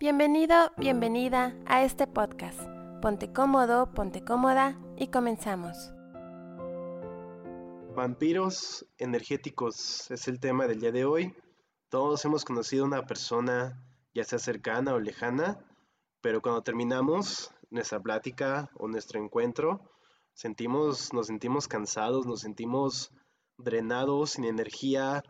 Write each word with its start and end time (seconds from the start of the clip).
Bienvenido, 0.00 0.54
bienvenida 0.76 1.56
a 1.66 1.82
este 1.82 2.06
podcast. 2.06 2.60
Ponte 3.02 3.32
cómodo, 3.32 3.92
ponte 3.94 4.24
cómoda 4.24 4.78
y 4.96 5.08
comenzamos. 5.08 5.92
Vampiros 7.96 8.86
energéticos 8.98 10.08
es 10.12 10.28
el 10.28 10.38
tema 10.38 10.68
del 10.68 10.78
día 10.78 10.92
de 10.92 11.04
hoy. 11.04 11.34
Todos 11.88 12.24
hemos 12.24 12.44
conocido 12.44 12.84
una 12.84 13.06
persona, 13.06 13.82
ya 14.14 14.22
sea 14.22 14.38
cercana 14.38 14.94
o 14.94 15.00
lejana, 15.00 15.58
pero 16.20 16.42
cuando 16.42 16.62
terminamos 16.62 17.52
nuestra 17.68 17.98
plática 17.98 18.70
o 18.74 18.86
nuestro 18.86 19.20
encuentro, 19.20 19.90
sentimos, 20.32 21.12
nos 21.12 21.26
sentimos 21.26 21.66
cansados, 21.66 22.24
nos 22.24 22.42
sentimos 22.42 23.10
drenados, 23.56 24.30
sin 24.30 24.44
energía, 24.44 25.24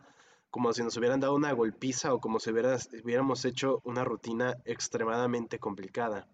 como 0.49 0.73
si 0.73 0.83
nos 0.83 0.97
hubieran 0.97 1.19
dado 1.19 1.35
una 1.35 1.51
golpiza 1.53 2.13
o 2.13 2.19
como 2.19 2.39
si 2.39 2.51
hubiéramos 2.51 3.45
hecho 3.45 3.81
una 3.83 4.03
rutina 4.03 4.55
extremadamente 4.65 5.59
complicada. 5.59 6.27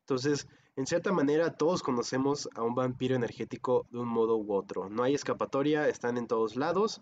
Entonces, 0.00 0.48
en 0.76 0.86
cierta 0.86 1.12
manera, 1.12 1.56
todos 1.56 1.82
conocemos 1.82 2.48
a 2.56 2.62
un 2.62 2.74
vampiro 2.74 3.14
energético 3.14 3.86
de 3.90 3.98
un 3.98 4.08
modo 4.08 4.36
u 4.36 4.52
otro. 4.52 4.88
No 4.88 5.04
hay 5.04 5.14
escapatoria, 5.14 5.88
están 5.88 6.18
en 6.18 6.26
todos 6.26 6.56
lados. 6.56 7.00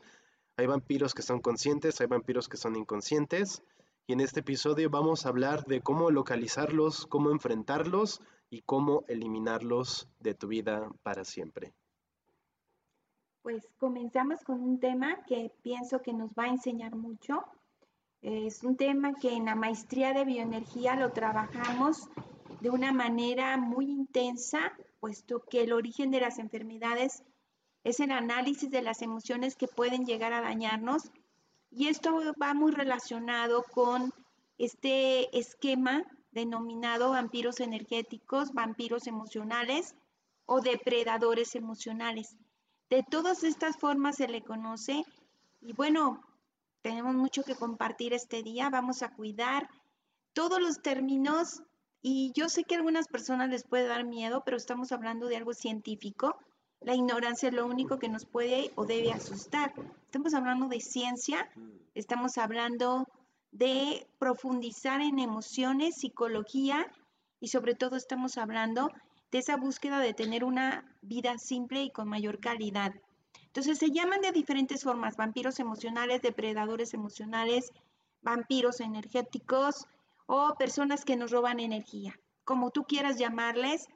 Hay 0.57 0.67
vampiros 0.67 1.15
que 1.15 1.23
son 1.23 1.41
conscientes, 1.41 2.01
hay 2.01 2.07
vampiros 2.07 2.49
que 2.49 2.59
son 2.59 2.77
inconscientes. 2.77 3.63
Y 4.07 4.13
en 4.13 4.21
este 4.21 4.41
episodio 4.41 4.91
vamos 4.91 5.25
a 5.25 5.31
hablar 5.31 5.65
de 5.65 5.81
cómo 5.81 6.11
localizarlos, 6.11 7.07
cómo 7.07 7.31
enfrentarlos 7.31 8.21
y 8.51 8.61
cómo 8.61 9.05
eliminarlos 9.09 10.09
de 10.21 10.35
tu 10.35 10.49
vida 10.49 10.91
para 11.03 11.25
siempre. 11.25 11.73
Pues 13.43 13.67
comenzamos 13.79 14.39
con 14.45 14.61
un 14.61 14.79
tema 14.79 15.25
que 15.27 15.51
pienso 15.63 16.01
que 16.01 16.13
nos 16.13 16.31
va 16.31 16.45
a 16.45 16.51
enseñar 16.51 16.95
mucho. 16.95 17.45
Es 18.21 18.63
un 18.63 18.77
tema 18.77 19.15
que 19.15 19.35
en 19.35 19.47
la 19.47 19.57
maestría 19.57 20.13
de 20.13 20.25
bioenergía 20.25 20.95
lo 20.95 21.11
trabajamos 21.11 22.09
de 22.61 22.71
una 22.71 22.93
manera 22.93 23.57
muy 23.57 23.91
intensa, 23.91 24.73
puesto 25.01 25.41
que 25.41 25.63
el 25.63 25.73
origen 25.73 26.13
de 26.13 26.21
las 26.21 26.39
enfermedades 26.39 27.25
es 27.83 27.99
el 27.99 28.13
análisis 28.13 28.71
de 28.71 28.81
las 28.81 29.03
emociones 29.03 29.57
que 29.57 29.67
pueden 29.67 30.07
llegar 30.07 30.33
a 30.33 30.41
dañarnos. 30.41 31.11
Y 31.69 31.89
esto 31.89 32.17
va 32.41 32.55
muy 32.55 32.71
relacionado 32.71 33.65
con 33.65 34.13
este 34.57 35.37
esquema 35.37 36.05
denominado 36.31 37.11
vampiros 37.11 37.59
energéticos, 37.59 38.53
vampiros 38.53 39.09
emocionales 39.09 39.97
o 40.47 40.61
depredadores 40.61 41.57
emocionales. 41.57 42.37
De 42.93 43.03
todas 43.03 43.43
estas 43.43 43.79
formas 43.79 44.17
se 44.17 44.29
le 44.29 44.43
conoce 44.43 45.07
y 45.63 45.73
bueno, 45.73 46.21
tenemos 46.83 47.15
mucho 47.15 47.43
que 47.43 47.55
compartir 47.55 48.13
este 48.13 48.43
día, 48.43 48.69
vamos 48.69 49.03
a 49.03 49.09
cuidar 49.15 49.71
todos 50.35 50.61
los 50.61 50.83
términos 50.83 51.63
y 52.03 52.33
yo 52.35 52.51
sé 52.51 52.65
que 52.65 52.75
a 52.75 52.79
algunas 52.79 53.09
personas 53.09 53.49
les 53.49 53.65
puede 53.65 53.87
dar 53.87 54.05
miedo, 54.05 54.43
pero 54.45 54.59
estamos 54.59 54.93
hablando 54.93 55.27
de 55.29 55.39
algo 55.39 55.55
científico. 55.55 56.37
La 56.83 56.95
ignorancia 56.95 57.49
es 57.49 57.55
lo 57.55 57.65
único 57.65 57.99
que 57.99 58.11
nos 58.11 58.27
puede 58.27 58.73
o 58.75 58.85
debe 58.85 59.11
asustar. 59.11 59.73
Estamos 60.05 60.35
hablando 60.35 60.69
de 60.69 60.81
ciencia, 60.81 61.51
estamos 61.95 62.37
hablando 62.37 63.09
de 63.53 64.07
profundizar 64.19 65.01
en 65.01 65.19
emociones, 65.19 65.97
psicología 65.97 66.93
y 67.41 67.49
sobre 67.49 67.75
todo 67.75 67.97
estamos 67.97 68.37
hablando 68.37 68.91
de 69.33 69.39
esa 69.39 69.57
búsqueda 69.57 69.99
de 69.99 70.15
tener 70.15 70.45
una 70.45 70.85
vida 71.01 71.39
simple 71.39 71.83
y 71.83 71.91
con 71.91 72.09
mayor 72.09 72.39
calidad. 72.39 72.93
Entonces 73.47 73.79
se 73.79 73.91
llaman 73.91 74.21
de 74.21 74.31
diferentes 74.31 74.83
formas, 74.83 75.17
vampiros 75.17 75.59
emocionales, 75.59 76.23
depredadores 76.23 76.95
emocionales, 76.95 77.73
vampiros 78.21 78.81
energéticos 78.81 79.87
o 80.27 80.55
personas 80.59 81.05
que 81.05 81.17
nos 81.17 81.31
roban 81.31 81.61
energía. 81.61 82.15
Como 82.45 82.71
tú 82.71 82.85
quieras 82.85 83.19
llamarles, 83.19 83.89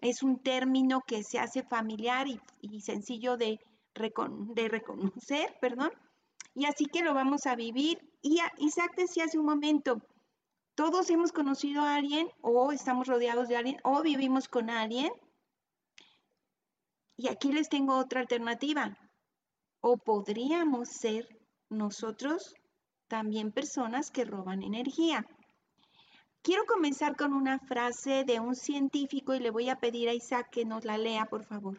es 0.00 0.22
un 0.22 0.42
término 0.42 1.02
que 1.06 1.22
se 1.22 1.38
hace 1.38 1.62
familiar 1.62 2.26
y, 2.60 2.80
sencillo 2.80 3.36
de, 3.36 3.60
de, 3.94 4.68
reconocer, 4.68 5.56
perdón. 5.60 5.90
Y 6.54 6.66
así 6.66 6.86
que 6.86 7.02
lo 7.02 7.14
vamos 7.14 7.46
a 7.46 7.54
vivir. 7.54 7.98
Y 8.22 8.38
Isaac 8.58 8.94
decía 8.96 9.24
hace 9.24 9.38
un 9.38 9.46
momento, 9.46 10.00
todos 10.80 11.10
hemos 11.10 11.30
conocido 11.30 11.82
a 11.82 11.96
alguien 11.96 12.30
o 12.40 12.72
estamos 12.72 13.06
rodeados 13.06 13.48
de 13.48 13.56
alguien 13.56 13.76
o 13.84 14.00
vivimos 14.00 14.48
con 14.48 14.70
alguien. 14.70 15.12
Y 17.18 17.28
aquí 17.28 17.52
les 17.52 17.68
tengo 17.68 17.98
otra 17.98 18.20
alternativa. 18.20 18.96
O 19.82 19.98
podríamos 19.98 20.88
ser 20.88 21.28
nosotros 21.68 22.54
también 23.08 23.52
personas 23.52 24.10
que 24.10 24.24
roban 24.24 24.62
energía. 24.62 25.26
Quiero 26.40 26.64
comenzar 26.64 27.14
con 27.14 27.34
una 27.34 27.58
frase 27.58 28.24
de 28.24 28.40
un 28.40 28.54
científico 28.54 29.34
y 29.34 29.40
le 29.40 29.50
voy 29.50 29.68
a 29.68 29.76
pedir 29.76 30.08
a 30.08 30.14
Isaac 30.14 30.48
que 30.50 30.64
nos 30.64 30.86
la 30.86 30.96
lea, 30.96 31.26
por 31.26 31.44
favor. 31.44 31.78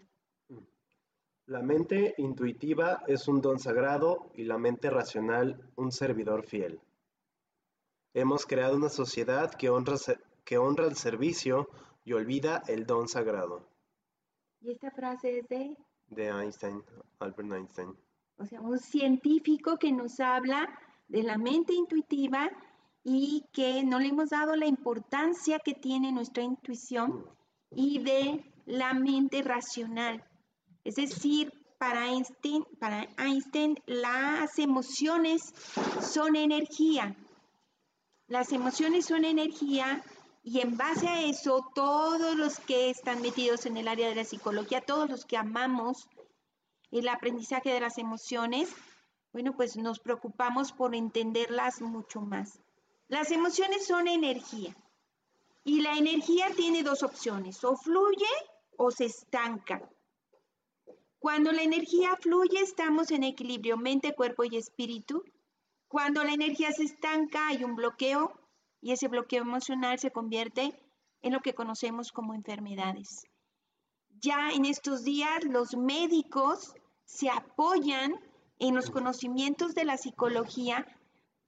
La 1.48 1.64
mente 1.64 2.14
intuitiva 2.20 3.02
es 3.08 3.28
un 3.28 3.42
don 3.42 3.58
sagrado 3.58 4.30
y 4.36 4.44
la 4.44 4.60
mente 4.60 4.92
racional 4.92 5.72
un 5.76 5.92
servidor 5.92 6.46
fiel. 6.46 6.80
Hemos 8.14 8.46
creado 8.46 8.76
una 8.76 8.90
sociedad 8.90 9.54
que 9.54 9.70
honra, 9.70 9.96
que 10.44 10.58
honra 10.58 10.86
el 10.86 10.98
servicio 10.98 11.70
y 12.04 12.12
olvida 12.12 12.62
el 12.68 12.86
don 12.86 13.08
sagrado. 13.08 13.66
¿Y 14.60 14.72
esta 14.72 14.92
frase 14.92 15.40
es 15.40 15.48
de? 15.48 15.78
De 16.08 16.28
Einstein, 16.28 16.84
Albert 17.20 17.54
Einstein. 17.54 17.96
O 18.38 18.46
sea, 18.46 18.60
un 18.60 18.80
científico 18.80 19.78
que 19.78 19.94
nos 19.94 20.20
habla 20.20 20.68
de 21.08 21.24
la 21.24 21.38
mente 21.38 21.74
intuitiva 21.74 22.50
y 23.04 23.46
que 23.54 23.84
no 23.86 23.98
le 24.00 24.10
hemos 24.10 24.32
dado 24.32 24.58
la 24.58 24.66
importancia 24.66 25.60
que 25.60 25.74
tiene 25.74 26.12
nuestra 26.12 26.44
intuición 26.44 27.26
y 27.72 28.00
de 28.00 28.44
la 28.66 28.94
mente 28.94 29.42
racional. 29.42 30.22
Es 30.84 30.96
decir, 30.96 31.54
para 31.80 32.08
Einstein, 32.10 32.66
para 32.78 33.08
Einstein 33.18 33.78
las 33.86 34.60
emociones 34.60 35.54
son 36.02 36.36
energía 36.36 37.16
las 38.32 38.54
emociones 38.54 39.08
son 39.08 39.26
energía 39.26 40.02
y 40.42 40.62
en 40.62 40.78
base 40.78 41.06
a 41.10 41.22
eso, 41.22 41.70
todos 41.76 42.38
los 42.38 42.62
que 42.62 42.90
están 42.90 43.22
metidos 43.22 43.66
en 43.66 43.76
el 43.76 43.90
área 43.90 44.08
de 44.08 44.16
la 44.16 44.24
psicología, 44.24 44.80
todos 44.80 45.10
los 45.10 45.26
que 45.26 45.36
amamos 45.36 46.08
el 46.92 47.10
aprendizaje 47.10 47.74
de 47.74 47.82
las 47.82 47.98
emociones, 47.98 48.74
bueno, 49.34 49.54
pues 49.58 49.76
nos 49.76 50.00
preocupamos 50.00 50.72
por 50.72 50.96
entenderlas 50.96 51.82
mucho 51.82 52.22
más. 52.22 52.58
Las 53.10 53.32
emociones 53.32 53.86
son 53.86 54.08
energía 54.08 54.78
y 55.66 55.82
la 55.82 55.98
energía 55.98 56.48
tiene 56.56 56.84
dos 56.84 57.04
opciones, 57.04 57.62
o 57.66 57.76
fluye 57.76 58.34
o 58.78 58.92
se 58.92 59.06
estanca. 59.06 59.82
Cuando 61.20 61.52
la 61.52 61.64
energía 61.64 62.16
fluye 62.16 62.62
estamos 62.62 63.12
en 63.12 63.24
equilibrio 63.24 63.76
mente, 63.76 64.16
cuerpo 64.16 64.46
y 64.46 64.56
espíritu 64.56 65.22
cuando 65.92 66.24
la 66.24 66.32
energía 66.32 66.72
se 66.72 66.84
estanca 66.84 67.50
hay 67.50 67.66
un 67.66 67.76
bloqueo 67.76 68.32
y 68.80 68.94
ese 68.94 69.10
bloqueo 69.10 69.42
emocional 69.42 70.00
se 70.00 70.10
convierte 70.10 70.74
en 71.22 71.34
lo 71.34 71.42
que 71.42 71.54
conocemos 71.54 72.14
como 72.14 72.34
enfermedades. 72.34 73.26
Ya 74.22 74.52
en 74.52 74.64
estos 74.64 75.04
días 75.04 75.44
los 75.44 75.76
médicos 75.76 76.74
se 77.04 77.30
apoyan 77.30 78.14
en 78.60 78.74
los 78.74 78.90
conocimientos 78.90 79.76
de 79.76 79.84
la 79.84 79.98
psicología 79.98 80.88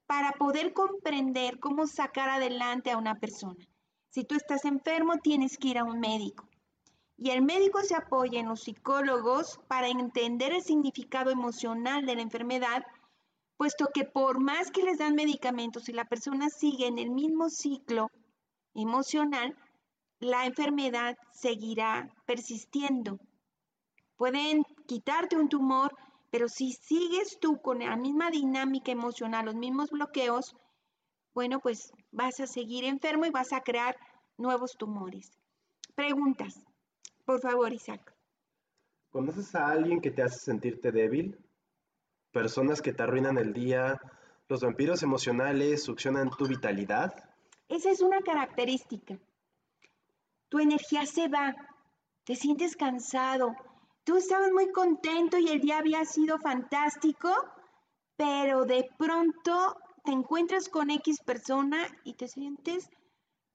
para 0.08 0.34
poder 0.34 0.74
comprender 0.74 1.62
cómo 1.62 1.88
sacar 1.88 2.30
adelante 2.30 2.92
a 2.92 2.98
una 2.98 3.16
persona. 3.16 3.66
Si 4.10 4.26
tú 4.26 4.36
estás 4.36 4.66
enfermo, 4.66 5.20
tienes 5.24 5.58
que 5.58 5.70
ir 5.70 5.78
a 5.78 5.86
un 5.86 6.02
médico. 6.02 6.50
Y 7.16 7.30
el 7.30 7.44
médico 7.44 7.82
se 7.82 7.96
apoya 7.96 8.42
en 8.42 8.50
los 8.50 8.64
psicólogos 8.64 9.62
para 9.70 9.88
entender 9.88 10.52
el 10.52 10.64
significado 10.64 11.32
emocional 11.32 12.06
de 12.06 12.16
la 12.16 12.24
enfermedad 12.24 12.84
puesto 13.64 13.88
que 13.94 14.04
por 14.04 14.42
más 14.42 14.72
que 14.72 14.84
les 14.84 14.98
dan 14.98 15.16
medicamentos 15.16 15.88
y 15.88 15.94
la 15.94 16.04
persona 16.04 16.50
sigue 16.50 16.86
en 16.86 17.00
el 17.00 17.12
mismo 17.12 17.50
ciclo 17.50 18.10
emocional, 18.76 19.56
la 20.20 20.46
enfermedad 20.46 21.16
seguirá 21.32 22.10
persistiendo. 22.26 23.18
Pueden 24.18 24.64
quitarte 24.86 25.38
un 25.38 25.48
tumor, 25.48 25.96
pero 26.30 26.50
si 26.50 26.74
sigues 26.74 27.40
tú 27.40 27.62
con 27.62 27.80
la 27.80 27.96
misma 27.96 28.32
dinámica 28.32 28.92
emocional, 28.92 29.46
los 29.46 29.56
mismos 29.56 29.92
bloqueos, 29.92 30.54
bueno, 31.34 31.62
pues 31.62 31.94
vas 32.12 32.42
a 32.42 32.48
seguir 32.48 32.84
enfermo 32.84 33.26
y 33.26 33.30
vas 33.30 33.54
a 33.54 33.62
crear 33.62 33.96
nuevos 34.38 34.74
tumores. 34.78 35.32
Preguntas, 35.96 36.60
por 37.24 37.40
favor, 37.40 37.72
Isaac. 37.72 38.14
¿Conoces 39.10 39.56
a 39.56 39.68
alguien 39.68 40.02
que 40.02 40.12
te 40.12 40.22
hace 40.22 40.40
sentirte 40.40 40.92
débil? 40.92 41.38
Personas 42.34 42.82
que 42.82 42.92
te 42.92 43.04
arruinan 43.04 43.38
el 43.38 43.54
día, 43.54 44.02
los 44.50 44.62
vampiros 44.62 45.04
emocionales 45.04 45.84
succionan 45.84 46.30
tu 46.32 46.48
vitalidad. 46.48 47.14
Esa 47.70 47.92
es 47.92 48.02
una 48.02 48.20
característica. 48.20 49.18
Tu 50.50 50.60
energía 50.60 51.06
se 51.06 51.30
va, 51.30 51.56
te 52.26 52.36
sientes 52.36 52.76
cansado, 52.76 53.56
tú 54.04 54.18
estabas 54.18 54.52
muy 54.52 54.72
contento 54.72 55.38
y 55.38 55.48
el 55.48 55.62
día 55.62 55.78
había 55.78 56.04
sido 56.06 56.38
fantástico, 56.40 57.30
pero 58.18 58.66
de 58.66 58.90
pronto 58.98 59.78
te 60.04 60.12
encuentras 60.12 60.70
con 60.70 60.90
X 60.90 61.22
persona 61.26 61.88
y 62.04 62.16
te 62.16 62.28
sientes 62.28 62.90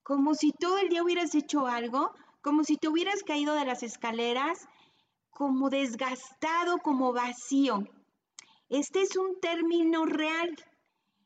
como 0.03 0.35
si 0.35 0.53
todo 0.53 0.79
el 0.79 0.89
día 0.89 1.03
hubieras 1.03 1.35
hecho 1.35 1.67
algo, 1.67 2.13
como 2.41 2.65
si 2.65 2.77
te 2.77 2.89
hubieras 2.89 3.23
caído 3.23 3.55
de 3.55 3.67
las 3.67 3.83
escaleras, 3.83 4.67
como 5.31 5.69
desgastado, 5.69 6.79
como 6.79 7.13
vacío. 7.13 7.85
Este 8.69 9.01
es 9.01 9.17
un 9.17 9.41
término 9.41 10.05
real, 10.05 10.55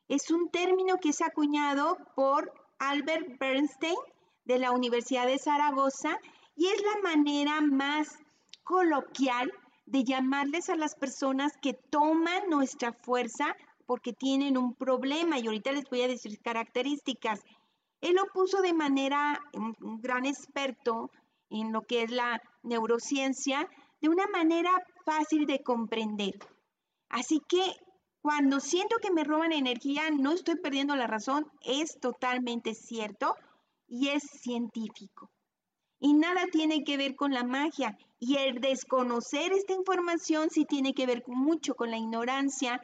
es 0.07 0.31
un 0.31 0.49
término 0.49 0.95
que 1.01 1.09
es 1.09 1.21
acuñado 1.21 1.97
por 2.15 2.53
Albert 2.79 3.37
Bernstein 3.37 3.97
de 4.45 4.59
la 4.59 4.71
Universidad 4.71 5.27
de 5.27 5.37
Zaragoza 5.37 6.17
y 6.55 6.67
es 6.67 6.81
la 6.81 7.01
manera 7.01 7.59
más 7.59 8.17
coloquial 8.63 9.51
de 9.85 10.05
llamarles 10.05 10.69
a 10.69 10.77
las 10.77 10.95
personas 10.95 11.51
que 11.61 11.73
toman 11.73 12.49
nuestra 12.49 12.93
fuerza 12.93 13.53
porque 13.85 14.13
tienen 14.13 14.57
un 14.57 14.73
problema 14.73 15.37
y 15.37 15.47
ahorita 15.47 15.73
les 15.73 15.89
voy 15.89 16.01
a 16.03 16.07
decir 16.07 16.39
características. 16.41 17.41
Él 17.99 18.15
lo 18.15 18.25
puso 18.33 18.61
de 18.61 18.73
manera, 18.73 19.37
un 19.53 19.75
gran 20.01 20.25
experto 20.25 21.11
en 21.49 21.73
lo 21.73 21.81
que 21.81 22.03
es 22.03 22.11
la 22.11 22.41
neurociencia, 22.63 23.67
de 24.01 24.07
una 24.07 24.27
manera 24.27 24.71
fácil 25.05 25.45
de 25.45 25.61
comprender. 25.61 26.33
Así 27.13 27.41
que 27.47 27.61
cuando 28.23 28.59
siento 28.59 28.97
que 28.97 29.11
me 29.11 29.23
roban 29.23 29.51
energía, 29.51 30.09
no 30.09 30.31
estoy 30.31 30.55
perdiendo 30.55 30.95
la 30.95 31.05
razón, 31.05 31.45
es 31.61 31.99
totalmente 31.99 32.73
cierto 32.73 33.35
y 33.87 34.09
es 34.09 34.23
científico. 34.23 35.29
Y 35.99 36.13
nada 36.13 36.47
tiene 36.51 36.83
que 36.83 36.97
ver 36.97 37.15
con 37.15 37.31
la 37.31 37.43
magia. 37.43 37.95
Y 38.19 38.37
el 38.37 38.59
desconocer 38.61 39.51
esta 39.51 39.73
información 39.73 40.49
sí 40.49 40.65
tiene 40.65 40.93
que 40.93 41.05
ver 41.05 41.23
mucho 41.27 41.75
con 41.75 41.91
la 41.91 41.97
ignorancia 41.97 42.81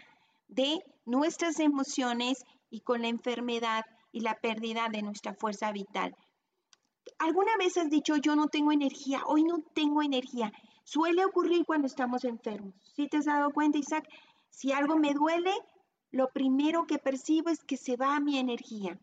de 0.48 0.78
nuestras 1.06 1.60
emociones 1.60 2.44
y 2.70 2.82
con 2.82 3.02
la 3.02 3.08
enfermedad 3.08 3.84
y 4.12 4.20
la 4.20 4.36
pérdida 4.36 4.90
de 4.92 5.02
nuestra 5.02 5.34
fuerza 5.34 5.72
vital. 5.72 6.16
¿Alguna 7.18 7.58
vez 7.58 7.78
has 7.78 7.90
dicho 7.90 8.16
yo 8.18 8.36
no 8.36 8.48
tengo 8.48 8.72
energía? 8.72 9.24
Hoy 9.26 9.44
no 9.44 9.64
tengo 9.74 10.04
energía. 10.04 10.52
Suele 10.92 11.24
ocurrir 11.24 11.68
cuando 11.68 11.86
estamos 11.86 12.24
enfermos. 12.24 12.74
Si 12.96 13.08
te 13.08 13.18
has 13.18 13.26
dado 13.26 13.52
cuenta, 13.52 13.78
Isaac, 13.78 14.10
si 14.50 14.72
algo 14.72 14.98
me 14.98 15.14
duele, 15.14 15.54
lo 16.10 16.30
primero 16.30 16.88
que 16.88 16.98
percibo 16.98 17.52
es 17.52 17.64
que 17.64 17.78
se 17.78 17.96
va 17.96 18.20
mi 18.20 18.40
energía. 18.40 19.00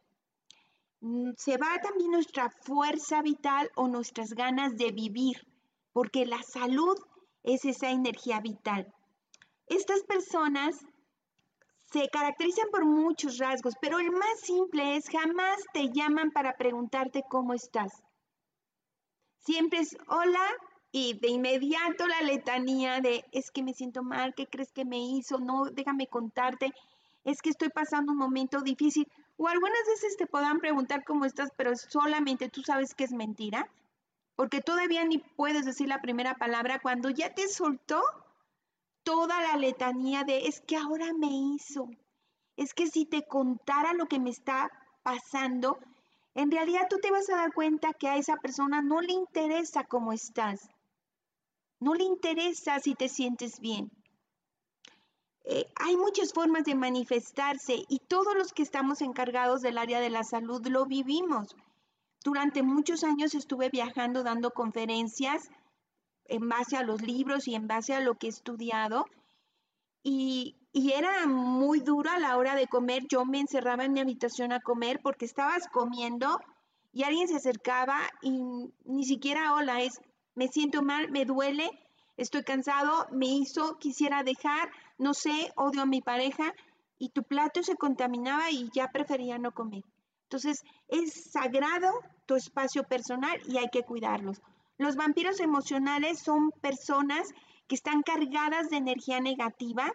Mm, 1.00 1.31
se 1.37 1.56
va 1.59 1.79
también 1.81 2.11
nuestra 2.11 2.50
fuerza 2.50 3.23
vital 3.23 3.71
o 3.77 3.87
nuestras 3.87 4.31
ganas 4.31 4.77
de 4.77 4.91
vivir, 4.91 5.47
porque 5.93 6.27
la 6.27 6.43
salud 6.43 6.99
es 7.44 7.65
esa 7.65 7.91
energía 7.91 8.41
vital. 8.41 8.93
Estas 9.69 10.03
personas 10.03 10.85
se 11.93 12.09
caracterizan 12.09 12.69
por 12.73 12.85
muchos 12.85 13.38
rasgos, 13.38 13.75
pero 13.81 14.00
el 14.00 14.11
más 14.11 14.41
simple 14.41 14.97
es 14.97 15.09
jamás 15.09 15.62
te 15.73 15.93
llaman 15.93 16.33
para 16.33 16.56
preguntarte 16.56 17.23
cómo 17.31 17.55
estás. 17.55 18.03
Siempre 19.38 19.79
es 19.79 19.97
hola 20.09 20.50
y 20.99 21.13
de 21.13 21.29
inmediato 21.29 22.07
la 22.07 22.23
letanía 22.23 23.03
de 23.03 23.23
es 23.31 23.51
que 23.51 23.63
me 23.63 23.75
siento 23.75 24.03
mal, 24.03 24.33
¿qué 24.35 24.47
crees 24.47 24.73
que 24.73 24.87
me 24.87 24.97
hizo? 24.97 25.39
No, 25.39 25.67
déjame 25.67 26.07
contarte, 26.07 26.73
es 27.23 27.43
que 27.43 27.51
estoy 27.51 27.69
pasando 27.69 28.13
un 28.13 28.19
momento 28.19 28.63
difícil. 28.63 29.07
O 29.37 29.47
algunas 29.47 29.87
veces 29.89 30.17
te 30.17 30.27
puedan 30.27 30.59
preguntar 30.59 31.05
cómo 31.05 31.27
estás, 31.27 31.51
pero 31.55 31.77
solamente 31.77 32.49
tú 32.49 32.63
sabes 32.63 32.95
que 32.95 33.05
es 33.05 33.13
mentira, 33.13 33.69
porque 34.37 34.63
todavía 34.63 35.05
ni 35.05 35.19
puedes 35.19 35.67
decir 35.67 35.87
la 35.87 36.01
primera 36.01 36.37
palabra 36.37 36.79
cuando 36.79 37.11
ya 37.11 37.35
te 37.35 37.47
soltó 37.49 38.01
toda 39.03 39.43
la 39.43 39.59
letanía 39.59 40.25
de 40.25 40.47
es 40.47 40.63
que 40.63 40.79
ahora 40.79 41.13
me 41.13 41.29
hizo. 41.29 41.91
Es 42.57 42.73
que 42.73 42.87
si 42.87 43.05
te 43.05 43.27
contara 43.27 43.93
lo 43.93 44.07
que 44.07 44.19
me 44.19 44.31
está 44.31 44.71
pasando, 45.03 45.79
en 46.35 46.51
realidad 46.51 46.87
tú 46.89 46.97
te 47.03 47.11
vas 47.11 47.29
a 47.29 47.37
dar 47.37 47.53
cuenta 47.53 47.93
que 47.93 48.09
a 48.09 48.17
esa 48.17 48.37
persona 48.37 48.81
no 48.81 49.03
le 49.03 49.13
interesa 49.13 49.85
cómo 49.85 50.15
estás. 50.15 50.71
No 51.81 51.94
le 51.94 52.05
interesa 52.05 52.81
si 52.81 52.94
te 52.94 53.08
sientes 53.08 53.61
bien. 53.61 53.90
Eh, 55.44 55.67
hay 55.76 55.96
muchas 55.96 56.32
formas 56.32 56.64
de 56.64 56.75
manifestarse 56.75 57.84
y 57.88 58.00
todos 58.00 58.34
los 58.34 58.52
que 58.52 58.62
estamos 58.62 59.00
encargados 59.00 59.62
del 59.62 59.78
área 59.78 60.00
de 60.00 60.11
la 60.11 60.25
salud 60.25 60.67
lo 60.67 60.87
vivimos. 60.87 61.55
Durante 62.25 62.62
muchos 62.64 63.05
años 63.05 63.34
estuve 63.34 63.69
viajando 63.69 64.25
dando 64.25 64.50
conferencias 64.50 65.49
en 66.25 66.49
base 66.49 66.76
a 66.76 66.82
los 66.82 67.02
libros 67.02 67.46
y 67.46 67.55
en 67.55 67.69
base 67.69 67.94
a 67.94 68.00
lo 68.00 68.17
que 68.17 68.26
he 68.26 68.31
estudiado 68.31 69.05
y, 70.02 70.56
y 70.73 70.93
era 70.93 71.26
muy 71.26 71.81
duro 71.81 72.11
a 72.11 72.19
la 72.19 72.37
hora 72.37 72.56
de 72.56 72.67
comer. 72.67 73.06
Yo 73.08 73.25
me 73.25 73.38
encerraba 73.38 73.84
en 73.84 73.93
mi 73.93 74.00
habitación 74.00 74.52
a 74.52 74.61
comer 74.61 75.00
porque 75.00 75.25
estabas 75.25 75.69
comiendo 75.69 76.40
y 76.93 77.05
alguien 77.05 77.28
se 77.28 77.37
acercaba 77.37 78.00
y 78.23 78.73
ni 78.84 79.05
siquiera 79.05 79.55
hola, 79.55 79.82
es 79.82 80.00
me 80.37 80.49
siento 80.49 80.83
mal, 80.83 81.11
me 81.11 81.25
duele, 81.25 81.69
estoy 82.17 82.44
cansado, 82.44 83.09
me 83.11 83.27
hizo, 83.27 83.79
quisiera 83.79 84.23
dejar, 84.23 84.71
no 84.99 85.15
sé, 85.15 85.53
odio 85.56 85.83
a 85.83 85.87
mi 85.87 86.03
pareja 86.03 86.53
y 86.99 87.09
tu 87.09 87.25
plato 87.25 87.62
se 87.62 87.77
contaminaba 87.77 88.50
y 88.50 88.71
ya 88.73 88.93
prefería 88.93 89.38
no 89.38 89.53
comer. 89.53 89.83
Entonces, 90.25 90.62
es 90.88 91.31
sagrado 91.33 91.91
tu 92.27 92.35
espacio 92.37 92.85
personal 92.85 93.41
y 93.47 93.56
hay 93.56 93.69
que 93.73 93.83
cuidarlos. 93.83 94.43
Los 94.77 94.97
vampiros 94.97 95.41
emocionales 95.41 96.21
son 96.21 96.50
personas 96.61 97.29
que 97.67 97.75
están 97.75 98.03
cargadas 98.03 98.69
de 98.69 98.77
energía 98.77 99.21
negativa, 99.21 99.91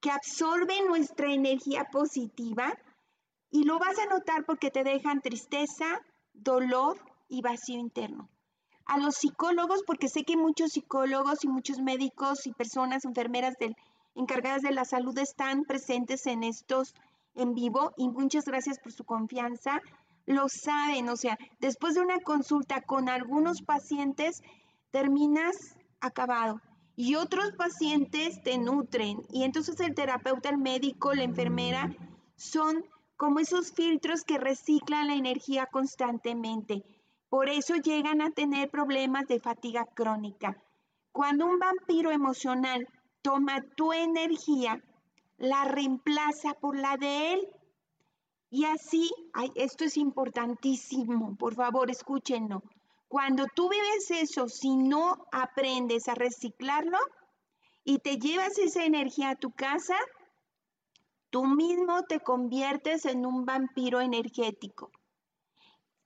que 0.00 0.10
absorben 0.10 0.86
nuestra 0.86 1.32
energía 1.32 1.84
positiva 1.90 2.72
y 3.50 3.64
lo 3.64 3.78
vas 3.78 3.98
a 3.98 4.06
notar 4.06 4.44
porque 4.44 4.70
te 4.70 4.84
dejan 4.84 5.20
tristeza, 5.20 6.00
dolor 6.32 7.00
y 7.28 7.42
vacío 7.42 7.80
interno 7.80 8.28
a 8.86 8.98
los 8.98 9.16
psicólogos, 9.16 9.82
porque 9.86 10.08
sé 10.08 10.24
que 10.24 10.36
muchos 10.36 10.72
psicólogos 10.72 11.44
y 11.44 11.48
muchos 11.48 11.78
médicos 11.80 12.46
y 12.46 12.52
personas, 12.52 13.04
enfermeras 13.04 13.54
del, 13.58 13.76
encargadas 14.14 14.62
de 14.62 14.72
la 14.72 14.84
salud 14.84 15.16
están 15.18 15.64
presentes 15.64 16.26
en 16.26 16.44
estos 16.44 16.94
en 17.34 17.54
vivo 17.54 17.92
y 17.96 18.08
muchas 18.08 18.44
gracias 18.44 18.78
por 18.78 18.92
su 18.92 19.04
confianza. 19.04 19.80
Lo 20.26 20.48
saben, 20.48 21.08
o 21.08 21.16
sea, 21.16 21.38
después 21.60 21.94
de 21.94 22.00
una 22.00 22.20
consulta 22.20 22.80
con 22.80 23.08
algunos 23.08 23.62
pacientes, 23.62 24.42
terminas 24.90 25.76
acabado 26.00 26.60
y 26.96 27.16
otros 27.16 27.52
pacientes 27.58 28.40
te 28.42 28.56
nutren 28.58 29.22
y 29.30 29.42
entonces 29.42 29.80
el 29.80 29.94
terapeuta, 29.94 30.50
el 30.50 30.58
médico, 30.58 31.12
la 31.12 31.24
enfermera 31.24 31.94
son 32.36 32.84
como 33.16 33.40
esos 33.40 33.72
filtros 33.72 34.22
que 34.22 34.38
reciclan 34.38 35.08
la 35.08 35.14
energía 35.14 35.66
constantemente. 35.66 36.84
Por 37.34 37.48
eso 37.48 37.74
llegan 37.74 38.22
a 38.22 38.30
tener 38.30 38.70
problemas 38.70 39.26
de 39.26 39.40
fatiga 39.40 39.86
crónica. 39.86 40.56
Cuando 41.10 41.46
un 41.46 41.58
vampiro 41.58 42.12
emocional 42.12 42.86
toma 43.22 43.60
tu 43.76 43.92
energía, 43.92 44.80
la 45.36 45.64
reemplaza 45.64 46.54
por 46.54 46.78
la 46.78 46.96
de 46.96 47.32
él. 47.32 47.48
Y 48.50 48.66
así, 48.66 49.10
esto 49.56 49.82
es 49.82 49.96
importantísimo, 49.96 51.34
por 51.36 51.56
favor, 51.56 51.90
escúchenlo. 51.90 52.62
Cuando 53.08 53.46
tú 53.52 53.68
vives 53.68 54.12
eso, 54.12 54.48
si 54.48 54.76
no 54.76 55.26
aprendes 55.32 56.06
a 56.06 56.14
reciclarlo 56.14 56.98
y 57.82 57.98
te 57.98 58.16
llevas 58.16 58.56
esa 58.58 58.84
energía 58.84 59.30
a 59.30 59.36
tu 59.36 59.50
casa, 59.50 59.96
tú 61.30 61.46
mismo 61.46 62.04
te 62.04 62.20
conviertes 62.20 63.06
en 63.06 63.26
un 63.26 63.44
vampiro 63.44 64.00
energético. 64.00 64.92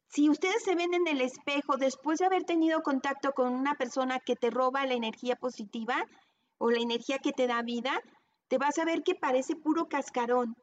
Si 0.09 0.31
ustedes 0.31 0.63
se 0.65 0.75
ven 0.75 0.95
en 0.95 1.07
el 1.07 1.21
espejo 1.21 1.77
después 1.77 2.19
de 2.19 2.27
haber 2.27 2.45
tenido 2.45 2.83
contacto 2.83 3.33
con 3.33 3.53
una 3.53 3.75
persona 3.75 4.21
que 4.21 4.37
te 4.37 4.51
roba 4.51 4.87
la 4.87 4.95
energía 4.95 5.37
positiva 5.37 6.03
o 6.57 6.71
la 6.71 6.81
energía 6.81 7.19
que 7.19 7.33
te 7.33 7.47
da 7.47 7.63
vida, 7.63 8.01
te 8.49 8.57
vas 8.57 8.79
a 8.79 8.87
ver 8.87 9.03
que 9.03 9.15
parece 9.15 9.55
puro 9.55 9.87
cascarón. 9.89 10.57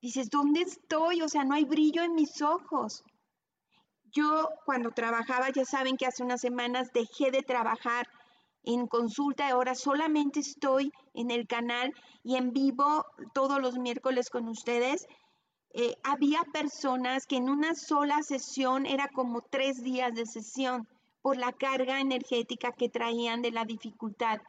Dices, 0.00 0.28
¿dónde 0.28 0.62
estoy? 0.62 1.22
O 1.22 1.28
sea, 1.28 1.44
no 1.44 1.54
hay 1.54 1.64
brillo 1.64 2.02
en 2.02 2.14
mis 2.14 2.42
ojos. 2.42 3.04
Yo 4.12 4.48
cuando 4.66 4.90
trabajaba, 4.90 5.50
ya 5.50 5.64
saben 5.64 5.96
que 5.96 6.06
hace 6.06 6.24
unas 6.24 6.40
semanas 6.40 6.90
dejé 6.92 7.30
de 7.30 7.42
trabajar 7.42 8.08
en 8.64 8.88
consulta, 8.88 9.48
ahora 9.48 9.74
solamente 9.74 10.40
estoy 10.40 10.92
en 11.14 11.30
el 11.30 11.46
canal 11.46 11.94
y 12.24 12.36
en 12.36 12.52
vivo 12.52 13.06
todos 13.32 13.60
los 13.60 13.78
miércoles 13.78 14.30
con 14.30 14.48
ustedes 14.48 15.06
eh, 15.72 15.96
había 16.02 16.42
personas 16.52 17.26
que 17.26 17.36
en 17.36 17.48
una 17.48 17.74
sola 17.74 18.22
sesión 18.22 18.86
era 18.86 19.08
como 19.08 19.42
tres 19.42 19.82
días 19.82 20.14
de 20.14 20.26
sesión 20.26 20.88
por 21.22 21.36
la 21.36 21.52
carga 21.52 22.00
energética 22.00 22.72
que 22.72 22.88
traían 22.88 23.40
de 23.42 23.52
la 23.52 23.64
dificultad. 23.64 24.40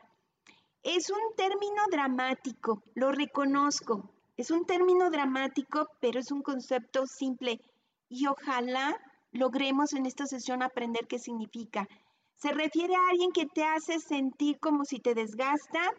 Es 0.84 1.12
un 1.12 1.36
término 1.36 1.84
dramático, 1.92 2.82
lo 2.96 3.12
reconozco. 3.12 4.10
Es 4.36 4.50
un 4.50 4.66
término 4.66 5.12
dramático, 5.12 5.88
pero 6.00 6.20
es 6.20 6.32
un 6.32 6.42
concepto 6.42 7.06
simple 7.06 7.62
y 8.10 8.26
ojalá 8.26 8.98
logremos 9.32 9.94
en 9.94 10.08
esta 10.08 10.26
sesión 10.26 10.64
aprender 10.64 11.08
qué 11.08 11.20
significa. 11.20 11.88
Se 12.36 12.52
refiere 12.52 12.96
a 12.96 13.10
alguien 13.12 13.32
que 13.32 13.46
te 13.46 13.64
hace 13.64 14.00
sentir 14.00 14.60
como 14.60 14.86
si 14.86 15.00
te 15.00 15.14
desgasta. 15.14 15.92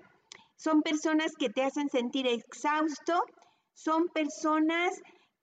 Son 0.57 0.83
personas 0.83 1.33
que 1.39 1.51
te 1.51 1.63
hacen 1.63 1.89
sentir 1.89 2.27
exhausto, 2.27 3.23
son 3.75 4.09
personas 4.09 5.01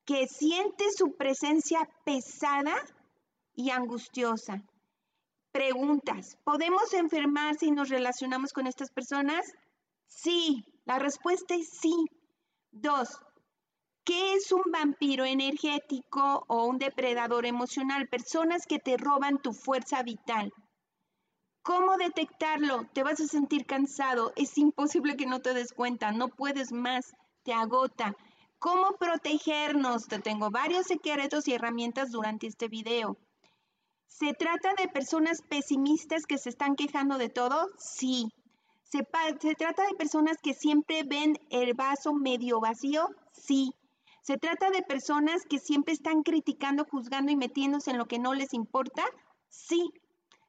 que 0.10 0.26
sienten 0.26 0.92
su 0.92 1.16
presencia 1.16 1.88
pesada 2.04 2.74
y 3.54 3.70
angustiosa. 3.70 4.64
Preguntas, 5.52 6.36
¿podemos 6.44 6.96
enfermar 6.96 7.58
si 7.60 7.70
nos 7.70 7.90
relacionamos 7.90 8.52
con 8.52 8.66
estas 8.66 8.90
personas? 8.90 9.46
Sí, 10.08 10.66
la 10.86 10.98
respuesta 10.98 11.54
es 11.54 11.70
sí. 11.80 11.94
Dos, 12.72 13.20
¿qué 14.04 14.34
es 14.34 14.52
un 14.52 14.64
vampiro 14.72 15.26
energético 15.26 16.44
o 16.48 16.66
un 16.66 16.80
depredador 16.80 17.46
emocional? 17.46 18.10
Personas 18.10 18.66
que 18.66 18.80
te 18.80 18.98
roban 18.98 19.38
tu 19.38 19.54
fuerza 19.54 20.02
vital. 20.02 20.52
¿Cómo 21.62 21.98
detectarlo? 21.98 22.90
Te 22.94 23.04
vas 23.04 23.20
a 23.20 23.28
sentir 23.28 23.68
cansado, 23.68 24.34
es 24.36 24.58
imposible 24.58 25.16
que 25.16 25.28
no 25.28 25.40
te 25.40 25.54
des 25.54 25.72
cuenta, 25.72 26.12
no 26.12 26.30
puedes 26.30 26.72
más, 26.72 27.14
te 27.44 27.54
agota. 27.54 28.16
¿Cómo 28.60 28.98
protegernos? 29.00 30.10
Te 30.10 30.20
tengo 30.20 30.52
varios 30.52 30.88
secretos 30.88 31.48
y 31.48 31.54
herramientas 31.54 32.12
durante 32.12 32.46
este 32.46 32.68
video. 32.68 33.18
¿Se 34.06 34.34
trata 34.34 34.74
de 34.74 34.90
personas 34.90 35.42
pesimistas 35.42 36.26
que 36.26 36.38
se 36.38 36.50
están 36.50 36.76
quejando 36.76 37.18
de 37.18 37.30
todo? 37.30 37.68
Sí. 37.78 38.28
¿Se, 38.84 39.08
¿Se, 39.40 39.56
trata 39.56 39.88
de 39.88 39.96
personas 39.96 40.36
que 40.44 40.54
siempre 40.54 41.04
ven 41.04 41.40
el 41.52 41.74
vaso 41.74 42.14
medio 42.14 42.60
vacío? 42.60 43.08
Sí. 43.32 43.72
¿Se 44.24 44.38
trata 44.38 44.70
de 44.72 44.82
personas 44.82 45.44
que 45.50 45.60
siempre 45.60 45.94
están 45.94 46.24
criticando, 46.24 46.84
juzgando 46.84 47.32
y 47.32 47.38
metiéndose 47.38 47.92
en 47.92 47.98
lo 47.98 48.08
que 48.08 48.20
no 48.20 48.34
les 48.34 48.54
importa? 48.54 49.06
Sí. 49.48 49.90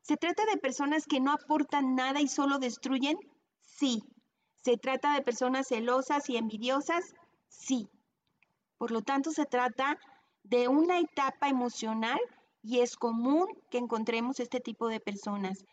¿Se 0.02 0.16
trata 0.16 0.44
de 0.46 0.56
personas 0.56 1.06
que 1.06 1.20
no 1.20 1.30
aportan 1.30 1.94
nada 1.94 2.20
y 2.20 2.26
solo 2.26 2.58
destruyen? 2.58 3.16
Sí. 3.60 4.02
¿Se 4.64 4.76
trata 4.76 5.14
de 5.14 5.22
personas 5.22 5.68
celosas 5.68 6.28
y 6.28 6.36
envidiosas? 6.36 7.14
Sí. 7.48 7.88
Por 8.80 8.92
lo 8.92 9.02
tanto, 9.02 9.30
se 9.30 9.44
trata 9.44 9.98
de 10.42 10.66
una 10.66 11.00
etapa 11.00 11.50
emocional 11.50 12.18
y 12.62 12.80
es 12.80 12.96
común 12.96 13.46
que 13.70 13.76
encontremos 13.76 14.40
este 14.40 14.58
tipo 14.58 14.88
de 14.88 15.00
personas. 15.00 15.66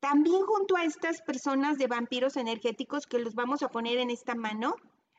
También 0.00 0.44
junto 0.44 0.74
a 0.74 0.82
estas 0.84 1.22
personas 1.22 1.78
de 1.78 1.86
vampiros 1.86 2.36
energéticos 2.36 3.06
que 3.06 3.20
los 3.20 3.36
vamos 3.36 3.62
a 3.62 3.68
poner 3.68 3.98
en 3.98 4.10
esta 4.10 4.34
mano, 4.34 4.74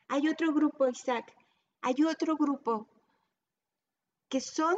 hay 0.10 0.28
otro 0.28 0.54
grupo, 0.54 0.86
Isaac, 0.86 1.34
hay 1.82 2.04
otro 2.04 2.36
grupo 2.36 2.90
que 4.28 4.42
son 4.42 4.76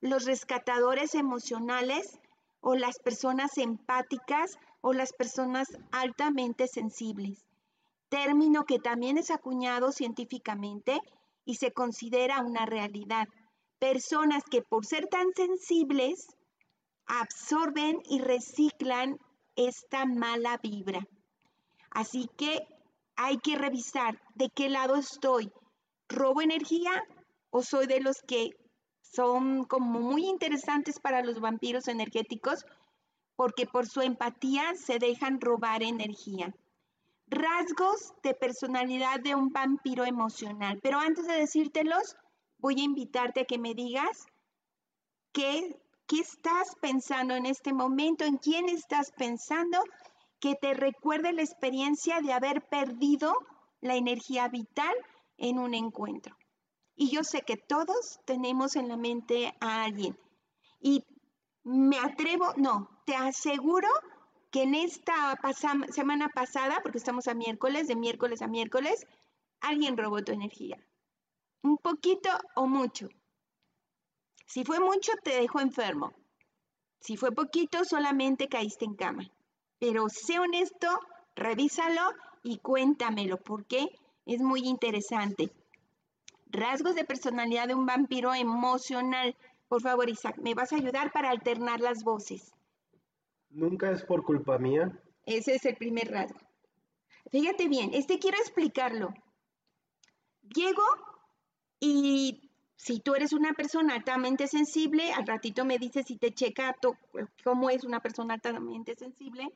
los 0.00 0.24
rescatadores 0.24 1.14
emocionales 1.14 2.18
o 2.60 2.74
las 2.74 2.98
personas 2.98 3.56
empáticas 3.56 4.58
o 4.80 4.92
las 4.92 5.12
personas 5.12 5.68
altamente 5.92 6.66
sensibles, 6.66 7.44
término 8.08 8.64
que 8.64 8.78
también 8.78 9.18
es 9.18 9.30
acuñado 9.30 9.92
científicamente 9.92 11.00
y 11.44 11.56
se 11.56 11.72
considera 11.72 12.42
una 12.42 12.66
realidad. 12.66 13.28
Personas 13.78 14.42
que 14.50 14.62
por 14.62 14.86
ser 14.86 15.06
tan 15.06 15.32
sensibles 15.34 16.26
absorben 17.06 18.00
y 18.08 18.18
reciclan 18.20 19.18
esta 19.56 20.04
mala 20.04 20.58
vibra. 20.62 21.06
Así 21.90 22.28
que 22.36 22.66
hay 23.16 23.38
que 23.38 23.56
revisar 23.56 24.20
de 24.34 24.50
qué 24.50 24.68
lado 24.68 24.96
estoy. 24.96 25.50
¿Robo 26.08 26.42
energía 26.42 27.02
o 27.50 27.62
soy 27.62 27.86
de 27.86 28.00
los 28.00 28.22
que 28.22 28.50
son 29.02 29.64
como 29.64 30.00
muy 30.00 30.26
interesantes 30.26 31.00
para 31.00 31.22
los 31.22 31.40
vampiros 31.40 31.88
energéticos 31.88 32.64
porque 33.36 33.66
por 33.66 33.86
su 33.86 34.00
empatía 34.00 34.74
se 34.74 34.98
dejan 34.98 35.40
robar 35.40 35.82
energía. 35.82 36.52
Rasgos 37.30 38.12
de 38.22 38.34
personalidad 38.34 39.20
de 39.20 39.34
un 39.34 39.50
vampiro 39.50 40.04
emocional. 40.04 40.78
Pero 40.82 40.98
antes 40.98 41.26
de 41.26 41.34
decírtelos, 41.34 42.16
voy 42.58 42.80
a 42.80 42.84
invitarte 42.84 43.40
a 43.40 43.44
que 43.44 43.58
me 43.58 43.74
digas 43.74 44.26
qué, 45.32 45.80
qué 46.06 46.20
estás 46.20 46.74
pensando 46.80 47.34
en 47.34 47.46
este 47.46 47.72
momento, 47.72 48.24
en 48.24 48.38
quién 48.38 48.68
estás 48.68 49.12
pensando, 49.12 49.78
que 50.40 50.54
te 50.54 50.74
recuerde 50.74 51.32
la 51.32 51.42
experiencia 51.42 52.20
de 52.20 52.32
haber 52.32 52.66
perdido 52.68 53.34
la 53.80 53.96
energía 53.96 54.48
vital 54.48 54.94
en 55.36 55.58
un 55.58 55.74
encuentro. 55.74 56.36
Y 56.94 57.10
yo 57.10 57.22
sé 57.22 57.42
que 57.42 57.56
todos 57.56 58.20
tenemos 58.24 58.74
en 58.76 58.88
la 58.88 58.96
mente 58.96 59.54
a 59.60 59.84
alguien. 59.84 60.18
Y 60.80 61.04
me 61.62 61.98
atrevo, 61.98 62.52
no, 62.56 62.88
te 63.04 63.14
aseguro 63.14 63.88
que 64.50 64.62
en 64.62 64.74
esta 64.74 65.38
semana 65.90 66.28
pasada, 66.28 66.80
porque 66.82 66.98
estamos 66.98 67.28
a 67.28 67.34
miércoles, 67.34 67.86
de 67.86 67.96
miércoles 67.96 68.42
a 68.42 68.48
miércoles, 68.48 69.06
alguien 69.60 69.96
robó 69.96 70.22
tu 70.22 70.32
energía. 70.32 70.78
Un 71.62 71.76
poquito 71.78 72.30
o 72.54 72.66
mucho. 72.66 73.08
Si 74.46 74.64
fue 74.64 74.80
mucho, 74.80 75.12
te 75.22 75.38
dejó 75.40 75.60
enfermo. 75.60 76.14
Si 77.00 77.16
fue 77.16 77.32
poquito, 77.32 77.84
solamente 77.84 78.48
caíste 78.48 78.84
en 78.84 78.94
cama. 78.94 79.30
Pero 79.78 80.08
sé 80.08 80.38
honesto, 80.38 80.88
revísalo 81.36 82.02
y 82.42 82.58
cuéntamelo, 82.58 83.36
porque 83.36 83.88
es 84.24 84.40
muy 84.40 84.60
interesante. 84.60 85.52
Rasgos 86.46 86.94
de 86.94 87.04
personalidad 87.04 87.68
de 87.68 87.74
un 87.74 87.84
vampiro 87.84 88.34
emocional. 88.34 89.36
Por 89.68 89.82
favor, 89.82 90.08
Isaac, 90.08 90.38
¿me 90.38 90.54
vas 90.54 90.72
a 90.72 90.76
ayudar 90.76 91.12
para 91.12 91.30
alternar 91.30 91.80
las 91.80 92.02
voces? 92.02 92.54
Nunca 93.50 93.90
es 93.90 94.04
por 94.04 94.22
culpa 94.24 94.58
mía. 94.58 94.92
Ese 95.24 95.54
es 95.54 95.64
el 95.64 95.76
primer 95.76 96.10
rasgo. 96.10 96.38
Fíjate 97.30 97.68
bien, 97.68 97.90
este 97.92 98.18
quiero 98.18 98.38
explicarlo. 98.38 99.12
Llego 100.54 100.82
y 101.80 102.50
si 102.76 103.00
tú 103.00 103.14
eres 103.14 103.32
una 103.32 103.52
persona 103.52 103.94
altamente 103.94 104.46
sensible, 104.46 105.12
al 105.12 105.26
ratito 105.26 105.64
me 105.64 105.78
dices 105.78 106.06
si 106.06 106.16
te 106.16 106.32
checa 106.32 106.76
cómo 107.44 107.70
es 107.70 107.84
una 107.84 108.00
persona 108.00 108.34
altamente 108.34 108.94
sensible. 108.94 109.52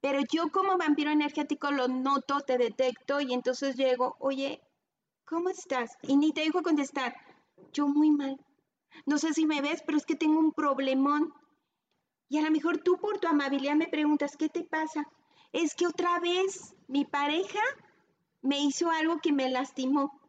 Pero 0.00 0.20
yo 0.30 0.50
como 0.50 0.76
vampiro 0.76 1.10
energético 1.10 1.70
lo 1.70 1.88
noto, 1.88 2.40
te 2.40 2.58
detecto 2.58 3.20
y 3.20 3.32
entonces 3.32 3.76
llego, 3.76 4.16
oye, 4.18 4.60
¿cómo 5.24 5.48
estás? 5.48 5.96
Y 6.02 6.16
ni 6.16 6.32
te 6.32 6.42
dejo 6.42 6.62
contestar, 6.62 7.14
yo 7.72 7.88
muy 7.88 8.10
mal. 8.10 8.38
No 9.06 9.18
sé 9.18 9.32
si 9.32 9.46
me 9.46 9.62
ves, 9.62 9.82
pero 9.86 9.96
es 9.96 10.04
que 10.04 10.16
tengo 10.16 10.38
un 10.38 10.52
problemón. 10.52 11.32
Y 12.28 12.38
a 12.38 12.42
lo 12.42 12.50
mejor 12.50 12.78
tú 12.78 12.98
por 12.98 13.18
tu 13.18 13.28
amabilidad 13.28 13.74
me 13.74 13.88
preguntas, 13.88 14.36
¿qué 14.36 14.48
te 14.48 14.64
pasa? 14.64 15.06
Es 15.52 15.74
que 15.74 15.86
otra 15.86 16.18
vez 16.20 16.74
mi 16.88 17.04
pareja 17.04 17.60
me 18.42 18.60
hizo 18.60 18.90
algo 18.90 19.18
que 19.20 19.32
me 19.32 19.48
lastimó. 19.48 20.20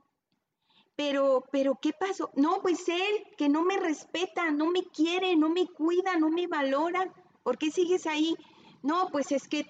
Pero, 0.96 1.44
pero, 1.52 1.78
¿qué 1.80 1.94
pasó? 1.94 2.32
No, 2.36 2.62
pues 2.62 2.88
él, 2.90 3.28
que 3.38 3.50
no 3.50 3.64
me 3.64 3.78
respeta, 3.78 4.50
no 4.50 4.72
me 4.72 4.84
quiere, 4.84 5.36
no 5.36 5.50
me 5.50 5.68
cuida, 5.68 6.18
no 6.18 6.30
me 6.30 6.48
valora. 6.48 7.14
¿Por 7.44 7.58
qué 7.58 7.70
sigues 7.70 8.08
ahí? 8.08 8.36
No, 8.82 9.10
pues 9.12 9.32
es 9.32 9.48
que 9.48 9.66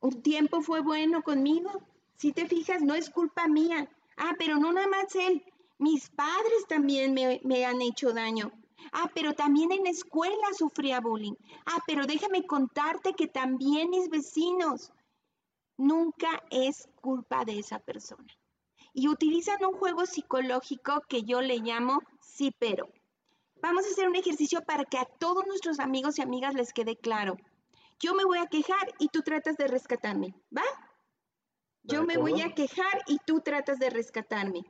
un 0.00 0.22
tiempo 0.22 0.60
fue 0.60 0.80
bueno 0.80 1.22
conmigo. 1.22 1.70
Si 2.16 2.32
te 2.32 2.46
fijas, 2.46 2.82
no 2.82 2.94
es 2.94 3.08
culpa 3.08 3.48
mía. 3.48 3.88
Ah, 4.16 4.34
pero 4.38 4.58
no 4.58 4.72
nada 4.72 4.88
más 4.88 5.14
él, 5.14 5.42
mis 5.78 6.08
padres 6.10 6.66
también 6.68 7.14
me, 7.14 7.64
han 7.64 7.82
hecho 7.82 8.12
daño. 8.12 8.52
Ah, 8.92 9.10
pero 9.14 9.34
también 9.34 9.72
en 9.72 9.84
la 9.84 9.90
escuela 9.90 10.46
sufría 10.56 11.00
bullying. 11.00 11.34
Ah, 11.66 11.78
pero 11.86 12.06
déjame 12.06 12.46
contarte 12.46 13.14
que 13.14 13.26
también 13.26 13.90
mis 13.90 14.08
vecinos. 14.08 14.92
Nunca 15.76 16.42
es 16.50 16.88
culpa 17.00 17.44
de 17.44 17.58
esa 17.58 17.78
persona. 17.78 18.32
Y 18.92 19.08
utilizan 19.08 19.64
un 19.64 19.76
juego 19.78 20.06
psicológico 20.06 21.02
que 21.08 21.22
yo 21.22 21.40
le 21.40 21.58
llamo 21.58 22.00
sí, 22.20 22.52
pero. 22.58 22.88
Vamos 23.62 23.86
a 23.86 23.90
hacer 23.90 24.08
un 24.08 24.16
ejercicio 24.16 24.62
para 24.62 24.84
que 24.84 24.98
a 24.98 25.04
todos 25.04 25.46
nuestros 25.46 25.80
amigos 25.80 26.18
y 26.18 26.22
amigas 26.22 26.54
les 26.54 26.72
quede 26.72 26.96
claro. 26.96 27.36
Yo 27.98 28.14
me 28.14 28.24
voy 28.24 28.38
a 28.38 28.46
quejar 28.46 28.94
y 28.98 29.08
tú 29.08 29.22
tratas 29.22 29.56
de 29.56 29.68
rescatarme, 29.68 30.34
¿va? 30.54 30.64
Yo 31.82 32.04
me 32.04 32.18
voy 32.18 32.40
a 32.42 32.54
quejar 32.54 33.02
y 33.06 33.18
tú 33.24 33.40
tratas 33.40 33.78
de 33.78 33.90
rescatarme. 33.90 34.64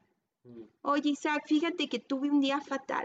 Mm. 0.45 0.65
Oye, 0.83 1.11
Isaac, 1.11 1.45
fíjate 1.47 1.89
que 1.89 1.99
tuve 1.99 2.31
un 2.31 2.41
día 2.41 2.61
fatal. 2.61 3.05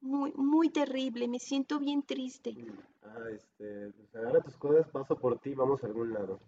Muy, 0.00 0.32
muy 0.34 0.70
terrible. 0.70 1.28
Me 1.28 1.38
siento 1.38 1.78
bien 1.78 2.02
triste. 2.02 2.52
Mm. 2.52 2.78
Ah, 3.02 3.30
este, 3.32 3.90
pues 3.90 4.14
agarra 4.14 4.40
tus 4.40 4.56
cosas, 4.56 4.88
paso 4.88 5.16
por 5.16 5.38
ti, 5.38 5.54
vamos 5.54 5.82
a 5.82 5.86
algún 5.86 6.12
lado. 6.12 6.40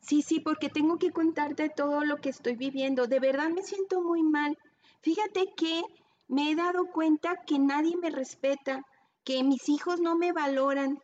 Sí, 0.00 0.22
sí, 0.22 0.40
porque 0.40 0.68
tengo 0.68 0.98
que 0.98 1.10
contarte 1.10 1.68
todo 1.68 2.04
lo 2.04 2.18
que 2.18 2.30
estoy 2.30 2.56
viviendo. 2.56 3.06
De 3.06 3.20
verdad 3.20 3.50
me 3.50 3.62
siento 3.62 4.02
muy 4.02 4.22
mal. 4.22 4.56
Fíjate 5.02 5.52
que 5.56 5.82
me 6.28 6.50
he 6.50 6.56
dado 6.56 6.86
cuenta 6.92 7.44
que 7.46 7.58
nadie 7.58 7.96
me 7.96 8.10
respeta, 8.10 8.82
que 9.24 9.42
mis 9.42 9.68
hijos 9.68 10.00
no 10.00 10.16
me 10.16 10.32
valoran, 10.32 10.98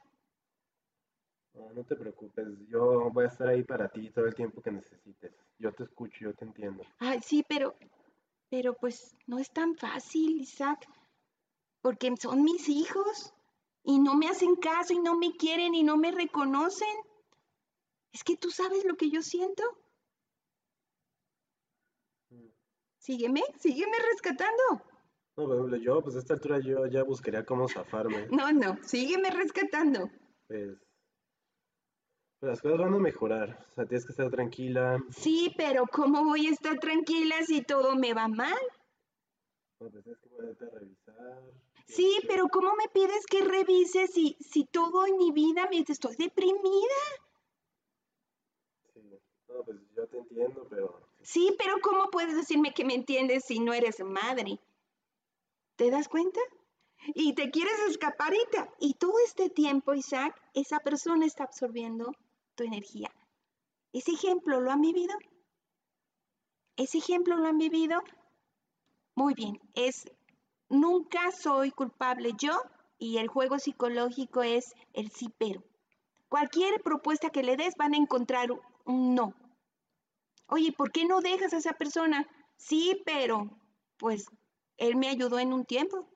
no, 1.54 1.73
no 1.73 1.85
te 1.85 1.97
preocupes, 1.97 2.47
yo 2.69 3.11
voy 3.11 3.25
a 3.25 3.28
estar 3.28 3.49
ahí 3.49 3.62
para 3.62 3.88
ti 3.88 4.11
todo 4.11 4.26
el 4.26 4.35
tiempo 4.35 4.61
que 4.61 4.71
necesites. 4.71 5.33
Yo 5.59 5.73
te 5.73 5.85
escucho, 5.85 6.16
yo 6.21 6.35
te 6.35 6.45
entiendo. 6.45 6.85
Ay, 6.99 7.21
sí, 7.23 7.45
pero, 7.49 7.75
pero 8.50 8.75
pues 8.75 9.16
no 9.26 9.38
es 9.38 9.50
tan 9.50 9.76
fácil, 9.76 10.40
Isaac, 10.40 10.87
porque 11.85 12.11
son 12.19 12.43
mis 12.43 12.67
hijos 12.71 13.35
y 13.83 13.99
no 13.99 14.14
me 14.14 14.26
hacen 14.26 14.57
caso 14.57 14.95
y 14.95 15.00
no 15.00 15.19
me 15.19 15.37
quieren 15.37 15.75
y 15.75 15.83
no 15.83 15.99
me 15.99 16.12
reconocen. 16.12 16.97
Es 18.11 18.25
que 18.25 18.38
tú 18.38 18.50
sabes 18.50 18.87
lo 18.87 18.97
que 18.97 19.11
yo 19.11 19.21
siento. 19.21 19.62
Sígueme, 22.97 23.43
sígueme 23.59 23.99
rescatando. 24.12 24.62
No, 25.37 25.45
por 25.45 25.57
ejemplo, 25.57 25.76
yo, 25.76 26.00
pues 26.03 26.17
a 26.17 26.21
esta 26.21 26.33
altura 26.33 26.59
yo 26.59 26.87
ya 26.87 27.03
buscaría 27.03 27.45
cómo 27.45 27.69
zafarme. 27.69 28.29
No, 28.31 28.50
no, 28.50 28.83
sígueme 28.83 29.31
rescatando. 29.31 30.09
Pues, 30.49 30.79
pues 32.41 32.49
las 32.49 32.62
cosas 32.62 32.79
van 32.79 32.95
a 32.95 32.99
mejorar. 32.99 33.67
O 33.73 33.75
sea, 33.75 33.85
tienes 33.85 34.07
que 34.07 34.12
estar 34.12 34.31
tranquila. 34.31 35.05
Sí, 35.11 35.53
pero 35.59 35.85
¿cómo 35.93 36.25
voy 36.25 36.47
a 36.47 36.53
estar 36.53 36.79
tranquila 36.79 37.43
si 37.43 37.61
todo 37.61 37.95
me 37.95 38.14
va 38.14 38.26
mal? 38.29 38.62
No, 39.81 39.91
pues 39.91 40.03
tienes 40.03 40.23
que 40.23 40.31
ponerte 40.31 40.64
a 40.64 40.71
revisar. 40.71 41.43
Sí, 41.87 42.19
pero 42.29 42.49
¿cómo 42.49 42.75
me 42.76 42.88
pides 42.88 43.25
que 43.26 43.41
revise 43.43 44.07
si, 44.09 44.37
si 44.41 44.64
todo 44.64 45.07
en 45.07 45.17
mi 45.17 45.31
vida 45.33 45.67
me 45.71 45.85
estoy 45.87 46.17
deprimida? 46.17 47.00
Sí. 48.93 49.00
No, 49.49 49.62
pues 49.64 49.79
yo 49.97 50.07
te 50.09 50.19
entiendo, 50.19 50.67
pero 50.69 51.00
Sí, 51.23 51.55
pero 51.59 51.76
¿cómo 51.81 52.11
puedes 52.11 52.37
decirme 52.37 52.75
que 52.75 52.85
me 52.85 52.95
entiendes 52.95 53.45
si 53.47 53.59
no 53.59 53.73
eres 53.73 54.00
madre? 54.00 54.59
¿Te 55.76 55.91
das 55.91 56.09
cuenta? 56.09 56.41
Y 57.14 57.35
te 57.35 57.50
quieres 57.50 57.79
escapar 57.88 58.35
y, 58.35 58.45
te- 58.50 58.71
y 58.81 58.95
todo 58.95 59.14
este 59.25 59.50
tiempo, 59.50 59.95
Isaac, 59.95 60.35
esa 60.55 60.81
persona 60.81 61.26
está 61.26 61.45
absorbiendo 61.45 62.12
tu 62.55 62.64
energía. 62.64 63.11
¿Ese 63.93 64.12
ejemplo 64.12 64.61
lo 64.61 64.71
han 64.71 64.81
vivido? 64.83 65.14
¿Ese 66.76 66.99
ejemplo 66.99 67.37
lo 67.37 67.47
han 67.49 67.59
vivido? 67.59 68.00
Muy 69.17 69.35
bien, 69.35 69.59
es 69.75 70.05
nunca 70.75 71.31
soy 71.33 71.71
culpable 71.71 72.33
yo 72.38 72.52
y 72.99 73.19
el 73.19 73.28
juego 73.28 73.59
psicológico 73.59 74.43
es 74.43 74.75
el 74.93 75.11
sí 75.11 75.33
pero. 75.38 75.62
Cualquier 76.28 76.83
propuesta 76.83 77.31
que 77.31 77.43
le 77.43 77.57
des 77.57 77.75
van 77.76 77.95
a 77.95 77.99
encontrar 77.99 78.49
un 78.85 79.14
no. 79.14 79.35
Oye, 80.49 80.73
¿por 80.73 80.90
qué 80.93 81.04
no 81.04 81.21
dejas 81.21 81.54
a 81.54 81.59
esa 81.59 81.73
persona? 81.73 82.26
Sí, 82.57 83.00
pero 83.04 83.49
pues 83.97 84.26
él 84.76 84.97
me 84.97 85.09
ayudó 85.09 85.38
en 85.38 85.52
un 85.52 85.64
tiempo. 85.64 86.09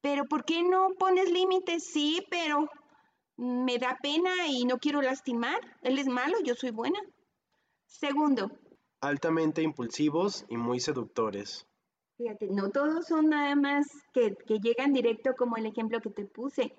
Pero 0.00 0.24
¿por 0.24 0.44
qué 0.44 0.62
no 0.62 0.90
pones 0.98 1.30
límites? 1.30 1.84
Sí, 1.84 2.24
pero 2.30 2.68
me 3.36 3.78
da 3.78 3.98
pena 4.00 4.46
y 4.46 4.64
no 4.64 4.78
quiero 4.78 5.02
lastimar. 5.02 5.58
Él 5.82 5.98
es 5.98 6.06
malo, 6.06 6.36
yo 6.44 6.54
soy 6.54 6.70
buena. 6.70 7.00
Segundo, 7.86 8.50
altamente 9.00 9.62
impulsivos 9.62 10.44
y 10.48 10.56
muy 10.56 10.80
seductores. 10.80 11.66
Fíjate, 12.16 12.48
no 12.48 12.70
todos 12.70 13.06
son 13.06 13.28
nada 13.28 13.54
más 13.54 13.86
que, 14.14 14.34
que 14.46 14.58
llegan 14.58 14.92
directo 14.92 15.34
como 15.36 15.56
el 15.56 15.66
ejemplo 15.66 16.00
que 16.00 16.10
te 16.10 16.24
puse. 16.24 16.72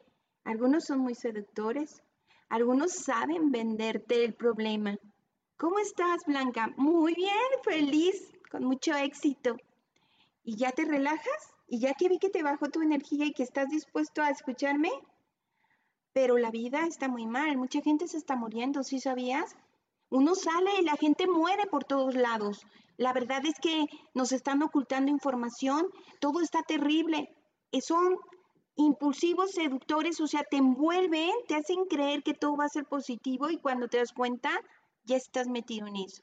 Algunos 0.44 0.86
son 0.86 1.00
muy 1.00 1.14
seductores. 1.14 2.02
Algunos 2.50 2.94
saben 2.94 3.52
venderte 3.52 4.26
el 4.26 4.34
problema. 4.34 4.98
¿Cómo 5.58 5.80
estás, 5.80 6.24
Blanca? 6.26 6.74
Muy 6.78 7.14
bien, 7.14 7.34
feliz, 7.64 8.32
con 8.50 8.64
mucho 8.64 8.96
éxito. 8.96 9.58
¿Y 10.44 10.56
ya 10.56 10.72
te 10.72 10.86
relajas? 10.86 11.54
¿Y 11.68 11.80
ya 11.80 11.94
que 11.94 12.10
vi 12.10 12.18
que 12.18 12.30
te 12.30 12.44
bajó 12.44 12.70
tu 12.70 12.82
energía 12.82 13.26
y 13.26 13.34
que 13.34 13.44
estás 13.44 13.68
dispuesto 13.70 14.22
a 14.22 14.30
escucharme? 14.30 14.92
Pero 16.14 16.38
la 16.38 16.50
vida 16.50 16.88
está 16.88 17.10
muy 17.10 17.28
mal. 17.28 17.58
Mucha 17.58 17.82
gente 17.82 18.08
se 18.08 18.18
está 18.18 18.36
muriendo, 18.36 18.84
¿sí 18.84 19.00
sabías? 19.00 19.56
Uno 20.10 20.34
sale 20.34 20.72
y 20.80 20.86
la 20.86 20.96
gente 20.96 21.28
muere 21.28 21.68
por 21.68 21.84
todos 21.84 22.16
lados. 22.16 22.66
La 22.98 23.14
verdad 23.14 23.46
es 23.46 23.56
que 23.62 23.86
nos 24.14 24.32
están 24.32 24.62
ocultando 24.64 25.12
información, 25.12 25.88
todo 26.20 26.42
está 26.42 26.64
terrible. 26.64 27.30
Eh, 27.72 27.82
Son 27.82 28.16
impulsivos, 28.76 29.52
seductores, 29.52 30.20
o 30.22 30.28
sea, 30.28 30.44
te 30.44 30.58
envuelven, 30.58 31.32
te 31.48 31.56
hacen 31.56 31.86
creer 31.86 32.22
que 32.24 32.34
todo 32.34 32.56
va 32.58 32.66
a 32.66 32.70
ser 32.70 32.86
positivo 32.86 33.50
y 33.50 33.58
cuando 33.58 33.88
te 33.88 33.98
das 33.98 34.14
cuenta, 34.14 34.52
ya 35.04 35.16
estás 35.16 35.48
metido 35.48 35.88
en 35.88 35.96
eso. 35.98 36.22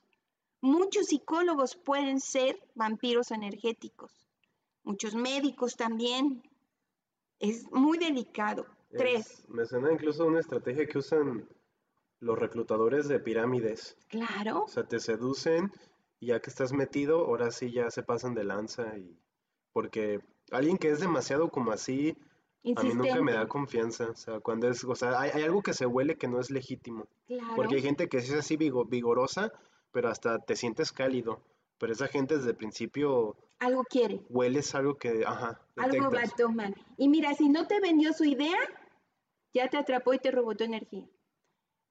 Muchos 0.60 1.06
psicólogos 1.06 1.76
pueden 1.76 2.20
ser 2.20 2.58
vampiros 2.74 3.30
energéticos, 3.32 4.12
muchos 4.82 5.14
médicos 5.14 5.76
también. 5.76 6.42
Es 7.40 7.70
muy 7.72 7.98
delicado. 7.98 8.66
Tres, 8.96 9.28
Es- 9.30 9.48
me 9.48 9.66
suena 9.66 9.92
incluso 9.92 10.24
una 10.24 10.40
estrategia 10.40 10.86
que 10.86 10.98
usan 10.98 11.48
los 12.20 12.38
reclutadores 12.38 13.08
de 13.08 13.18
pirámides. 13.20 13.96
claro. 14.08 14.62
O 14.62 14.68
sea, 14.68 14.86
te 14.86 15.00
seducen 15.00 15.70
y 16.24 16.28
ya 16.28 16.40
que 16.40 16.48
estás 16.50 16.72
metido, 16.72 17.26
ahora 17.26 17.50
sí 17.50 17.70
ya 17.70 17.90
se 17.90 18.02
pasan 18.02 18.34
de 18.34 18.44
lanza 18.44 18.96
y 18.96 19.14
porque 19.72 20.20
alguien 20.50 20.78
que 20.78 20.88
es 20.90 21.00
demasiado 21.00 21.50
como 21.50 21.70
así, 21.70 22.16
a 22.76 22.82
mí 22.82 22.94
nunca 22.94 23.20
me 23.22 23.32
da 23.32 23.46
confianza. 23.46 24.08
O 24.10 24.14
sea, 24.16 24.40
cuando 24.40 24.68
es, 24.70 24.84
o 24.84 24.94
sea, 24.94 25.20
hay, 25.20 25.30
hay 25.34 25.42
algo 25.42 25.62
que 25.62 25.74
se 25.74 25.84
huele 25.84 26.16
que 26.16 26.28
no 26.28 26.40
es 26.40 26.50
legítimo. 26.50 27.06
Claro. 27.26 27.54
Porque 27.56 27.74
hay 27.76 27.82
gente 27.82 28.08
que 28.08 28.16
es 28.18 28.32
así 28.32 28.56
vigo- 28.56 28.86
vigorosa, 28.86 29.52
pero 29.92 30.08
hasta 30.08 30.38
te 30.38 30.56
sientes 30.56 30.92
cálido. 30.92 31.42
Pero 31.78 31.92
esa 31.92 32.06
gente 32.08 32.36
desde 32.38 32.50
el 32.50 32.56
principio 32.56 33.36
Algo 33.58 33.84
quiere. 33.84 34.20
hueles 34.30 34.74
algo 34.74 34.94
que, 34.96 35.24
ajá, 35.26 35.60
Algo 35.76 36.10
va 36.10 36.22
a 36.22 36.28
tomar. 36.28 36.72
Y 36.96 37.08
mira, 37.08 37.34
si 37.34 37.48
no 37.50 37.66
te 37.66 37.80
vendió 37.80 38.12
su 38.14 38.24
idea, 38.24 38.56
ya 39.52 39.68
te 39.68 39.76
atrapó 39.76 40.14
y 40.14 40.18
te 40.18 40.30
robó 40.30 40.54
tu 40.54 40.64
energía. 40.64 41.06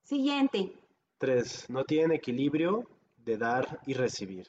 Siguiente. 0.02 0.72
Tres, 1.18 1.68
no 1.70 1.84
tienen 1.84 2.12
equilibrio 2.12 2.88
de 3.24 3.36
dar 3.38 3.80
y 3.86 3.94
recibir. 3.94 4.46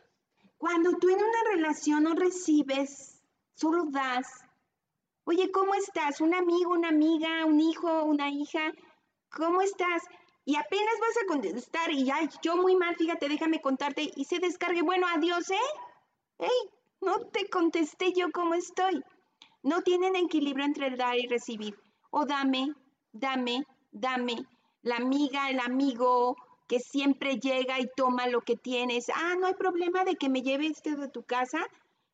Cuando 0.58 0.92
tú 0.98 1.10
en 1.10 1.18
una 1.18 1.44
relación 1.54 2.04
no 2.04 2.16
recibes, 2.16 3.22
solo 3.56 3.86
das. 3.90 4.28
Oye, 5.26 5.52
¿cómo 5.52 5.74
estás? 5.76 6.22
¿Un 6.22 6.34
amigo, 6.34 6.72
una 6.72 6.90
amiga, 6.90 7.46
un 7.46 7.60
hijo, 7.60 8.04
una 8.04 8.30
hija? 8.30 8.72
¿Cómo 9.30 9.62
estás? 9.62 10.04
Y 10.46 10.56
apenas 10.56 10.94
vas 11.02 11.24
a 11.24 11.28
contestar 11.28 11.92
y 11.92 12.10
ay, 12.12 12.30
yo 12.44 12.56
muy 12.58 12.76
mal, 12.76 12.96
fíjate, 12.96 13.28
déjame 13.28 13.62
contarte 13.62 14.12
y 14.16 14.26
se 14.26 14.40
descargue. 14.40 14.84
Bueno, 14.84 15.08
adiós, 15.08 15.50
¿eh? 15.50 15.70
¡Ey! 16.40 16.70
No 17.02 17.20
te 17.32 17.50
contesté 17.50 18.14
yo 18.14 18.32
cómo 18.32 18.54
estoy. 18.54 19.04
No 19.64 19.82
tienen 19.82 20.16
equilibrio 20.16 20.66
entre 20.66 20.88
el 20.88 20.98
dar 20.98 21.18
y 21.18 21.28
recibir. 21.28 21.76
O 22.12 22.26
dame, 22.26 22.74
dame, 23.12 23.66
dame. 23.92 24.46
La 24.84 24.98
amiga, 24.98 25.50
el 25.50 25.60
amigo 25.60 26.36
que 26.68 26.80
siempre 26.80 27.38
llega 27.40 27.80
y 27.80 27.90
toma 27.96 28.28
lo 28.28 28.42
que 28.42 28.56
tienes. 28.58 29.08
Ah, 29.16 29.36
no 29.40 29.48
hay 29.48 29.54
problema 29.56 30.04
de 30.04 30.16
que 30.16 30.30
me 30.30 30.42
lleve 30.42 30.68
esto 30.68 30.96
de 30.96 31.10
tu 31.10 31.24
casa. 31.24 31.60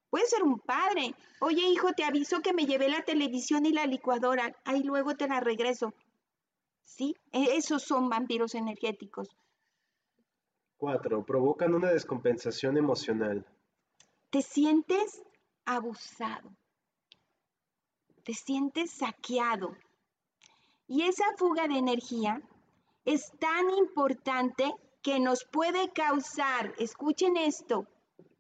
Puede 0.10 0.26
ser 0.28 0.44
un 0.44 0.60
padre. 0.60 1.16
Oye, 1.40 1.62
hijo, 1.70 1.94
te 1.94 2.04
aviso 2.04 2.42
que 2.42 2.54
me 2.54 2.66
llevé 2.66 2.90
la 2.90 3.04
televisión 3.04 3.66
y 3.66 3.72
la 3.74 3.86
licuadora. 3.86 4.56
Ahí 4.66 4.84
luego 4.84 5.16
te 5.16 5.28
la 5.28 5.40
regreso. 5.40 5.94
Sí, 6.84 7.16
e- 7.32 7.56
esos 7.58 7.84
son 7.84 8.10
vampiros 8.10 8.56
energéticos. 8.56 9.30
Cuatro, 10.78 11.24
provocan 11.26 11.74
una 11.76 11.92
descompensación 11.92 12.78
emocional. 12.78 13.46
te 14.30 14.42
sientes 14.42 15.22
abusado, 15.66 16.52
te 18.24 18.34
sientes 18.34 18.92
saqueado. 18.92 19.76
Y 20.88 21.04
esa 21.04 21.26
fuga 21.38 21.68
de 21.68 21.78
energía 21.78 22.42
es 23.06 23.32
tan 23.40 23.70
importante 23.72 24.72
que 25.02 25.20
nos 25.20 25.46
puede 25.46 25.92
causar, 25.92 26.74
escuchen 26.78 27.38
esto, 27.38 27.88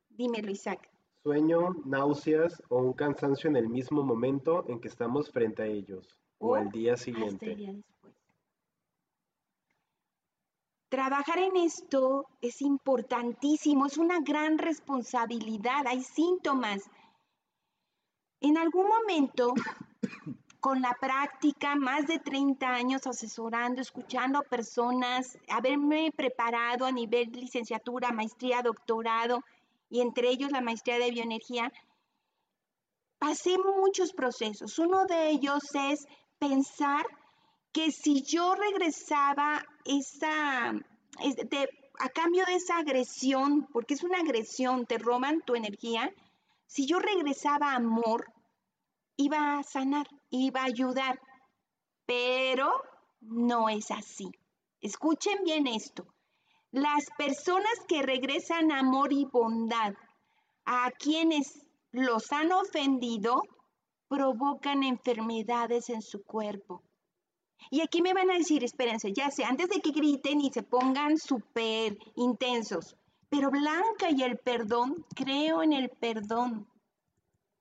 dímelo 0.09 0.51
Isaac, 0.51 0.91
Sueño, 1.23 1.75
náuseas 1.85 2.63
o 2.69 2.77
un 2.77 2.93
cansancio 2.93 3.47
en 3.47 3.55
el 3.55 3.69
mismo 3.69 4.01
momento 4.01 4.65
en 4.67 4.79
que 4.79 4.87
estamos 4.87 5.31
frente 5.31 5.61
a 5.61 5.67
ellos 5.67 6.17
o 6.39 6.49
O 6.49 6.55
al 6.55 6.69
día 6.71 6.93
hasta 6.93 7.11
el 7.11 7.15
siguiente. 7.15 7.55
día 7.55 7.73
después. 7.73 8.15
Trabajar 10.89 11.37
en 11.37 11.55
esto 11.57 12.25
es 12.41 12.61
importantísimo, 12.61 13.85
es 13.85 13.97
una 13.97 14.19
gran 14.19 14.57
responsabilidad, 14.57 15.85
hay 15.85 16.01
síntomas. 16.01 16.89
En 18.41 18.57
algún 18.57 18.87
momento, 18.87 19.53
con 20.61 20.79
la 20.79 20.95
práctica, 21.01 21.75
más 21.75 22.05
de 22.05 22.19
30 22.19 22.69
años 22.69 23.07
asesorando, 23.07 23.81
escuchando 23.81 24.37
a 24.39 24.43
personas, 24.43 25.37
haberme 25.49 26.13
preparado 26.15 26.85
a 26.85 26.91
nivel 26.91 27.31
licenciatura, 27.31 28.11
maestría, 28.11 28.61
doctorado 28.61 29.43
y 29.89 30.01
entre 30.01 30.29
ellos 30.29 30.51
la 30.51 30.61
maestría 30.61 30.99
de 30.99 31.09
bioenergía, 31.09 31.73
pasé 33.17 33.57
muchos 33.57 34.13
procesos. 34.13 34.77
Uno 34.77 35.05
de 35.05 35.31
ellos 35.31 35.63
es 35.73 36.07
pensar 36.37 37.05
que 37.71 37.91
si 37.91 38.21
yo 38.21 38.53
regresaba 38.53 39.65
esa, 39.83 40.69
a 40.69 42.09
cambio 42.09 42.45
de 42.45 42.55
esa 42.55 42.77
agresión, 42.77 43.67
porque 43.73 43.95
es 43.95 44.03
una 44.03 44.19
agresión, 44.19 44.85
te 44.85 44.99
roban 44.99 45.41
tu 45.41 45.55
energía, 45.55 46.13
si 46.67 46.85
yo 46.85 46.99
regresaba 46.99 47.73
amor, 47.73 48.31
iba 49.21 49.57
a 49.57 49.63
sanar, 49.63 50.07
iba 50.29 50.61
a 50.61 50.65
ayudar, 50.65 51.19
pero 52.05 52.71
no 53.21 53.69
es 53.69 53.91
así. 53.91 54.29
Escuchen 54.81 55.43
bien 55.43 55.67
esto. 55.67 56.05
Las 56.71 57.05
personas 57.17 57.73
que 57.87 58.01
regresan 58.01 58.71
amor 58.71 59.13
y 59.13 59.25
bondad 59.25 59.93
a 60.65 60.91
quienes 60.91 61.65
los 61.91 62.31
han 62.31 62.51
ofendido 62.51 63.41
provocan 64.07 64.83
enfermedades 64.83 65.89
en 65.89 66.01
su 66.01 66.23
cuerpo. 66.23 66.81
Y 67.69 67.81
aquí 67.81 68.01
me 68.01 68.13
van 68.13 68.31
a 68.31 68.37
decir, 68.37 68.63
espérense, 68.63 69.13
ya 69.13 69.29
sé, 69.29 69.43
antes 69.43 69.69
de 69.69 69.81
que 69.81 69.91
griten 69.91 70.41
y 70.41 70.51
se 70.51 70.63
pongan 70.63 71.17
súper 71.17 71.97
intensos, 72.15 72.95
Pero 73.29 73.49
Blanca 73.49 74.09
y 74.09 74.23
el 74.23 74.37
perdón, 74.37 75.05
creo 75.15 75.63
en 75.63 75.71
el 75.71 75.89
perdón. 75.89 76.67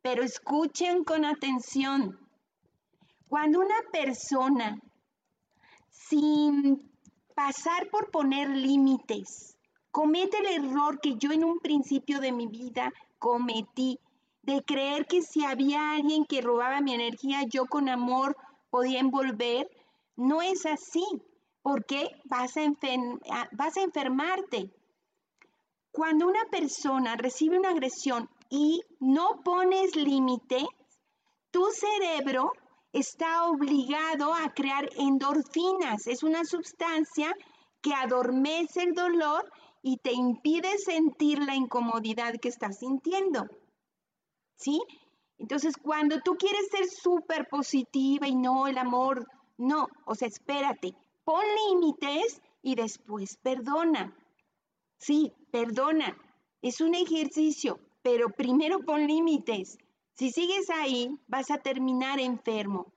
Pero 0.03 0.23
escuchen 0.23 1.05
con 1.05 1.25
atención. 1.25 2.19
Cuando 3.29 3.61
una 3.61 3.81
persona, 3.93 4.81
sin 5.91 6.91
pasar 7.35 7.89
por 7.91 8.11
poner 8.11 8.49
límites, 8.49 9.57
comete 9.91 10.39
el 10.39 10.65
error 10.65 11.01
que 11.01 11.17
yo 11.17 11.33
en 11.33 11.45
un 11.45 11.59
principio 11.59 12.21
de 12.21 12.33
mi 12.33 12.47
vida 12.47 12.93
cometí, 13.19 13.99
de 14.43 14.63
creer 14.63 15.07
que 15.07 15.23
si 15.23 15.45
había 15.45 15.93
alguien 15.93 16.25
que 16.25 16.41
robaba 16.41 16.81
mi 16.81 16.95
energía, 16.95 17.43
yo 17.49 17.67
con 17.67 17.89
amor 17.89 18.37
podía 18.71 19.01
envolver, 19.01 19.69
no 20.17 20.43
es 20.43 20.65
así, 20.67 21.05
porque 21.63 22.09
vas 22.25 22.57
a, 22.57 22.63
vas 23.53 23.77
a 23.77 23.83
enfermarte. 23.83 24.71
Cuando 25.93 26.27
una 26.27 26.45
persona 26.51 27.17
recibe 27.17 27.59
una 27.59 27.71
agresión 27.71 28.29
y 28.51 28.83
no 28.99 29.41
pones 29.43 29.97
límite, 29.97 30.67
tu 31.51 31.65
cerebro 31.71 32.53
está 32.93 33.45
obligado 33.45 34.35
a 34.35 34.53
crear 34.53 34.89
endorfinas. 34.97 36.07
Es 36.07 36.23
una 36.23 36.45
sustancia 36.45 37.35
que 37.81 37.95
adormece 37.95 38.83
el 38.83 38.93
dolor 38.93 39.51
y 39.83 39.97
te 39.99 40.13
impide 40.13 40.77
sentir 40.79 41.39
la 41.43 41.55
incomodidad 41.55 42.35
que 42.43 42.49
estás 42.49 42.79
sintiendo. 42.79 43.47
¿Sí? 44.57 44.81
Entonces, 45.39 45.75
cuando 45.81 46.21
tú 46.21 46.37
quieres 46.37 46.69
ser 46.71 46.87
súper 46.87 47.49
positiva 47.49 48.29
y 48.29 48.35
no 48.35 48.67
el 48.67 48.77
amor, 48.77 49.27
no, 49.57 49.87
o 50.05 50.15
sea, 50.15 50.29
espérate, 50.29 50.95
pon 51.25 51.45
límites 51.69 52.43
y 52.63 52.75
después 52.75 53.39
perdona. 53.39 54.15
Sí, 54.99 55.33
perdona. 55.51 56.15
Es 56.61 56.83
un 56.83 56.95
ejercicio, 56.95 57.81
pero 58.03 58.31
primero 58.31 58.81
pon 58.81 59.07
límites. 59.07 59.79
Si 60.15 60.31
sigues 60.31 60.71
ahí, 60.71 61.11
vas 61.29 61.51
a 61.51 61.59
terminar 61.59 62.21
enfermo. 62.21 62.93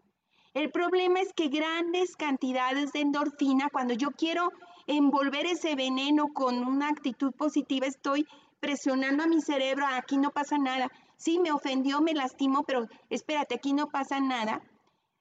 El 0.53 0.71
problema 0.71 1.19
es 1.19 1.33
que 1.33 1.47
grandes 1.47 2.15
cantidades 2.15 2.91
de 2.91 3.01
endorfina, 3.01 3.69
cuando 3.71 3.93
yo 3.93 4.11
quiero 4.11 4.51
envolver 4.87 5.45
ese 5.45 5.75
veneno 5.75 6.27
con 6.33 6.59
una 6.59 6.89
actitud 6.89 7.31
positiva, 7.33 7.87
estoy 7.87 8.27
presionando 8.59 9.23
a 9.23 9.27
mi 9.27 9.41
cerebro, 9.41 9.85
aquí 9.87 10.17
no 10.17 10.31
pasa 10.31 10.57
nada. 10.57 10.91
Sí, 11.17 11.39
me 11.39 11.51
ofendió, 11.51 12.01
me 12.01 12.13
lastimó, 12.13 12.63
pero 12.63 12.87
espérate, 13.09 13.55
aquí 13.55 13.73
no 13.73 13.87
pasa 13.89 14.19
nada. 14.19 14.61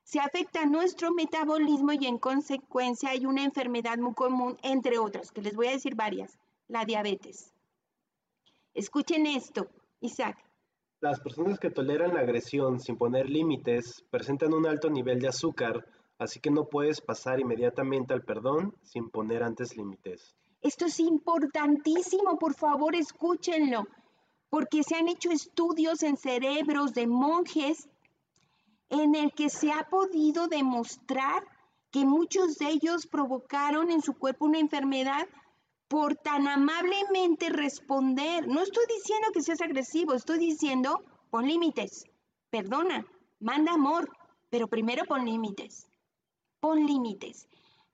Se 0.04 0.20
afecta 0.20 0.66
nuestro 0.66 1.12
metabolismo 1.12 1.92
y 1.92 2.06
en 2.06 2.18
consecuencia 2.18 3.10
hay 3.10 3.24
una 3.24 3.44
enfermedad 3.44 3.98
muy 3.98 4.14
común, 4.14 4.58
entre 4.62 4.98
otras, 4.98 5.30
que 5.30 5.42
les 5.42 5.54
voy 5.54 5.68
a 5.68 5.72
decir 5.72 5.94
varias, 5.94 6.38
la 6.68 6.84
diabetes. 6.84 7.51
Escuchen 8.74 9.26
esto, 9.26 9.68
Isaac. 10.00 10.38
Las 11.00 11.20
personas 11.20 11.58
que 11.58 11.70
toleran 11.70 12.14
la 12.14 12.20
agresión 12.20 12.80
sin 12.80 12.96
poner 12.96 13.28
límites 13.28 14.04
presentan 14.10 14.54
un 14.54 14.66
alto 14.66 14.88
nivel 14.88 15.18
de 15.20 15.28
azúcar, 15.28 15.84
así 16.18 16.40
que 16.40 16.50
no 16.50 16.68
puedes 16.68 17.00
pasar 17.00 17.40
inmediatamente 17.40 18.14
al 18.14 18.22
perdón 18.22 18.74
sin 18.82 19.10
poner 19.10 19.42
antes 19.42 19.76
límites. 19.76 20.34
Esto 20.60 20.86
es 20.86 21.00
importantísimo, 21.00 22.38
por 22.38 22.54
favor 22.54 22.94
escúchenlo, 22.94 23.88
porque 24.48 24.84
se 24.84 24.94
han 24.94 25.08
hecho 25.08 25.30
estudios 25.32 26.02
en 26.04 26.16
cerebros 26.16 26.94
de 26.94 27.08
monjes 27.08 27.88
en 28.88 29.14
el 29.14 29.32
que 29.32 29.50
se 29.50 29.72
ha 29.72 29.88
podido 29.90 30.46
demostrar 30.46 31.42
que 31.90 32.04
muchos 32.04 32.58
de 32.58 32.68
ellos 32.68 33.06
provocaron 33.06 33.90
en 33.90 34.02
su 34.02 34.14
cuerpo 34.14 34.44
una 34.44 34.60
enfermedad 34.60 35.26
por 35.92 36.16
tan 36.16 36.48
amablemente 36.48 37.50
responder. 37.50 38.48
No 38.48 38.62
estoy 38.62 38.84
diciendo 38.96 39.26
que 39.34 39.42
seas 39.42 39.60
agresivo, 39.60 40.14
estoy 40.14 40.38
diciendo 40.38 41.04
pon 41.28 41.46
límites, 41.46 42.06
perdona, 42.48 43.04
manda 43.40 43.74
amor, 43.74 44.10
pero 44.48 44.68
primero 44.68 45.04
pon 45.04 45.26
límites. 45.26 45.86
Pon 46.60 46.86
límites. 46.86 47.46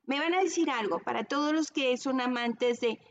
Me 0.05 0.17
van 0.17 0.33
a 0.33 0.39
decir 0.39 0.69
algo, 0.69 0.99
para 0.99 1.25
todos 1.25 1.51
los 1.51 1.71
que 1.71 1.97
son 1.97 2.21
amantes 2.21 2.79
de, 2.79 3.01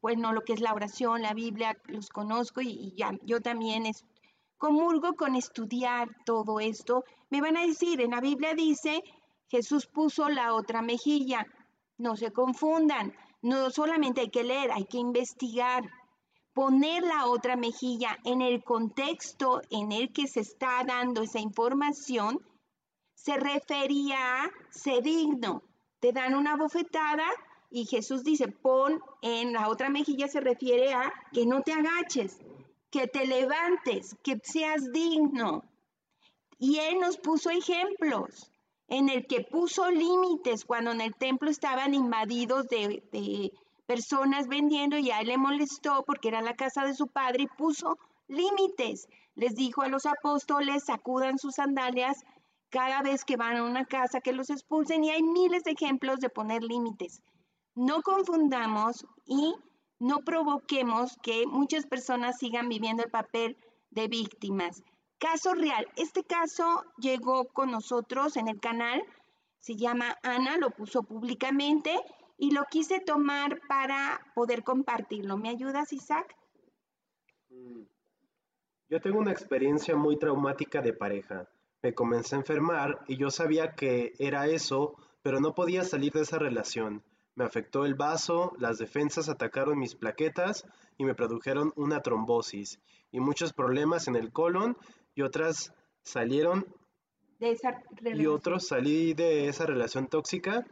bueno, 0.00 0.32
lo 0.32 0.40
que 0.40 0.54
es 0.54 0.60
la 0.60 0.74
oración, 0.74 1.22
la 1.22 1.32
Biblia, 1.32 1.78
los 1.86 2.08
conozco 2.08 2.60
y, 2.60 2.92
ya, 2.96 3.12
yo 3.22 3.40
también 3.40 3.86
es, 3.86 4.04
comulgo 4.58 5.14
con 5.14 5.36
estudiar 5.36 6.08
todo 6.24 6.58
esto. 6.58 7.04
Me 7.30 7.40
van 7.40 7.56
a 7.56 7.64
decir, 7.64 8.00
en 8.00 8.10
la 8.10 8.20
Biblia 8.20 8.54
dice, 8.54 9.00
Jesús 9.46 9.86
puso 9.86 10.28
la 10.28 10.54
otra 10.54 10.82
mejilla. 10.82 11.46
No 11.98 12.16
se 12.16 12.32
confundan 12.32 13.12
no 13.42 13.70
solamente 13.70 14.22
hay 14.22 14.30
que 14.30 14.44
leer, 14.44 14.70
hay 14.70 14.84
que 14.84 14.98
investigar, 14.98 15.90
poner 16.54 17.02
la 17.02 17.26
otra 17.26 17.56
mejilla 17.56 18.16
en 18.24 18.40
el 18.40 18.62
contexto 18.62 19.60
en 19.70 19.90
el 19.90 20.12
que 20.12 20.28
se 20.28 20.40
está 20.40 20.84
dando 20.86 21.22
esa 21.22 21.40
información, 21.40 22.40
se 23.14 23.36
refería 23.36 24.44
a 24.44 24.50
ser 24.70 25.02
digno. 25.02 25.62
Te 25.98 26.12
dan 26.12 26.34
una 26.34 26.56
bofetada 26.56 27.26
y 27.70 27.86
Jesús 27.86 28.22
dice, 28.22 28.48
pon 28.48 29.00
en 29.22 29.52
la 29.52 29.68
otra 29.68 29.88
mejilla 29.88 30.28
se 30.28 30.40
refiere 30.40 30.92
a 30.92 31.12
que 31.32 31.44
no 31.44 31.62
te 31.62 31.72
agaches, 31.72 32.38
que 32.90 33.08
te 33.08 33.26
levantes, 33.26 34.16
que 34.22 34.38
seas 34.42 34.92
digno. 34.92 35.64
Y 36.58 36.78
Él 36.78 37.00
nos 37.00 37.16
puso 37.16 37.50
ejemplos 37.50 38.51
en 38.92 39.08
el 39.08 39.26
que 39.26 39.40
puso 39.40 39.90
límites 39.90 40.66
cuando 40.66 40.90
en 40.90 41.00
el 41.00 41.14
templo 41.14 41.48
estaban 41.48 41.94
invadidos 41.94 42.68
de, 42.68 43.50
personas 43.86 44.48
vendiendo 44.48 44.98
y 44.98 45.10
a 45.10 45.20
él 45.20 45.28
le 45.28 45.38
molestó 45.38 46.04
porque 46.06 46.28
era 46.28 46.42
la 46.42 46.54
casa 46.54 46.84
de 46.84 46.92
su 46.92 47.06
padre 47.06 47.44
y 47.44 47.56
puso 47.56 47.98
límites. 48.28 49.08
Les 49.34 49.54
dijo 49.54 49.80
a 49.80 49.88
los 49.88 50.04
apóstoles, 50.04 50.84
sacudan 50.84 51.38
sus 51.38 51.54
sandalias 51.54 52.22
cada 52.68 53.00
vez 53.00 53.24
que 53.24 53.38
van 53.38 53.56
a 53.56 53.64
una 53.64 53.86
casa, 53.86 54.20
que 54.20 54.34
los 54.34 54.50
expulsen 54.50 55.04
y 55.04 55.10
hay 55.10 55.22
miles 55.22 55.64
de 55.64 55.70
ejemplos 55.70 56.20
de 56.20 56.28
poner 56.28 56.62
límites. 56.62 57.22
No 57.74 58.02
confundamos 58.02 59.06
y 59.24 59.54
no 60.00 60.18
provoquemos 60.18 61.16
que 61.22 61.46
muchas 61.46 61.86
personas 61.86 62.38
sigan 62.38 62.68
viviendo 62.68 63.02
el 63.02 63.10
papel 63.10 63.56
de 63.90 64.08
víctimas. 64.08 64.82
Caso 65.22 65.54
real. 65.54 65.86
Este 65.94 66.24
caso 66.24 66.84
llegó 66.98 67.44
con 67.44 67.70
nosotros 67.70 68.36
en 68.36 68.48
el 68.48 68.58
canal. 68.58 69.04
Se 69.60 69.76
llama 69.76 70.16
Ana, 70.24 70.56
lo 70.56 70.70
puso 70.70 71.04
públicamente 71.04 71.96
y 72.38 72.50
lo 72.50 72.64
quise 72.64 72.98
tomar 72.98 73.60
para 73.68 74.20
poder 74.34 74.64
compartirlo. 74.64 75.36
¿Me 75.36 75.50
ayudas, 75.50 75.92
Isaac? 75.92 76.36
Mm. 77.50 77.82
Yo 78.88 79.00
tengo 79.00 79.20
una 79.20 79.30
experiencia 79.30 79.94
muy 79.94 80.16
traumática 80.16 80.82
de 80.82 80.92
pareja. 80.92 81.48
Me 81.82 81.94
comencé 81.94 82.34
a 82.34 82.40
enfermar 82.40 83.04
y 83.06 83.16
yo 83.16 83.30
sabía 83.30 83.76
que 83.76 84.14
era 84.18 84.48
eso, 84.48 84.96
pero 85.22 85.38
no 85.38 85.54
podía 85.54 85.84
salir 85.84 86.12
de 86.14 86.22
esa 86.22 86.40
relación. 86.40 87.04
Me 87.36 87.44
afectó 87.44 87.86
el 87.86 87.94
vaso, 87.94 88.54
las 88.58 88.78
defensas 88.78 89.28
atacaron 89.28 89.78
mis 89.78 89.94
plaquetas 89.94 90.66
y 90.98 91.04
me 91.04 91.14
produjeron 91.14 91.72
una 91.76 92.02
trombosis 92.02 92.80
y 93.12 93.20
muchos 93.20 93.52
problemas 93.52 94.08
en 94.08 94.16
el 94.16 94.32
colon 94.32 94.76
y 95.14 95.22
otras 95.22 95.72
salieron 96.02 96.66
de 97.38 97.50
esa 97.50 97.82
y 98.04 98.26
otros 98.26 98.68
salí 98.68 99.14
de 99.14 99.48
esa 99.48 99.66
relación 99.66 100.06
tóxica 100.06 100.64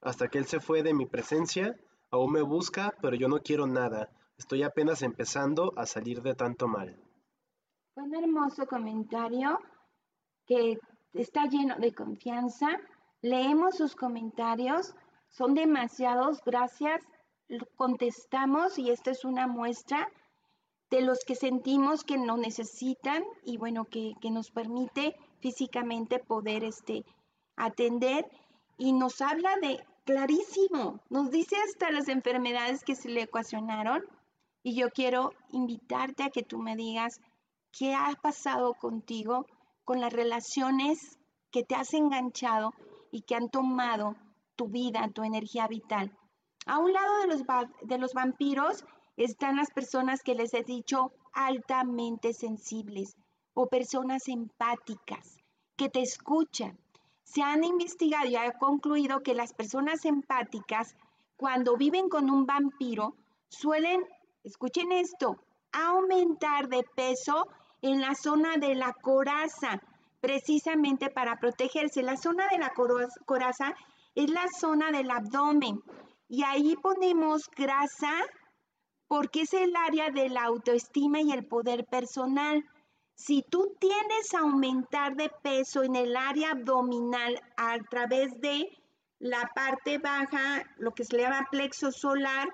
hasta 0.00 0.28
que 0.28 0.38
él 0.38 0.46
se 0.46 0.60
fue 0.60 0.82
de 0.82 0.94
mi 0.94 1.06
presencia. 1.06 1.76
Aún 2.10 2.32
me 2.32 2.42
busca, 2.42 2.94
pero 3.00 3.16
yo 3.16 3.28
no 3.28 3.40
quiero 3.40 3.66
nada. 3.66 4.10
Estoy 4.36 4.62
apenas 4.62 5.02
empezando 5.02 5.72
a 5.76 5.86
salir 5.86 6.22
de 6.22 6.34
tanto 6.34 6.68
mal. 6.68 6.96
Fue 7.94 8.04
un 8.04 8.14
hermoso 8.14 8.66
comentario 8.66 9.58
que 10.46 10.78
está 11.14 11.46
lleno 11.46 11.76
de 11.76 11.94
confianza. 11.94 12.68
Leemos 13.22 13.76
sus 13.76 13.96
comentarios, 13.96 14.94
son 15.28 15.54
demasiados, 15.54 16.42
gracias. 16.44 17.02
Contestamos 17.76 18.78
y 18.78 18.90
esta 18.90 19.12
es 19.12 19.24
una 19.24 19.46
muestra 19.46 20.08
de 20.90 21.00
los 21.00 21.24
que 21.24 21.34
sentimos 21.34 22.04
que 22.04 22.16
no 22.16 22.36
necesitan 22.36 23.24
y 23.44 23.56
bueno, 23.56 23.84
que, 23.84 24.14
nos 24.30 24.50
permite 24.50 25.16
físicamente 25.40 26.18
poder 26.18 26.64
este, 26.64 27.04
atender 27.56 28.28
y 28.78 28.92
nos 28.92 29.20
habla 29.20 29.56
de 29.60 29.84
clarísimo, 30.04 31.00
nos 31.10 31.30
dice 31.30 31.56
hasta 31.56 31.90
las 31.90 32.08
enfermedades 32.08 32.84
que 32.84 32.94
se 32.94 33.08
le 33.08 33.22
ecuacionaron 33.22 34.04
y 34.62 34.74
yo 34.74 34.90
quiero 34.90 35.32
invitarte 35.50 36.22
a 36.22 36.30
que 36.30 36.42
tú 36.42 36.58
me 36.58 36.76
digas 36.76 37.20
qué 37.72 37.94
ha 37.94 38.12
pasado 38.22 38.74
contigo 38.74 39.46
con 39.84 40.00
las 40.00 40.12
relaciones 40.12 41.18
que 41.50 41.64
te 41.64 41.74
has 41.74 41.94
enganchado 41.94 42.72
y 43.10 43.22
que 43.22 43.34
han 43.34 43.48
tomado 43.48 44.16
tu 44.56 44.68
vida, 44.68 45.08
tu 45.14 45.22
energía 45.22 45.66
vital. 45.68 46.16
A 46.66 46.78
un 46.78 46.92
lado 46.92 47.20
de 47.20 47.26
los, 47.28 47.42
de 47.82 47.98
los 47.98 48.12
vampiros 48.12 48.84
están 49.16 49.56
las 49.56 49.70
personas 49.70 50.22
que 50.22 50.34
les 50.34 50.52
he 50.54 50.62
dicho 50.62 51.12
altamente 51.32 52.32
sensibles 52.32 53.16
o 53.54 53.66
personas 53.66 54.28
empáticas 54.28 55.38
que 55.76 55.88
te 55.88 56.00
escuchan. 56.02 56.78
Se 57.24 57.42
han 57.42 57.64
investigado 57.64 58.26
y 58.26 58.36
ha 58.36 58.52
concluido 58.52 59.22
que 59.22 59.34
las 59.34 59.52
personas 59.52 60.04
empáticas, 60.04 60.94
cuando 61.36 61.76
viven 61.76 62.08
con 62.08 62.30
un 62.30 62.46
vampiro, 62.46 63.16
suelen 63.48 64.04
escuchen 64.46 64.92
esto, 64.92 65.36
aumentar 65.72 66.68
de 66.68 66.84
peso 66.94 67.48
en 67.82 68.00
la 68.00 68.14
zona 68.14 68.56
de 68.58 68.76
la 68.76 68.92
coraza, 68.92 69.80
precisamente 70.20 71.10
para 71.10 71.36
protegerse. 71.36 72.02
La 72.02 72.16
zona 72.16 72.46
de 72.48 72.58
la 72.58 72.72
coraza 73.26 73.74
es 74.14 74.30
la 74.30 74.46
zona 74.48 74.92
del 74.92 75.10
abdomen 75.10 75.82
y 76.28 76.44
ahí 76.44 76.76
ponemos 76.76 77.50
grasa 77.56 78.12
porque 79.08 79.42
es 79.42 79.52
el 79.54 79.74
área 79.76 80.10
de 80.10 80.28
la 80.28 80.44
autoestima 80.44 81.20
y 81.20 81.32
el 81.32 81.46
poder 81.46 81.84
personal. 81.86 82.64
Si 83.14 83.42
tú 83.42 83.74
tienes 83.78 84.34
a 84.34 84.40
aumentar 84.40 85.16
de 85.16 85.30
peso 85.42 85.82
en 85.82 85.96
el 85.96 86.16
área 86.16 86.50
abdominal 86.50 87.40
a 87.56 87.78
través 87.90 88.38
de 88.40 88.68
la 89.18 89.50
parte 89.54 89.98
baja, 89.98 90.64
lo 90.78 90.92
que 90.92 91.04
se 91.04 91.18
llama 91.18 91.46
plexo 91.50 91.92
solar, 91.92 92.48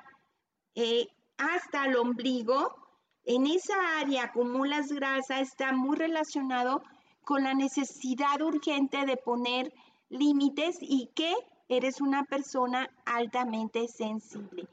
eh, 0.74 1.08
hasta 1.38 1.86
el 1.86 1.96
ombligo, 1.96 2.76
en 3.24 3.46
esa 3.46 3.98
área 3.98 4.24
acumulas 4.24 4.92
grasa, 4.92 5.40
está 5.40 5.72
muy 5.72 5.96
relacionado 5.96 6.82
con 7.24 7.44
la 7.44 7.54
necesidad 7.54 8.40
urgente 8.42 9.04
de 9.06 9.16
poner 9.16 9.72
límites 10.08 10.76
y 10.80 11.10
que 11.14 11.32
eres 11.68 12.00
una 12.00 12.24
persona 12.24 12.90
altamente 13.04 13.88
sensible. 13.88 14.68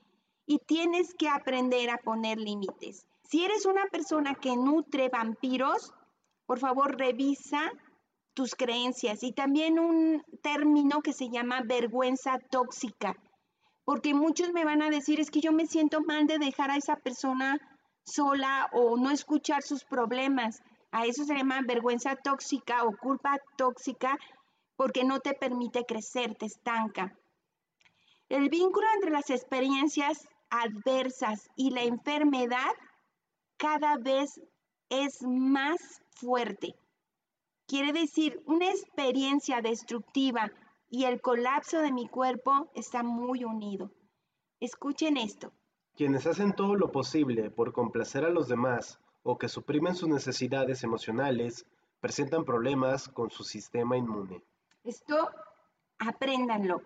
Y 0.51 0.57
tienes 0.57 1.13
que 1.13 1.29
aprender 1.29 1.91
a 1.91 1.99
poner 1.99 2.39
límites. 2.39 3.05
Si 3.21 3.45
eres 3.45 3.67
una 3.67 3.85
persona 3.85 4.33
que 4.33 4.55
nutre 4.55 5.07
vampiros, 5.07 5.93
por 6.47 6.57
favor 6.57 6.97
revisa 6.97 7.71
tus 8.33 8.55
creencias 8.55 9.21
y 9.21 9.31
también 9.31 9.77
un 9.77 10.23
término 10.41 11.03
que 11.03 11.13
se 11.13 11.29
llama 11.29 11.61
vergüenza 11.63 12.39
tóxica, 12.49 13.15
porque 13.85 14.15
muchos 14.15 14.51
me 14.51 14.65
van 14.65 14.81
a 14.81 14.89
decir 14.89 15.19
es 15.19 15.29
que 15.29 15.39
yo 15.39 15.51
me 15.51 15.67
siento 15.67 16.01
mal 16.01 16.25
de 16.25 16.39
dejar 16.39 16.71
a 16.71 16.77
esa 16.77 16.95
persona 16.95 17.59
sola 18.03 18.71
o 18.73 18.97
no 18.97 19.11
escuchar 19.11 19.61
sus 19.61 19.83
problemas. 19.83 20.63
A 20.89 21.05
eso 21.05 21.25
se 21.25 21.35
llama 21.35 21.61
vergüenza 21.61 22.15
tóxica 22.15 22.85
o 22.85 22.97
culpa 22.97 23.37
tóxica 23.55 24.17
porque 24.75 25.03
no 25.03 25.19
te 25.19 25.35
permite 25.35 25.85
crecer, 25.85 26.33
te 26.33 26.47
estanca. 26.47 27.13
El 28.29 28.49
vínculo 28.49 28.87
entre 28.95 29.11
las 29.11 29.29
experiencias 29.29 30.27
adversas 30.49 31.49
y 31.55 31.71
la 31.71 31.83
enfermedad 31.83 32.71
cada 33.57 33.97
vez 33.97 34.41
es 34.89 35.21
más 35.23 36.01
fuerte. 36.11 36.75
Quiere 37.67 37.93
decir, 37.93 38.41
una 38.45 38.69
experiencia 38.69 39.61
destructiva 39.61 40.51
y 40.89 41.05
el 41.05 41.21
colapso 41.21 41.79
de 41.79 41.91
mi 41.91 42.07
cuerpo 42.07 42.71
está 42.73 43.03
muy 43.03 43.43
unido. 43.43 43.91
Escuchen 44.59 45.17
esto. 45.17 45.51
Quienes 45.95 46.25
hacen 46.25 46.53
todo 46.53 46.75
lo 46.75 46.91
posible 46.91 47.51
por 47.51 47.73
complacer 47.73 48.25
a 48.25 48.29
los 48.29 48.47
demás 48.47 48.99
o 49.23 49.37
que 49.37 49.49
suprimen 49.49 49.95
sus 49.95 50.09
necesidades 50.09 50.83
emocionales 50.83 51.65
presentan 51.99 52.45
problemas 52.45 53.09
con 53.09 53.29
su 53.29 53.43
sistema 53.43 53.97
inmune. 53.97 54.41
Esto 54.83 55.29
apréndanlo. 55.99 56.81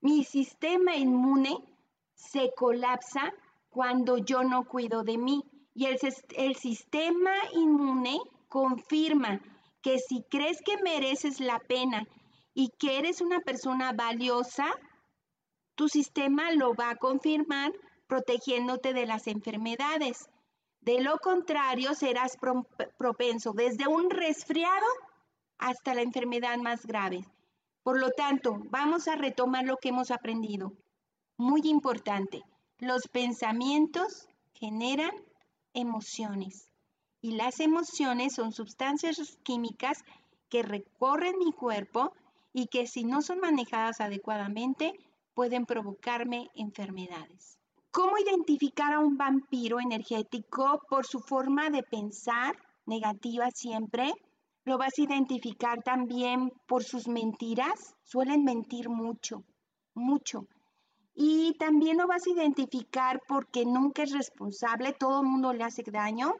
Mi 0.00 0.24
sistema 0.24 0.96
inmune 0.96 1.73
se 2.14 2.52
colapsa 2.56 3.32
cuando 3.68 4.18
yo 4.18 4.44
no 4.44 4.64
cuido 4.64 5.02
de 5.02 5.18
mí. 5.18 5.44
Y 5.74 5.86
el, 5.86 6.54
sistema 6.54 7.32
inmune 7.52 8.20
confirma 8.48 9.40
que 9.82 9.98
si 9.98 10.22
crees 10.30 10.58
que 10.64 10.80
mereces 10.82 11.40
la 11.40 11.58
pena 11.58 12.06
y 12.54 12.70
que 12.78 12.98
eres 12.98 13.20
una 13.20 13.40
persona 13.40 13.92
valiosa, 13.92 14.66
tu 15.74 15.88
sistema 15.88 16.52
lo 16.52 16.74
va 16.74 16.90
a 16.90 16.96
confirmar 16.96 17.72
protegiéndote 18.06 18.92
de 18.92 19.06
las 19.06 19.26
enfermedades. 19.26 20.28
De 20.80 21.00
lo 21.00 21.18
contrario, 21.18 21.94
serás 21.94 22.36
propenso 22.96 23.52
desde 23.52 23.88
un 23.88 24.10
resfriado 24.10 24.86
hasta 25.58 25.94
la 25.94 26.02
enfermedad 26.02 26.58
más 26.58 26.86
grave. 26.86 27.24
Por 27.82 27.98
lo 27.98 28.10
tanto, 28.10 28.58
vamos 28.70 29.08
a 29.08 29.16
retomar 29.16 29.64
lo 29.64 29.76
que 29.78 29.88
hemos 29.88 30.12
aprendido. 30.12 30.72
Muy 31.36 31.62
importante, 31.64 32.42
los 32.78 33.08
pensamientos 33.08 34.28
generan 34.52 35.10
emociones 35.72 36.70
y 37.20 37.32
las 37.32 37.58
emociones 37.58 38.34
son 38.34 38.52
sustancias 38.52 39.16
químicas 39.42 39.98
que 40.48 40.62
recorren 40.62 41.36
mi 41.38 41.50
cuerpo 41.50 42.12
y 42.52 42.68
que 42.68 42.86
si 42.86 43.02
no 43.02 43.20
son 43.20 43.40
manejadas 43.40 44.00
adecuadamente 44.00 44.92
pueden 45.34 45.66
provocarme 45.66 46.50
enfermedades. 46.54 47.58
¿Cómo 47.90 48.16
identificar 48.16 48.92
a 48.92 49.00
un 49.00 49.16
vampiro 49.16 49.80
energético 49.80 50.82
por 50.88 51.04
su 51.04 51.18
forma 51.18 51.68
de 51.68 51.82
pensar 51.82 52.56
negativa 52.86 53.50
siempre? 53.52 54.12
Lo 54.64 54.78
vas 54.78 54.92
a 54.96 55.02
identificar 55.02 55.82
también 55.82 56.52
por 56.68 56.84
sus 56.84 57.08
mentiras. 57.08 57.96
Suelen 58.04 58.44
mentir 58.44 58.88
mucho, 58.88 59.42
mucho. 59.94 60.46
Y 61.14 61.56
también 61.58 61.98
lo 61.98 62.06
vas 62.06 62.26
a 62.26 62.30
identificar 62.30 63.20
porque 63.28 63.64
nunca 63.64 64.02
es 64.02 64.12
responsable, 64.12 64.92
todo 64.92 65.20
el 65.20 65.28
mundo 65.28 65.52
le 65.52 65.64
hace 65.64 65.82
daño 65.86 66.34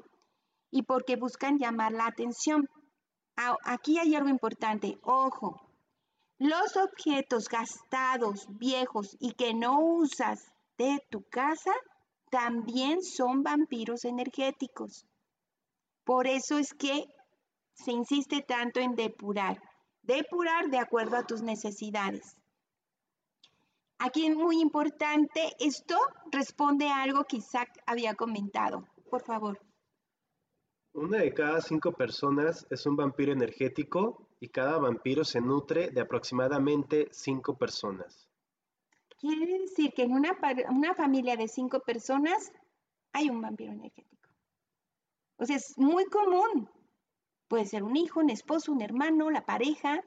y 0.71 0.83
porque 0.83 1.17
buscan 1.17 1.59
llamar 1.59 1.93
la 1.93 2.07
atención. 2.07 2.69
Aquí 3.65 3.99
hay 3.99 4.15
algo 4.15 4.29
importante, 4.29 4.99
ojo, 5.03 5.61
los 6.39 6.77
objetos 6.77 7.49
gastados, 7.49 8.47
viejos 8.59 9.17
y 9.21 9.33
que 9.33 9.55
no 9.55 9.79
usas 9.81 10.53
de 10.77 10.99
tu 11.09 11.23
casa 11.31 11.73
también 12.31 13.03
son 13.03 13.45
vampiros 13.45 14.05
energéticos. 14.05 15.07
Por 16.05 16.27
eso 16.27 16.59
es 16.59 16.75
que 16.75 17.05
se 17.75 17.93
insiste 17.93 18.43
tanto 18.43 18.81
en 18.81 18.97
depurar. 18.97 19.63
Depurar 20.03 20.69
de 20.69 20.79
acuerdo 20.79 21.17
a 21.17 21.25
tus 21.25 21.43
necesidades. 21.43 22.37
Aquí 24.05 24.27
es 24.27 24.37
muy 24.37 24.61
importante, 24.61 25.57
esto 25.59 25.97
responde 26.31 26.88
a 26.90 27.03
algo 27.03 27.25
que 27.25 27.38
Isaac 27.38 27.71
había 27.87 28.14
comentado. 28.14 28.87
Por 29.09 29.23
favor. 29.23 29.59
Una 30.93 31.21
de 31.21 31.33
cada 31.33 31.62
cinco 31.62 31.90
personas 31.93 32.67
es 32.69 32.85
un 32.85 32.97
vampiro 32.97 33.33
energético 33.33 34.29
y 34.40 34.51
cada 34.51 34.77
vampiro 34.77 35.25
se 35.25 35.40
nutre 35.40 35.88
de 35.88 36.03
aproximadamente 36.03 37.09
cinco 37.12 37.57
personas. 37.57 38.29
Quiere 39.19 39.59
decir 39.61 39.95
que 39.95 40.03
en 40.03 40.12
una, 40.12 40.37
una 40.69 40.95
familia 40.95 41.38
de 41.38 41.49
cinco 41.49 41.81
personas 41.81 42.53
hay 43.14 43.31
un 43.31 43.40
vampiro 43.40 43.73
energético. 43.73 44.29
O 45.38 45.47
sea, 45.47 45.57
es 45.57 45.79
muy 45.79 46.05
común. 46.05 46.69
Puede 47.49 47.64
ser 47.64 47.83
un 47.83 47.97
hijo, 47.97 48.21
un 48.21 48.29
esposo, 48.29 48.71
un 48.71 48.83
hermano, 48.83 49.31
la 49.31 49.47
pareja, 49.47 50.05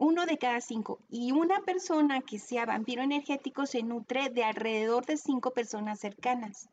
uno 0.00 0.24
de 0.24 0.38
cada 0.38 0.60
cinco. 0.62 0.98
Y 1.10 1.30
una 1.32 1.60
persona 1.60 2.22
que 2.22 2.38
sea 2.38 2.64
vampiro 2.64 3.02
energético 3.02 3.66
se 3.66 3.82
nutre 3.82 4.30
de 4.30 4.42
alrededor 4.42 5.04
de 5.04 5.18
cinco 5.18 5.52
personas 5.52 6.00
cercanas. 6.00 6.70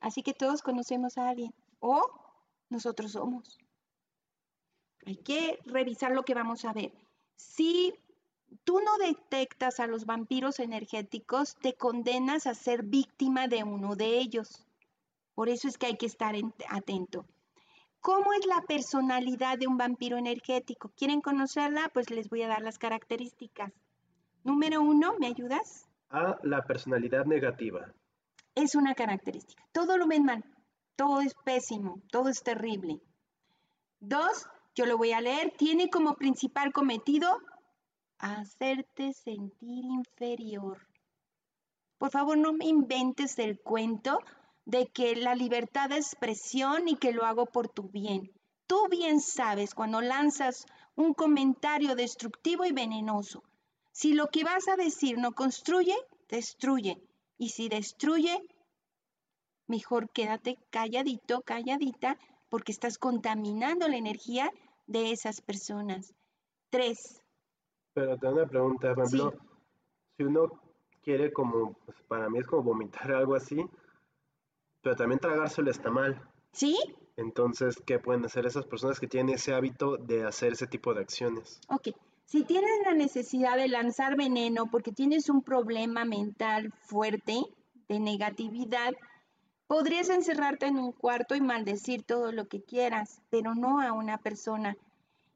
Así 0.00 0.22
que 0.22 0.34
todos 0.34 0.60
conocemos 0.62 1.16
a 1.16 1.28
alguien 1.28 1.54
o 1.78 2.02
nosotros 2.68 3.12
somos. 3.12 3.58
Hay 5.06 5.16
que 5.16 5.60
revisar 5.66 6.10
lo 6.10 6.24
que 6.24 6.34
vamos 6.34 6.64
a 6.64 6.72
ver. 6.72 6.92
Si 7.36 7.94
tú 8.64 8.80
no 8.80 8.98
detectas 8.98 9.78
a 9.78 9.86
los 9.86 10.04
vampiros 10.04 10.58
energéticos, 10.58 11.56
te 11.62 11.74
condenas 11.74 12.48
a 12.48 12.54
ser 12.54 12.82
víctima 12.82 13.46
de 13.46 13.62
uno 13.62 13.94
de 13.94 14.18
ellos. 14.18 14.66
Por 15.34 15.48
eso 15.48 15.68
es 15.68 15.78
que 15.78 15.86
hay 15.86 15.96
que 15.96 16.06
estar 16.06 16.34
atento. 16.68 17.24
¿Cómo 18.08 18.32
es 18.32 18.46
la 18.46 18.62
personalidad 18.62 19.58
de 19.58 19.66
un 19.66 19.76
vampiro 19.76 20.16
energético? 20.16 20.90
¿Quieren 20.96 21.20
conocerla? 21.20 21.90
Pues 21.92 22.08
les 22.08 22.30
voy 22.30 22.40
a 22.40 22.48
dar 22.48 22.62
las 22.62 22.78
características. 22.78 23.70
Número 24.44 24.80
uno, 24.80 25.12
¿me 25.18 25.26
ayudas? 25.26 25.86
A 26.08 26.38
la 26.42 26.64
personalidad 26.64 27.26
negativa. 27.26 27.92
Es 28.54 28.74
una 28.74 28.94
característica. 28.94 29.62
Todo 29.72 29.98
lo 29.98 30.06
ven 30.06 30.24
mal. 30.24 30.42
Todo 30.96 31.20
es 31.20 31.34
pésimo. 31.44 32.00
Todo 32.10 32.30
es 32.30 32.42
terrible. 32.42 32.98
Dos, 34.00 34.46
yo 34.74 34.86
lo 34.86 34.96
voy 34.96 35.12
a 35.12 35.20
leer. 35.20 35.52
Tiene 35.58 35.90
como 35.90 36.14
principal 36.14 36.72
cometido 36.72 37.38
hacerte 38.18 39.12
sentir 39.12 39.84
inferior. 39.84 40.78
Por 41.98 42.10
favor, 42.10 42.38
no 42.38 42.54
me 42.54 42.64
inventes 42.64 43.38
el 43.38 43.60
cuento 43.60 44.18
de 44.68 44.86
que 44.86 45.16
la 45.16 45.34
libertad 45.34 45.88
de 45.88 45.96
expresión 45.96 46.88
y 46.88 46.96
que 46.96 47.12
lo 47.12 47.24
hago 47.24 47.46
por 47.46 47.68
tu 47.68 47.88
bien. 47.88 48.30
Tú 48.66 48.86
bien 48.90 49.18
sabes 49.18 49.74
cuando 49.74 50.02
lanzas 50.02 50.66
un 50.94 51.14
comentario 51.14 51.94
destructivo 51.94 52.66
y 52.66 52.72
venenoso. 52.72 53.42
Si 53.92 54.12
lo 54.12 54.26
que 54.26 54.44
vas 54.44 54.68
a 54.68 54.76
decir 54.76 55.16
no 55.16 55.32
construye, 55.32 55.96
destruye. 56.28 57.02
Y 57.38 57.48
si 57.48 57.70
destruye, 57.70 58.42
mejor 59.66 60.10
quédate 60.10 60.58
calladito, 60.68 61.40
calladita, 61.40 62.18
porque 62.50 62.72
estás 62.72 62.98
contaminando 62.98 63.88
la 63.88 63.96
energía 63.96 64.50
de 64.86 65.12
esas 65.12 65.40
personas. 65.40 66.12
Tres, 66.68 67.22
pero 67.94 68.18
tengo 68.18 68.34
una 68.34 68.46
pregunta, 68.46 68.94
por 68.94 69.06
ejemplo, 69.06 69.34
si 70.18 70.24
uno 70.24 70.60
quiere 71.02 71.32
como, 71.32 71.72
pues, 71.86 71.96
para 72.06 72.28
mí 72.28 72.38
es 72.38 72.46
como 72.46 72.64
vomitar 72.64 73.10
algo 73.12 73.34
así, 73.34 73.64
Pero 74.88 74.96
también 74.96 75.20
tragárselo 75.20 75.70
está 75.70 75.90
mal. 75.90 76.18
¿Sí? 76.50 76.74
Entonces, 77.18 77.76
¿qué 77.84 77.98
pueden 77.98 78.24
hacer 78.24 78.46
esas 78.46 78.64
personas 78.64 78.98
que 78.98 79.06
tienen 79.06 79.34
ese 79.34 79.52
hábito 79.52 79.98
de 79.98 80.24
hacer 80.24 80.54
ese 80.54 80.66
tipo 80.66 80.94
de 80.94 81.02
acciones? 81.02 81.60
Ok. 81.68 81.88
Si 82.24 82.42
tienes 82.44 82.70
la 82.86 82.94
necesidad 82.94 83.58
de 83.58 83.68
lanzar 83.68 84.16
veneno 84.16 84.70
porque 84.70 84.90
tienes 84.90 85.28
un 85.28 85.42
problema 85.42 86.06
mental 86.06 86.72
fuerte 86.86 87.42
de 87.86 88.00
negatividad, 88.00 88.94
podrías 89.66 90.08
encerrarte 90.08 90.64
en 90.64 90.78
un 90.78 90.92
cuarto 90.92 91.34
y 91.34 91.42
maldecir 91.42 92.02
todo 92.02 92.32
lo 92.32 92.48
que 92.48 92.62
quieras, 92.62 93.20
pero 93.28 93.54
no 93.54 93.82
a 93.82 93.92
una 93.92 94.16
persona. 94.16 94.74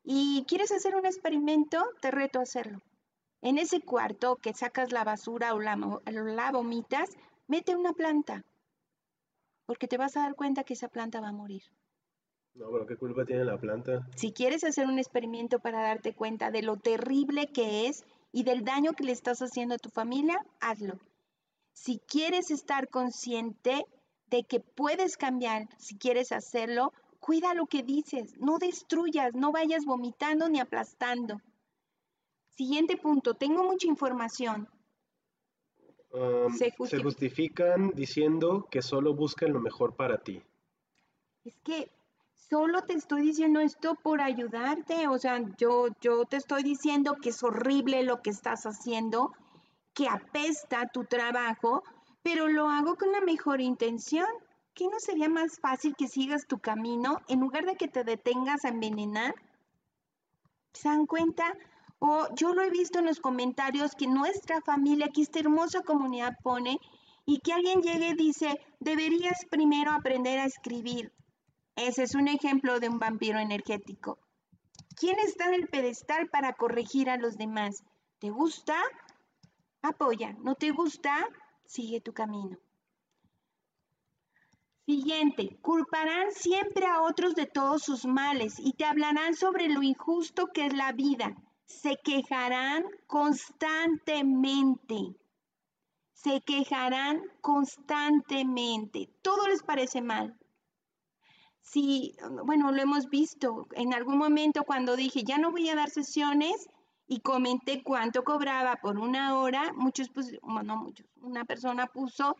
¿Y 0.03 0.47
quieres 0.49 0.73
hacer 0.73 0.97
un 0.97 1.05
experimento? 1.05 1.85
Te 2.01 2.11
reto 2.11 2.39
a 2.39 2.45
hacerlo. 2.45 2.81
En 3.43 3.59
ese 3.59 3.83
cuarto 3.83 4.37
que 4.37 4.55
sacas 4.55 4.93
la 4.93 5.05
basura 5.05 5.53
o 5.53 5.61
la, 5.61 5.77
la 6.07 6.53
vomitas, 6.53 7.11
mete 7.49 7.77
una 7.77 7.93
planta, 7.93 8.47
porque 9.67 9.89
te 9.89 9.99
vas 9.99 10.17
a 10.17 10.21
dar 10.21 10.35
cuenta 10.35 10.65
que 10.65 10.75
esa 10.75 10.89
planta 10.89 11.21
va 11.21 11.29
a 11.29 11.33
morir. 11.33 11.63
No, 12.55 12.71
pero 12.71 12.87
¿qué 12.87 12.97
culpa 12.97 13.25
tiene 13.25 13.45
la 13.45 13.59
planta? 13.59 14.07
Si 14.17 14.33
quieres 14.33 14.63
hacer 14.65 14.87
un 14.87 14.99
experimento 14.99 15.59
para 15.59 15.83
darte 15.83 16.15
cuenta 16.15 16.51
de 16.51 16.63
lo 16.63 16.77
terrible 16.77 17.47
que 17.47 17.87
es 17.87 18.05
y 18.31 18.45
del 18.45 18.65
daño 18.65 18.93
que 18.93 19.05
le 19.05 19.13
estás 19.13 19.41
haciendo 19.41 19.75
a 19.75 19.79
tu 19.79 19.89
familia, 19.89 20.39
hazlo. 20.61 20.99
Si 21.73 21.99
quieres 22.01 22.51
estar 22.51 22.89
consciente 22.89 23.87
de 24.27 24.45
que 24.45 24.61
puedes 24.61 25.17
cambiar, 25.17 25.69
si 25.79 25.97
quieres 25.97 26.33
hacerlo, 26.33 26.93
cuida 27.21 27.55
lo 27.55 27.67
que 27.67 27.83
dices, 27.83 28.35
no 28.39 28.59
destruyas, 28.59 29.33
no 29.35 29.53
vayas 29.53 29.85
vomitando 29.85 30.49
ni 30.49 30.61
aplastando. 30.61 31.41
Siguiente 32.51 32.97
punto, 32.99 33.35
tengo 33.35 33.65
mucha 33.65 33.87
información. 33.87 34.69
Um, 36.13 36.53
Se 36.53 36.71
se, 36.87 36.99
justifica. 36.99 37.03
justifican 37.03 37.91
diciendo 37.95 38.69
que 38.71 38.83
solo 38.83 39.15
buscan 39.15 39.53
lo 39.53 39.61
mejor 39.61 39.97
para 39.97 40.19
ti. 40.19 40.43
Es 41.45 41.57
que 41.65 41.91
solo 42.35 42.83
te 42.83 42.93
estoy 42.95 43.23
diciendo 43.23 43.61
esto 43.61 43.95
por 43.95 44.21
ayudarte, 44.21 45.09
o 45.09 45.19
sea, 45.19 45.41
yo, 45.57 45.89
yo 46.01 46.25
te 46.27 46.37
estoy 46.37 46.63
diciendo 46.63 47.17
que 47.21 47.31
es 47.31 47.43
horrible 47.43 48.03
lo 48.03 48.21
que 48.21 48.31
estás 48.31 48.65
haciendo, 48.65 49.33
que 49.95 50.07
apesta 50.09 50.89
tu 50.93 51.05
trabajo, 51.05 51.83
pero 52.23 52.47
lo 52.49 52.69
hago 52.69 52.97
con 52.97 53.11
la 53.11 53.21
mejor 53.23 53.61
intención. 53.61 54.27
¿Qué 54.75 54.89
no 54.89 55.01
sería 55.01 55.29
más 55.29 55.59
fácil 55.61 55.95
que 55.97 56.09
sigas 56.09 56.47
tu 56.47 56.59
camino 56.59 57.21
en 57.29 57.41
lugar 57.41 57.65
de 57.65 57.77
que 57.77 57.89
te 57.89 58.05
detengas 58.05 58.65
a 58.65 58.69
envenenar? 58.69 59.35
¿Se 60.73 60.89
dan 60.89 61.07
cuenta? 61.07 61.57
O 62.05 62.27
yo 62.35 62.53
lo 62.53 62.63
he 62.63 62.71
visto 62.71 62.99
en 62.99 63.07
los 63.07 63.21
comentarios 63.21 63.95
que 63.95 64.09
nuestra 64.09 64.61
familia, 64.61 65.11
que 65.15 65.23
esta 65.23 65.39
hermosa 65.39 65.83
comunidad 65.83 66.37
pone, 66.43 66.81
y 67.25 67.39
que 67.39 67.53
alguien 67.53 67.81
llegue 67.81 68.09
y 68.09 68.15
dice, 68.15 68.61
deberías 68.81 69.45
primero 69.49 69.93
aprender 69.93 70.41
a 70.41 70.47
escribir. 70.47 71.13
Ese 71.77 72.03
es 72.03 72.17
un 72.17 72.27
ejemplo 72.27 72.81
de 72.81 72.89
un 72.89 72.99
vampiro 72.99 73.39
energético. 73.39 74.19
¿Quién 74.97 75.17
está 75.21 75.47
en 75.47 75.55
el 75.55 75.69
pedestal 75.69 76.29
para 76.29 76.55
corregir 76.55 77.09
a 77.09 77.19
los 77.19 77.37
demás? 77.37 77.85
¿Te 78.19 78.31
gusta? 78.31 78.75
Apoya. 79.81 80.33
¿No 80.41 80.57
te 80.57 80.73
gusta? 80.73 81.29
Sigue 81.67 82.01
tu 82.01 82.13
camino. 82.13 82.59
Siguiente, 84.87 85.57
culparán 85.63 86.33
siempre 86.33 86.87
a 86.87 87.03
otros 87.03 87.37
de 87.37 87.47
todos 87.47 87.85
sus 87.85 88.07
males 88.07 88.59
y 88.59 88.73
te 88.73 88.87
hablarán 88.87 89.37
sobre 89.37 89.69
lo 89.69 89.85
injusto 89.85 90.49
que 90.49 90.67
es 90.67 90.73
la 90.73 90.91
vida. 90.91 91.37
Se 91.65 91.97
quejarán 92.03 92.85
constantemente. 93.07 95.17
Se 96.13 96.41
quejarán 96.41 97.23
constantemente. 97.41 99.09
Todo 99.23 99.49
les 99.49 99.63
parece 99.63 100.03
mal. 100.03 100.37
Sí, 101.61 102.17
bueno, 102.45 102.73
lo 102.73 102.83
hemos 102.83 103.09
visto. 103.09 103.69
En 103.73 103.95
algún 103.95 104.19
momento 104.19 104.65
cuando 104.65 104.97
dije, 104.97 105.23
ya 105.25 105.39
no 105.39 105.53
voy 105.53 105.69
a 105.69 105.77
dar 105.77 105.91
sesiones 105.91 106.69
y 107.07 107.21
comenté 107.21 107.83
cuánto 107.83 108.25
cobraba 108.25 108.77
por 108.77 108.99
una 108.99 109.39
hora, 109.39 109.73
muchos, 109.75 110.09
pues, 110.11 110.39
bueno, 110.43 110.77
muchos, 110.77 111.07
una 111.21 111.45
persona 111.45 111.87
puso, 111.87 112.37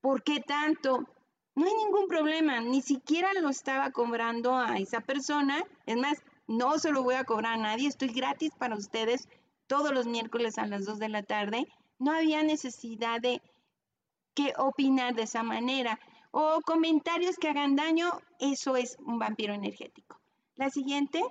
¿por 0.00 0.22
qué 0.22 0.40
tanto? 0.40 1.06
No 1.54 1.66
hay 1.66 1.74
ningún 1.74 2.08
problema, 2.08 2.60
ni 2.60 2.80
siquiera 2.80 3.32
lo 3.34 3.50
estaba 3.50 3.90
cobrando 3.90 4.56
a 4.56 4.78
esa 4.78 5.00
persona. 5.00 5.62
Es 5.86 5.96
más, 5.96 6.22
no 6.52 6.78
se 6.78 6.92
lo 6.92 7.02
voy 7.02 7.14
a 7.14 7.24
cobrar 7.24 7.54
a 7.54 7.56
nadie, 7.56 7.88
estoy 7.88 8.08
gratis 8.08 8.50
para 8.58 8.76
ustedes 8.76 9.26
todos 9.66 9.90
los 9.92 10.06
miércoles 10.06 10.58
a 10.58 10.66
las 10.66 10.84
2 10.84 10.98
de 10.98 11.08
la 11.08 11.22
tarde. 11.22 11.66
No 11.98 12.12
había 12.12 12.42
necesidad 12.42 13.20
de 13.22 13.40
que 14.34 14.52
opinar 14.58 15.14
de 15.14 15.22
esa 15.22 15.42
manera 15.42 15.98
o 16.30 16.60
comentarios 16.60 17.36
que 17.36 17.48
hagan 17.48 17.74
daño, 17.74 18.10
eso 18.38 18.76
es 18.76 18.98
un 19.00 19.18
vampiro 19.18 19.54
energético. 19.54 20.20
La 20.54 20.68
siguiente, 20.68 21.22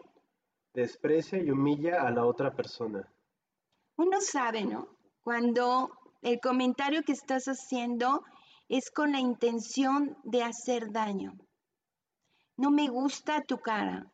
Desprecia 0.73 1.37
y 1.37 1.51
humilla 1.51 2.01
a 2.01 2.11
la 2.11 2.25
otra 2.25 2.55
persona. 2.55 3.07
uno 3.97 4.21
sabe, 4.21 4.63
¿no? 4.65 4.87
Cuando 5.21 5.91
el 6.23 6.39
comentario 6.39 7.03
que 7.03 7.11
estás 7.11 7.45
haciendo 7.45 8.23
es 8.69 8.89
con 8.89 9.11
la 9.11 9.19
intención 9.19 10.17
de 10.23 10.41
hacer 10.43 10.91
daño. 10.91 11.33
No 12.57 12.71
me 12.71 12.87
gusta 12.87 13.41
tu 13.41 13.59
cara, 13.59 14.10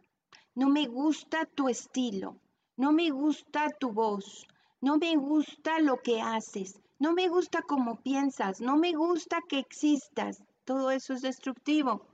no 0.58 0.70
me 0.70 0.88
gusta 0.88 1.46
tu 1.46 1.70
estilo, 1.70 2.36
no 2.78 2.92
me 2.92 3.12
gusta 3.12 3.70
tu 3.80 3.92
voz, 3.92 4.48
no 4.82 4.98
me 4.98 5.16
gusta 5.16 5.80
lo 5.80 6.02
que 6.02 6.20
haces, 6.20 6.82
no 6.98 7.14
me 7.14 7.28
gusta 7.28 7.62
cómo 7.62 8.02
piensas, 8.02 8.60
no 8.60 8.76
me 8.76 8.94
gusta 8.94 9.44
que 9.48 9.60
existas. 9.60 10.44
Todo 10.66 10.90
eso 10.90 11.14
es 11.14 11.22
destructivo. 11.22 12.08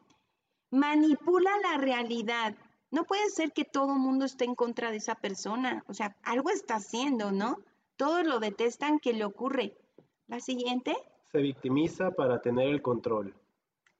Manipula 0.71 1.51
la 1.62 1.77
realidad. 1.77 2.53
No 2.91 3.06
puede 3.06 3.29
ser 3.29 3.53
que 3.53 3.63
todo 3.63 3.93
el 3.93 3.99
mundo 3.99 4.25
esté 4.25 4.43
en 4.43 4.56
contra 4.56 4.91
de 4.91 4.97
esa 4.97 5.15
persona. 5.15 5.86
O 5.88 5.93
sea, 5.93 6.17
algo 6.21 6.49
está 6.49 6.75
haciendo, 6.75 7.32
¿no? 7.32 7.60
Todos 7.95 8.25
lo 8.25 8.41
detestan 8.41 8.99
que 8.99 9.13
le 9.13 9.23
ocurre. 9.23 9.77
La 10.27 10.41
siguiente. 10.41 10.97
Se 11.32 11.38
victimiza 11.38 12.12
para 12.12 12.41
tener 12.41 12.67
el 12.67 12.82
control. 12.82 13.34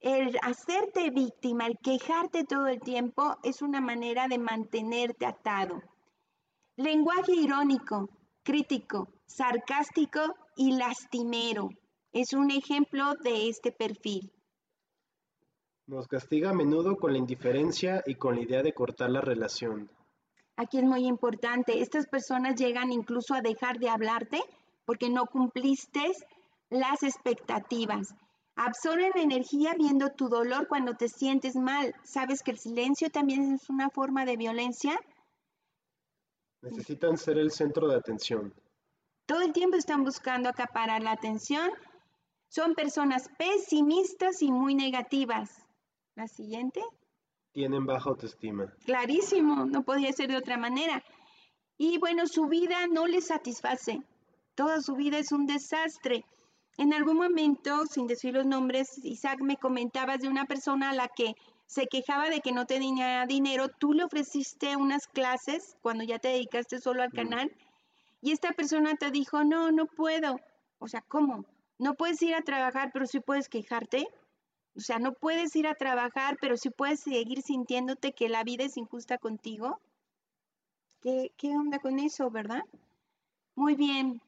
El 0.04 0.38
hacerte 0.42 1.12
víctima, 1.12 1.66
el 1.66 1.78
quejarte 1.78 2.44
todo 2.44 2.68
el 2.68 2.82
tiempo 2.82 3.38
es 3.42 3.62
una 3.62 3.80
manera 3.80 4.28
de 4.28 4.38
mantenerte 4.38 5.26
atado. 5.26 5.82
Lenguaje 6.76 7.32
irónico, 7.32 8.10
crítico, 8.44 9.08
sarcástico 9.26 10.20
y 10.58 10.76
lastimero 10.76 11.70
es 12.12 12.34
un 12.34 12.52
ejemplo 12.52 13.13
de 13.24 13.48
este 13.48 13.72
perfil. 13.72 14.30
Nos 15.88 16.10
castiga 16.10 16.50
a 16.50 16.54
menudo 16.54 16.98
con 16.98 17.13
la 17.13 17.20
indiferencia 17.20 18.04
y 18.06 18.16
con 18.16 18.36
la 18.36 18.42
idea 18.42 18.62
de 18.62 18.74
cortar 18.74 19.10
la 19.10 19.22
relación. 19.22 19.89
Aquí 20.58 20.80
es 20.80 20.84
muy 20.84 21.08
importante, 21.08 21.80
estas 21.80 22.08
personas 22.08 22.56
llegan 22.56 22.92
incluso 22.92 23.36
a 23.36 23.42
dejar 23.42 23.80
de 23.80 23.88
hablarte 23.88 24.42
porque 24.84 25.10
no 25.10 25.28
cumpliste 25.28 26.12
las 26.70 27.04
expectativas. 27.04 28.13
Absorben 28.56 29.12
energía 29.16 29.74
viendo 29.76 30.12
tu 30.12 30.30
dolor 30.30 30.68
cuando 30.68 30.94
te 30.94 31.10
sientes 31.10 31.56
mal. 31.56 31.96
¿Sabes 32.04 32.44
que 32.44 32.52
el 32.52 32.60
silencio 32.60 33.10
también 33.10 33.54
es 33.54 33.70
una 33.70 33.89
forma 33.89 34.26
de 34.26 34.38
violencia? 34.38 35.00
Necesitan 36.62 37.18
ser 37.18 37.38
el 37.39 37.52
centro 37.52 37.88
de 37.88 37.96
atención. 37.96 38.54
Todo 39.26 39.42
el 39.42 39.54
tiempo 39.54 39.76
están 39.76 40.04
buscando 40.04 40.50
acaparar 40.50 41.02
la 41.02 41.12
atención. 41.12 41.72
Son 42.48 42.76
personas 42.76 43.30
pesimistas 43.38 44.42
y 44.42 44.52
muy 44.52 44.76
negativas. 44.76 45.66
La 46.16 46.28
siguiente. 46.28 46.82
Tienen 47.54 47.86
baja 47.86 48.10
autoestima. 48.10 48.72
Clarísimo, 48.86 49.66
no 49.66 49.84
podía 49.84 50.12
ser 50.13 50.30
de 50.30 50.38
otra 50.38 50.58
manera. 50.58 51.04
Y 51.78 51.98
bueno, 51.98 52.28
su 52.28 52.46
vida 52.46 52.86
no 52.88 53.08
les 53.08 53.28
satisface. 53.28 54.02
Toda 54.56 54.82
su 54.82 54.96
vida 54.96 55.18
es 55.18 55.32
un 55.32 55.48
desastre. 55.48 56.24
En 56.78 56.94
algún 56.94 57.18
momento, 57.18 57.86
sin 57.86 58.08
decir 58.08 58.34
los 58.34 58.46
nombres, 58.46 58.98
Isaac 59.04 59.40
me 59.42 59.58
comentabas 59.58 60.19
de 60.19 60.28
una 60.28 60.46
persona 60.46 60.90
a 60.90 60.94
la 60.94 61.08
que 61.08 61.36
se 61.67 61.88
quejaba 61.88 62.30
de 62.30 62.42
que 62.42 62.52
no 62.52 62.65
tenía 62.65 63.26
dinero. 63.26 63.69
Tú 63.69 63.94
le 63.94 64.04
ofreciste 64.04 64.76
unas 64.76 65.08
clases 65.08 65.78
cuando 65.82 66.04
ya 66.04 66.19
te 66.19 66.30
dedicaste 66.30 66.80
solo 66.80 67.04
al 67.04 67.10
Mm. 67.10 67.15
canal 67.15 67.52
y 68.21 68.32
esta 68.32 68.54
persona 68.54 68.96
te 68.96 69.12
dijo, 69.12 69.44
no, 69.44 69.71
no 69.71 69.86
puedo. 69.86 70.40
O 70.80 70.88
sea, 70.88 71.02
¿cómo? 71.02 71.46
No 71.78 71.94
puedes 71.96 72.21
ir 72.21 72.36
a 72.36 72.42
trabajar, 72.42 72.92
pero 72.94 73.06
sí 73.06 73.19
puedes 73.19 73.50
quejarte. 73.50 74.08
O 74.76 74.80
sea, 74.80 74.98
no 74.98 75.13
puedes 75.13 75.56
ir 75.56 75.67
a 75.67 75.76
trabajar, 75.76 76.38
pero 76.42 76.58
sí 76.58 76.69
puedes 76.71 77.02
seguir 77.02 77.42
sintiéndote 77.44 78.13
que 78.13 78.30
la 78.30 78.44
vida 78.44 78.63
es 78.63 78.78
injusta 78.78 79.17
contigo. 79.19 79.80
¿Qué, 81.02 81.32
qué 81.38 81.50
onda 81.56 81.78
con 81.80 82.00
eso, 82.00 82.32
verdad? 82.32 82.63
Muy 83.56 83.76
bien, 83.76 84.23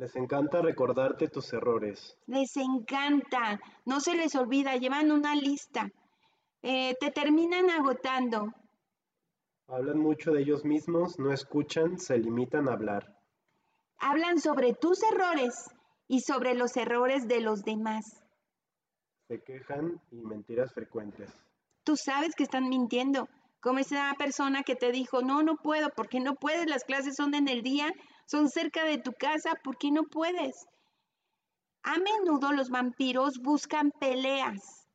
Les 0.00 0.16
encanta 0.16 0.62
recordarte 0.62 1.28
tus 1.28 1.52
errores. 1.52 2.16
les 2.26 2.56
encanta, 2.56 3.60
no 3.84 4.00
se 4.00 4.14
les 4.14 4.34
olvida, 4.34 4.76
llevan 4.76 5.10
una 5.12 5.34
lista. 5.34 5.90
Eh, 6.62 6.94
te 6.98 7.10
terminan 7.10 7.68
agotando. 7.68 8.50
Hablan 9.68 9.98
mucho 9.98 10.32
de 10.32 10.40
ellos 10.40 10.64
mismos, 10.64 11.18
no 11.18 11.34
escuchan, 11.34 11.98
se 11.98 12.16
limitan 12.16 12.66
a 12.68 12.72
hablar. 12.72 13.14
Hablan 13.98 14.38
sobre 14.38 14.72
tus 14.72 15.02
errores 15.02 15.68
y 16.08 16.20
sobre 16.20 16.54
los 16.54 16.78
errores 16.78 17.28
de 17.28 17.42
los 17.42 17.62
demás. 17.62 18.22
Se 19.28 19.42
quejan 19.42 20.00
y 20.10 20.22
mentiras 20.22 20.72
frecuentes. 20.72 21.30
Tú 21.84 21.96
sabes 21.96 22.34
que 22.34 22.44
están 22.44 22.70
mintiendo. 22.70 23.28
Como 23.60 23.78
esa 23.78 24.14
persona 24.18 24.62
que 24.62 24.74
te 24.74 24.90
dijo, 24.90 25.22
no, 25.22 25.42
no 25.42 25.56
puedo, 25.56 25.90
porque 25.90 26.18
no 26.18 26.34
puedes, 26.34 26.66
las 26.66 26.84
clases 26.84 27.16
son 27.16 27.34
en 27.34 27.48
el 27.48 27.62
día, 27.62 27.92
son 28.26 28.48
cerca 28.48 28.84
de 28.84 28.98
tu 28.98 29.12
casa, 29.12 29.54
¿por 29.62 29.76
qué 29.76 29.90
no 29.90 30.04
puedes? 30.04 30.66
A 31.82 31.98
menudo 31.98 32.52
los 32.52 32.70
vampiros 32.70 33.38
buscan 33.38 33.90
peleas, 33.90 34.86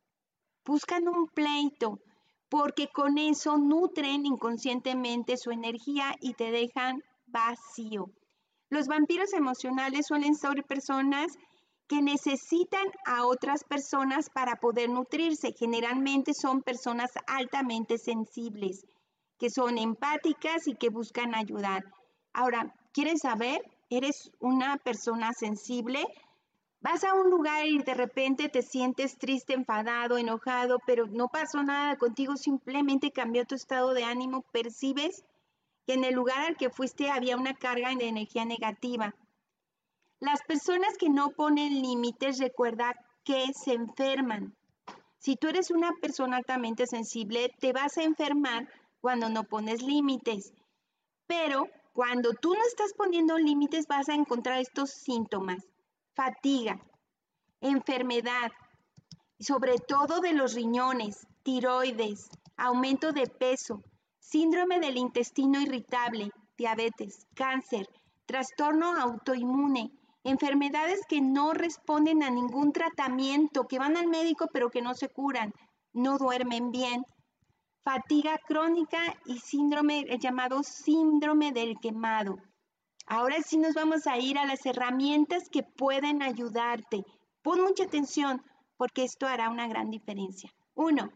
buscan 0.64 1.08
un 1.08 1.28
pleito, 1.28 2.00
porque 2.48 2.88
con 2.88 3.18
eso 3.18 3.58
nutren 3.58 4.26
inconscientemente 4.26 5.36
su 5.36 5.50
energía 5.50 6.14
y 6.20 6.34
te 6.34 6.50
dejan 6.50 7.02
vacío. 7.26 8.10
Los 8.68 8.88
vampiros 8.88 9.32
emocionales 9.32 10.06
suelen 10.06 10.34
ser 10.34 10.64
personas 10.64 11.36
que 11.88 12.02
necesitan 12.02 12.86
a 13.04 13.26
otras 13.26 13.64
personas 13.64 14.28
para 14.30 14.56
poder 14.56 14.90
nutrirse. 14.90 15.52
Generalmente 15.52 16.34
son 16.34 16.62
personas 16.62 17.12
altamente 17.26 17.98
sensibles, 17.98 18.86
que 19.38 19.50
son 19.50 19.78
empáticas 19.78 20.66
y 20.66 20.74
que 20.74 20.88
buscan 20.88 21.34
ayudar. 21.34 21.84
Ahora, 22.32 22.74
¿quieres 22.92 23.20
saber? 23.20 23.62
¿Eres 23.88 24.32
una 24.40 24.78
persona 24.78 25.32
sensible? 25.32 26.04
Vas 26.80 27.04
a 27.04 27.14
un 27.14 27.30
lugar 27.30 27.66
y 27.66 27.78
de 27.78 27.94
repente 27.94 28.48
te 28.48 28.62
sientes 28.62 29.16
triste, 29.16 29.54
enfadado, 29.54 30.18
enojado, 30.18 30.78
pero 30.86 31.06
no 31.06 31.28
pasó 31.28 31.62
nada 31.62 31.96
contigo, 31.96 32.36
simplemente 32.36 33.10
cambió 33.10 33.44
tu 33.44 33.54
estado 33.54 33.94
de 33.94 34.04
ánimo, 34.04 34.42
percibes 34.52 35.24
que 35.86 35.94
en 35.94 36.04
el 36.04 36.14
lugar 36.14 36.40
al 36.40 36.56
que 36.56 36.70
fuiste 36.70 37.10
había 37.10 37.36
una 37.36 37.54
carga 37.54 37.94
de 37.94 38.08
energía 38.08 38.44
negativa. 38.44 39.14
Las 40.20 40.40
personas 40.42 40.96
que 40.98 41.10
no 41.10 41.30
ponen 41.30 41.82
límites, 41.82 42.38
recuerda 42.38 42.94
que 43.22 43.52
se 43.52 43.74
enferman. 43.74 44.56
Si 45.18 45.36
tú 45.36 45.48
eres 45.48 45.70
una 45.70 45.92
persona 46.00 46.38
altamente 46.38 46.86
sensible, 46.86 47.52
te 47.60 47.74
vas 47.74 47.98
a 47.98 48.02
enfermar 48.02 48.66
cuando 49.02 49.28
no 49.28 49.44
pones 49.44 49.82
límites. 49.82 50.54
Pero 51.26 51.68
cuando 51.92 52.32
tú 52.32 52.54
no 52.54 52.60
estás 52.66 52.94
poniendo 52.94 53.36
límites, 53.36 53.86
vas 53.88 54.08
a 54.08 54.14
encontrar 54.14 54.58
estos 54.58 54.90
síntomas. 54.90 55.62
Fatiga, 56.14 56.80
enfermedad, 57.60 58.52
sobre 59.38 59.76
todo 59.78 60.20
de 60.20 60.32
los 60.32 60.54
riñones, 60.54 61.26
tiroides, 61.42 62.30
aumento 62.56 63.12
de 63.12 63.26
peso, 63.26 63.82
síndrome 64.18 64.80
del 64.80 64.96
intestino 64.96 65.60
irritable, 65.60 66.30
diabetes, 66.56 67.26
cáncer, 67.34 67.86
trastorno 68.24 68.96
autoinmune, 68.96 69.92
enfermedades 70.26 71.00
que 71.08 71.20
no 71.20 71.52
responden 71.52 72.22
a 72.22 72.30
ningún 72.30 72.72
tratamiento, 72.72 73.66
que 73.66 73.78
van 73.78 73.96
al 73.96 74.08
médico 74.08 74.48
pero 74.52 74.70
que 74.70 74.82
no 74.82 74.94
se 74.94 75.08
curan, 75.08 75.52
no 75.92 76.18
duermen 76.18 76.70
bien, 76.70 77.04
fatiga 77.82 78.38
crónica 78.38 78.98
y 79.24 79.38
síndrome, 79.38 80.00
el 80.08 80.18
llamado 80.18 80.62
síndrome 80.64 81.52
del 81.52 81.78
quemado. 81.80 82.36
Ahora 83.06 83.40
sí 83.42 83.56
nos 83.56 83.74
vamos 83.74 84.08
a 84.08 84.18
ir 84.18 84.36
a 84.36 84.46
las 84.46 84.66
herramientas 84.66 85.48
que 85.48 85.62
pueden 85.62 86.22
ayudarte. 86.22 87.04
Pon 87.42 87.62
mucha 87.62 87.84
atención 87.84 88.42
porque 88.76 89.04
esto 89.04 89.26
hará 89.26 89.48
una 89.48 89.68
gran 89.68 89.90
diferencia. 89.90 90.52
Uno, 90.74 91.12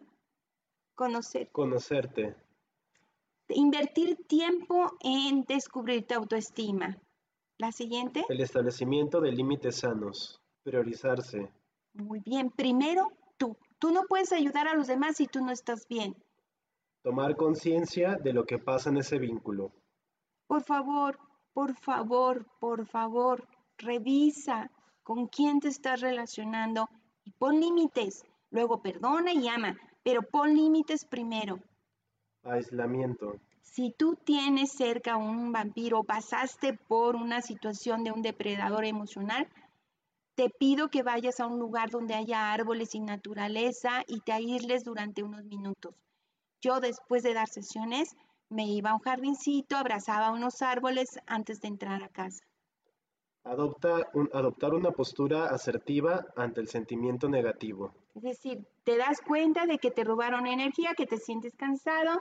conocer. 0.94 1.50
Conocerte. 1.50 2.36
Invertir 3.48 4.16
tiempo 4.28 4.92
en 5.00 5.42
descubrir 5.42 6.06
tu 6.06 6.14
autoestima. 6.14 6.96
La 7.60 7.72
siguiente. 7.72 8.24
El 8.30 8.40
establecimiento 8.40 9.20
de 9.20 9.32
límites 9.32 9.80
sanos. 9.80 10.40
Priorizarse. 10.62 11.52
Muy 11.92 12.20
bien. 12.20 12.48
Primero, 12.50 13.12
tú. 13.36 13.54
Tú 13.78 13.90
no 13.90 14.04
puedes 14.08 14.32
ayudar 14.32 14.66
a 14.66 14.74
los 14.74 14.86
demás 14.86 15.18
si 15.18 15.26
tú 15.26 15.44
no 15.44 15.52
estás 15.52 15.86
bien. 15.86 16.16
Tomar 17.02 17.36
conciencia 17.36 18.16
de 18.16 18.32
lo 18.32 18.46
que 18.46 18.58
pasa 18.58 18.88
en 18.88 18.96
ese 18.96 19.18
vínculo. 19.18 19.72
Por 20.46 20.62
favor, 20.62 21.18
por 21.52 21.76
favor, 21.76 22.46
por 22.60 22.86
favor, 22.86 23.46
revisa 23.76 24.70
con 25.02 25.26
quién 25.26 25.60
te 25.60 25.68
estás 25.68 26.00
relacionando 26.00 26.88
y 27.24 27.32
pon 27.32 27.60
límites. 27.60 28.24
Luego 28.50 28.80
perdona 28.80 29.34
y 29.34 29.48
ama, 29.48 29.76
pero 30.02 30.22
pon 30.22 30.54
límites 30.54 31.04
primero. 31.04 31.58
Aislamiento. 32.42 33.34
Si 33.70 33.92
tú 33.96 34.16
tienes 34.16 34.72
cerca 34.72 35.16
un 35.16 35.52
vampiro, 35.52 36.02
pasaste 36.02 36.76
por 36.88 37.14
una 37.14 37.40
situación 37.40 38.02
de 38.02 38.10
un 38.10 38.20
depredador 38.20 38.84
emocional, 38.84 39.48
te 40.34 40.50
pido 40.50 40.88
que 40.88 41.04
vayas 41.04 41.38
a 41.38 41.46
un 41.46 41.60
lugar 41.60 41.88
donde 41.88 42.14
haya 42.14 42.52
árboles 42.52 42.96
y 42.96 43.00
naturaleza 43.00 44.02
y 44.08 44.22
te 44.22 44.32
aísles 44.32 44.82
durante 44.82 45.22
unos 45.22 45.44
minutos. 45.44 45.94
Yo 46.60 46.80
después 46.80 47.22
de 47.22 47.32
dar 47.32 47.48
sesiones 47.48 48.16
me 48.48 48.66
iba 48.66 48.90
a 48.90 48.94
un 48.94 49.00
jardincito, 49.00 49.76
abrazaba 49.76 50.32
unos 50.32 50.62
árboles 50.62 51.20
antes 51.26 51.60
de 51.60 51.68
entrar 51.68 52.02
a 52.02 52.08
casa. 52.08 52.42
Adopta 53.44 54.10
un, 54.14 54.28
adoptar 54.32 54.74
una 54.74 54.90
postura 54.90 55.46
asertiva 55.46 56.26
ante 56.34 56.60
el 56.60 56.66
sentimiento 56.66 57.28
negativo. 57.28 57.94
Es 58.16 58.22
decir, 58.22 58.66
te 58.82 58.96
das 58.96 59.20
cuenta 59.20 59.66
de 59.66 59.78
que 59.78 59.92
te 59.92 60.02
robaron 60.02 60.48
energía, 60.48 60.94
que 60.96 61.06
te 61.06 61.18
sientes 61.18 61.54
cansado, 61.56 62.18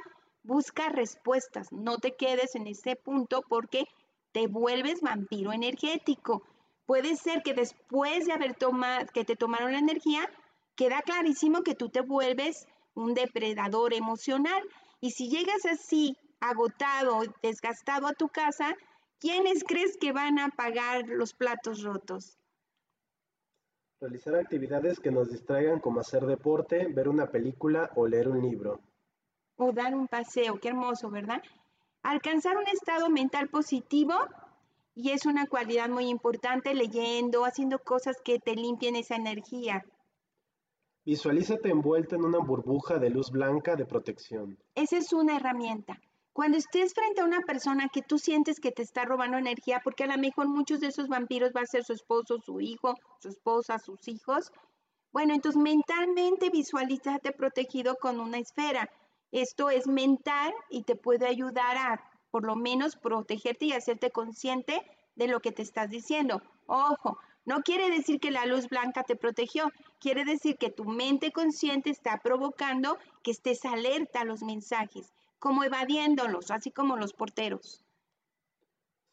busca 0.50 0.90
respuestas, 0.90 1.72
no 1.72 2.00
te 2.00 2.16
quedes 2.16 2.56
en 2.56 2.66
ese 2.66 2.96
punto 2.96 3.44
porque 3.48 3.86
te 4.32 4.48
vuelves 4.48 5.00
vampiro 5.00 5.54
energético. 5.54 6.44
Puede 6.88 7.16
ser 7.16 7.44
que 7.44 7.54
después 7.54 8.26
de 8.26 8.34
haber 8.34 8.56
tomado, 8.56 9.06
que 9.14 9.24
te 9.24 9.36
tomaron 9.36 9.74
la 9.74 9.80
energía, 9.80 10.28
queda 10.76 11.04
clarísimo 11.04 11.62
que 11.62 11.76
tú 11.76 11.90
te 11.90 12.02
vuelves 12.02 12.68
un 12.96 13.14
depredador 13.14 13.94
emocional. 13.94 14.64
Y 15.00 15.12
si 15.12 15.30
llegas 15.30 15.68
así, 15.68 16.18
agotado, 16.40 17.22
desgastado 17.44 18.08
a 18.08 18.14
tu 18.14 18.28
casa, 18.28 18.76
¿quiénes 19.20 19.64
crees 19.64 19.98
que 19.98 20.14
van 20.14 20.40
a 20.40 20.50
pagar 20.50 21.08
los 21.08 21.34
platos 21.34 21.84
rotos? 21.84 22.40
Realizar 24.02 24.34
actividades 24.34 25.00
que 25.00 25.12
nos 25.12 25.30
distraigan 25.30 25.80
como 25.80 26.00
hacer 26.00 26.26
deporte, 26.26 26.88
ver 26.88 27.08
una 27.08 27.30
película 27.30 27.92
o 27.96 28.08
leer 28.08 28.30
un 28.30 28.42
libro. 28.42 28.80
O 29.62 29.74
dar 29.74 29.94
un 29.94 30.08
paseo, 30.08 30.58
qué 30.62 30.70
hermoso, 30.70 31.10
¿verdad? 31.10 31.44
Alcanzar 32.02 32.56
un 32.56 32.68
estado 32.68 33.10
mental 33.10 33.50
positivo 33.50 34.16
y 34.96 35.12
es 35.12 35.26
una 35.26 35.48
cualidad 35.48 35.90
muy 35.90 36.08
importante 36.08 36.74
leyendo, 36.74 37.44
haciendo 37.44 37.78
cosas 37.80 38.16
que 38.24 38.40
te 38.40 38.56
limpien 38.56 38.96
esa 38.96 39.18
energía. 39.18 39.84
Visualízate 41.04 41.70
envuelto 41.70 42.16
en 42.16 42.24
una 42.24 42.40
burbuja 42.40 43.00
de 43.00 43.10
luz 43.10 43.32
blanca 43.32 43.76
de 43.76 43.86
protección. 43.86 44.58
Esa 44.76 44.98
es 44.98 45.12
una 45.12 45.36
herramienta. 45.36 46.00
Cuando 46.32 46.58
estés 46.58 46.94
frente 46.94 47.20
a 47.20 47.26
una 47.26 47.42
persona 47.42 47.90
que 47.92 48.02
tú 48.02 48.18
sientes 48.18 48.62
que 48.62 48.72
te 48.72 48.84
está 48.84 49.04
robando 49.04 49.38
energía, 49.38 49.82
porque 49.84 50.06
a 50.06 50.08
lo 50.08 50.18
mejor 50.18 50.48
muchos 50.48 50.80
de 50.80 50.88
esos 50.88 51.10
vampiros 51.10 51.52
va 51.54 51.62
a 51.62 51.66
ser 51.66 51.84
su 51.84 51.92
esposo, 51.92 52.38
su 52.46 52.62
hijo, 52.62 52.96
su 53.20 53.28
esposa, 53.28 53.78
sus 53.78 54.08
hijos, 54.08 54.54
bueno, 55.12 55.34
entonces 55.34 55.62
mentalmente 55.62 56.50
visualízate 56.50 57.34
protegido 57.34 57.96
con 57.96 58.20
una 58.20 58.38
esfera. 58.38 58.90
Esto 59.32 59.70
es 59.70 59.88
mental 59.88 60.54
y 60.70 60.84
te 60.84 60.96
puede 60.96 61.28
ayudar 61.28 61.78
a 61.78 62.04
por 62.32 62.46
lo 62.46 62.56
menos 62.56 62.96
protegerte 62.96 63.66
y 63.66 63.74
hacerte 63.74 64.12
consciente 64.12 64.82
de 65.16 65.28
lo 65.28 65.40
que 65.40 65.52
te 65.52 65.62
estás 65.62 65.90
diciendo. 65.90 66.42
Ojo, 66.68 67.18
no 67.46 67.62
quiere 67.62 67.90
decir 67.90 68.20
que 68.20 68.32
la 68.32 68.46
luz 68.46 68.68
blanca 68.68 69.04
te 69.04 69.16
protegió, 69.16 69.72
quiere 70.00 70.26
decir 70.26 70.58
que 70.58 70.70
tu 70.70 70.86
mente 70.86 71.32
consciente 71.32 71.90
está 71.90 72.20
provocando 72.24 72.98
que 73.24 73.32
estés 73.32 73.66
alerta 73.66 74.22
a 74.22 74.26
los 74.26 74.44
mensajes 74.44 75.12
como 75.40 75.64
evadiéndolos, 75.64 76.52
así 76.52 76.70
como 76.70 76.98
los 76.98 77.14
porteros. 77.14 77.84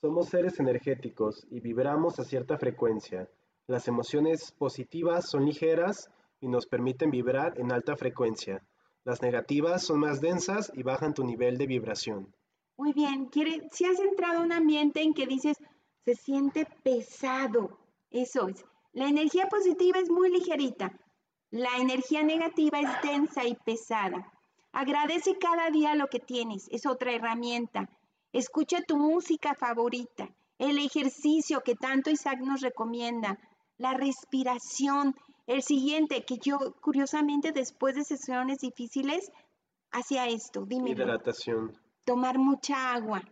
Somos 0.00 0.28
seres 0.28 0.60
energéticos 0.60 1.46
y 1.50 1.60
vibramos 1.60 2.18
a 2.18 2.24
cierta 2.24 2.58
frecuencia. 2.58 3.28
Las 3.66 3.88
emociones 3.88 4.52
positivas 4.52 5.28
son 5.30 5.46
ligeras 5.46 6.10
y 6.40 6.48
nos 6.48 6.66
permiten 6.66 7.10
vibrar 7.10 7.58
en 7.58 7.72
alta 7.72 7.96
frecuencia. 7.96 8.62
Las 9.06 9.22
negativas 9.22 9.84
son 9.84 10.00
más 10.00 10.20
densas 10.20 10.72
y 10.74 10.82
bajan 10.82 11.14
tu 11.14 11.22
nivel 11.22 11.58
de 11.58 11.68
vibración. 11.68 12.34
Muy 12.76 12.92
bien, 12.92 13.30
si 13.70 13.84
has 13.84 14.00
entrado 14.00 14.40
a 14.40 14.42
un 14.42 14.50
ambiente 14.50 15.00
en 15.00 15.14
que 15.14 15.28
dices, 15.28 15.56
se 16.04 16.16
siente 16.16 16.66
pesado, 16.82 17.78
eso 18.10 18.48
es. 18.48 18.64
La 18.92 19.06
energía 19.06 19.46
positiva 19.46 20.00
es 20.00 20.10
muy 20.10 20.28
ligerita, 20.32 20.92
la 21.52 21.76
energía 21.78 22.24
negativa 22.24 22.80
es 22.80 22.90
densa 23.00 23.44
y 23.46 23.54
pesada. 23.54 24.32
Agradece 24.72 25.38
cada 25.38 25.70
día 25.70 25.94
lo 25.94 26.08
que 26.08 26.18
tienes, 26.18 26.66
es 26.72 26.84
otra 26.84 27.12
herramienta. 27.12 27.88
Escucha 28.32 28.82
tu 28.82 28.96
música 28.96 29.54
favorita, 29.54 30.28
el 30.58 30.78
ejercicio 30.78 31.60
que 31.60 31.76
tanto 31.76 32.10
Isaac 32.10 32.40
nos 32.40 32.60
recomienda, 32.60 33.38
la 33.78 33.94
respiración. 33.94 35.14
El 35.46 35.62
siguiente, 35.62 36.24
que 36.24 36.38
yo 36.38 36.58
curiosamente 36.80 37.52
después 37.52 37.94
de 37.94 38.04
sesiones 38.04 38.58
difíciles 38.58 39.30
hacía 39.92 40.26
esto, 40.28 40.64
dime. 40.66 40.90
Hidratación. 40.90 41.78
Tomar 42.04 42.38
mucha 42.38 42.92
agua, 42.92 43.22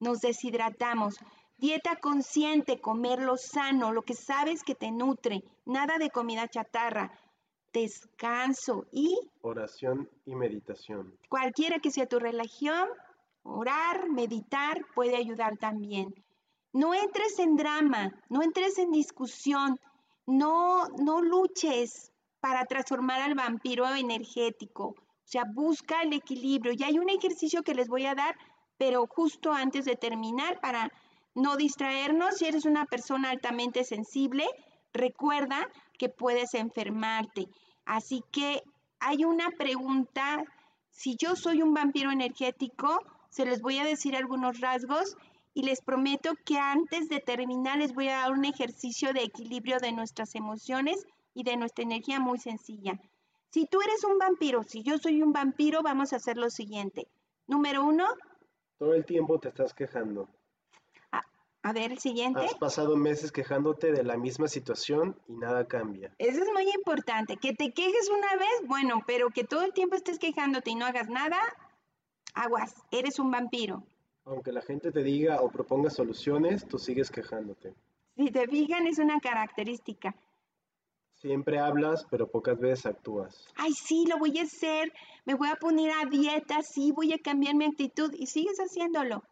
nos 0.00 0.20
deshidratamos. 0.20 1.16
Dieta 1.56 1.96
consciente, 1.96 2.80
comer 2.80 3.22
lo 3.22 3.36
sano, 3.36 3.92
lo 3.92 4.02
que 4.02 4.14
sabes 4.14 4.62
que 4.62 4.74
te 4.74 4.90
nutre, 4.90 5.42
nada 5.64 5.98
de 5.98 6.10
comida 6.10 6.48
chatarra. 6.48 7.10
descanso 7.72 8.86
y 8.92 9.18
Oración 9.40 10.08
y 10.26 10.34
meditación. 10.36 11.16
cualquiera 11.28 11.78
que 11.80 11.90
sea 11.90 12.06
tu 12.06 12.18
religión, 12.20 12.88
orar, 13.42 14.08
meditar 14.10 14.84
puede 14.94 15.16
ayudar 15.16 15.56
también. 15.58 16.14
No 16.72 16.94
entres 16.94 17.38
en 17.38 17.56
drama, 17.56 18.12
no 18.28 18.42
entres 18.42 18.78
en 18.78 18.90
discusión, 18.92 19.78
no, 20.26 20.88
no 20.98 21.22
luches 21.22 22.12
para 22.40 22.64
transformar 22.66 23.20
al 23.20 23.34
vampiro 23.34 23.86
energético. 23.94 24.86
O 24.86 25.26
sea, 25.26 25.44
busca 25.44 26.02
el 26.02 26.12
equilibrio. 26.12 26.74
Y 26.76 26.82
hay 26.84 26.98
un 26.98 27.08
ejercicio 27.08 27.62
que 27.62 27.74
les 27.74 27.88
voy 27.88 28.06
a 28.06 28.14
dar, 28.14 28.36
pero 28.76 29.06
justo 29.06 29.52
antes 29.52 29.84
de 29.84 29.96
terminar, 29.96 30.60
para 30.60 30.90
no 31.34 31.56
distraernos, 31.56 32.36
si 32.36 32.46
eres 32.46 32.64
una 32.64 32.84
persona 32.86 33.30
altamente 33.30 33.84
sensible, 33.84 34.46
recuerda 34.92 35.68
que 35.98 36.08
puedes 36.08 36.54
enfermarte. 36.54 37.48
Así 37.84 38.22
que 38.30 38.62
hay 39.00 39.24
una 39.24 39.50
pregunta, 39.50 40.44
si 40.90 41.16
yo 41.16 41.36
soy 41.36 41.62
un 41.62 41.74
vampiro 41.74 42.10
energético, 42.10 43.00
se 43.28 43.44
les 43.44 43.60
voy 43.60 43.78
a 43.78 43.84
decir 43.84 44.14
algunos 44.16 44.60
rasgos 44.60 45.16
y 45.54 45.62
les 45.62 45.80
prometo 45.80 46.32
que 46.44 46.58
antes 46.58 47.08
de 47.08 47.20
terminar 47.20 47.78
les 47.78 47.94
voy 47.94 48.08
a 48.08 48.18
dar 48.18 48.32
un 48.32 48.44
ejercicio 48.44 49.12
de 49.12 49.22
equilibrio 49.22 49.78
de 49.78 49.92
nuestras 49.92 50.34
emociones 50.34 51.06
y 51.32 51.44
de 51.44 51.56
nuestra 51.56 51.84
energía 51.84 52.18
muy 52.18 52.38
sencilla. 52.38 53.00
Si 53.50 53.66
tú 53.66 53.80
eres 53.80 54.02
un 54.02 54.18
vampiro, 54.18 54.64
si 54.64 54.82
yo 54.82 54.98
soy 54.98 55.22
un 55.22 55.32
vampiro, 55.32 55.82
vamos 55.82 56.12
a 56.12 56.16
hacer 56.16 56.36
lo 56.36 56.50
siguiente. 56.50 57.06
Número 57.46 57.84
uno, 57.84 58.04
Todo 58.78 58.94
el 58.94 59.04
tiempo 59.04 59.38
te 59.38 59.48
estás 59.48 59.72
quejando. 59.72 60.28
a 61.62 61.72
ver 61.72 61.92
el 61.92 61.98
siguiente. 61.98 62.44
Has 62.44 62.54
pasado 62.56 62.96
meses 62.96 63.32
quejándote 63.32 63.92
de 63.92 64.02
la 64.02 64.18
misma 64.18 64.48
situación 64.48 65.16
y 65.28 65.32
nada 65.34 65.66
cambia. 65.66 66.12
Eso 66.18 66.42
es 66.42 66.52
muy 66.52 66.68
importante. 66.74 67.36
Que 67.38 67.54
te 67.54 67.72
quejes 67.72 68.10
una 68.10 68.36
vez, 68.36 68.66
bueno, 68.66 69.02
pero 69.06 69.30
que 69.30 69.44
todo 69.44 69.62
el 69.62 69.72
tiempo 69.72 69.96
estés 69.96 70.18
quejándote 70.18 70.72
y 70.72 70.74
no 70.74 70.84
hagas 70.84 71.08
nada, 71.08 71.38
aguas, 72.34 72.74
eres 72.90 73.18
un 73.18 73.30
vampiro. 73.30 73.82
Aunque 74.26 74.52
la 74.52 74.62
gente 74.62 74.90
te 74.90 75.02
diga 75.02 75.40
o 75.42 75.50
proponga 75.50 75.90
soluciones, 75.90 76.66
tú 76.66 76.78
sigues 76.78 77.10
quejándote. 77.10 77.74
Si 78.16 78.30
te 78.30 78.46
fijan, 78.46 78.86
es 78.86 78.98
una 78.98 79.20
característica. 79.20 80.14
Siempre 81.14 81.58
hablas, 81.58 82.06
pero 82.10 82.30
pocas 82.30 82.58
veces 82.58 82.86
actúas. 82.86 83.46
Ay, 83.56 83.72
sí, 83.72 84.04
lo 84.08 84.18
voy 84.18 84.38
a 84.38 84.42
hacer. 84.42 84.92
Me 85.24 85.34
voy 85.34 85.48
a 85.48 85.56
poner 85.56 85.90
a 85.92 86.08
dieta, 86.08 86.62
sí, 86.62 86.92
voy 86.92 87.12
a 87.12 87.18
cambiar 87.18 87.54
mi 87.54 87.64
actitud 87.64 88.12
y 88.14 88.26
sigues 88.26 88.58
haciéndolo. 88.58 89.22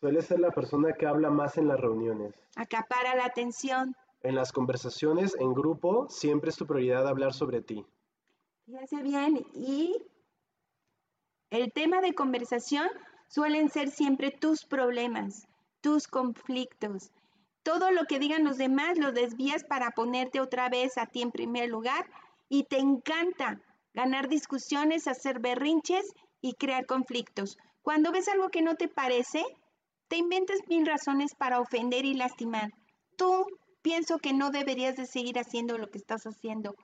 Sueles 0.00 0.26
ser 0.26 0.40
la 0.40 0.50
persona 0.50 0.92
que 0.94 1.06
habla 1.06 1.30
más 1.30 1.58
en 1.58 1.68
las 1.68 1.78
reuniones. 1.78 2.34
Acapara 2.56 3.14
la 3.14 3.26
atención. 3.26 3.94
En 4.22 4.34
las 4.34 4.52
conversaciones 4.52 5.36
en 5.38 5.52
grupo, 5.52 6.08
siempre 6.08 6.50
es 6.50 6.56
tu 6.56 6.66
prioridad 6.66 7.06
hablar 7.06 7.32
sobre 7.32 7.60
ti. 7.60 7.84
Fíjense 8.66 9.02
bien. 9.02 9.44
Y 9.54 9.96
el 11.50 11.72
tema 11.72 12.00
de 12.00 12.14
conversación 12.14 12.88
suelen 13.32 13.70
ser 13.70 13.90
siempre 13.90 14.30
tus 14.30 14.66
problemas, 14.66 15.48
tus 15.80 16.06
conflictos. 16.06 17.10
Todo 17.62 17.90
lo 17.90 18.04
que 18.04 18.18
digan 18.18 18.44
los 18.44 18.58
demás 18.58 18.98
lo 18.98 19.10
desvías 19.10 19.64
para 19.64 19.92
ponerte 19.92 20.40
otra 20.40 20.68
vez 20.68 20.98
a 20.98 21.06
ti 21.06 21.22
en 21.22 21.30
primer 21.30 21.70
lugar 21.70 22.10
y 22.50 22.64
te 22.64 22.78
encanta 22.78 23.58
ganar 23.94 24.28
discusiones, 24.28 25.08
hacer 25.08 25.40
berrinches 25.40 26.12
y 26.42 26.54
crear 26.54 26.84
conflictos. 26.84 27.56
Cuando 27.80 28.12
ves 28.12 28.28
algo 28.28 28.50
que 28.50 28.60
no 28.60 28.74
te 28.74 28.88
parece, 28.88 29.42
te 30.08 30.16
inventas 30.16 30.58
mil 30.68 30.84
razones 30.84 31.34
para 31.34 31.60
ofender 31.60 32.04
y 32.04 32.12
lastimar. 32.12 32.70
Tú 33.16 33.46
pienso 33.80 34.18
que 34.18 34.34
no 34.34 34.50
deberías 34.50 34.96
de 34.96 35.06
seguir 35.06 35.38
haciendo 35.38 35.78
lo 35.78 35.88
que 35.88 35.98
estás 35.98 36.24
haciendo. 36.26 36.74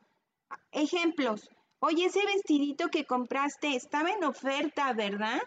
Ejemplos. 0.73 1.51
Oye, 1.81 2.07
ese 2.07 2.25
vestidito 2.25 2.89
que 2.89 3.05
compraste 3.05 3.77
estaba 3.77 4.11
en 4.11 4.25
oferta, 4.25 4.95
¿verdad? 4.95 5.41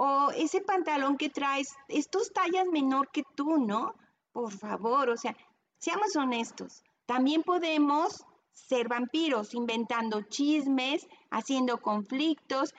O 0.00 0.30
ese 0.30 0.60
pantalón 0.60 1.16
que 1.16 1.28
traes, 1.28 1.74
es 1.88 2.08
tus 2.08 2.32
tallas 2.32 2.68
menor 2.70 3.10
que 3.10 3.24
tú, 3.34 3.58
¿no? 3.58 3.96
Por 4.30 4.52
favor, 4.52 5.10
o 5.10 5.16
sea, 5.16 5.36
seamos 5.80 6.14
honestos. 6.14 6.84
También 7.04 7.42
podemos 7.42 8.24
ser 8.52 8.86
vampiros, 8.86 9.54
inventando 9.54 10.22
chismes, 10.22 11.08
haciendo 11.32 11.78
conflictos. 11.78 12.74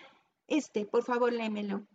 Este, 0.48 0.86
por 0.86 1.04
favor, 1.04 1.34
lémelo. 1.34 1.86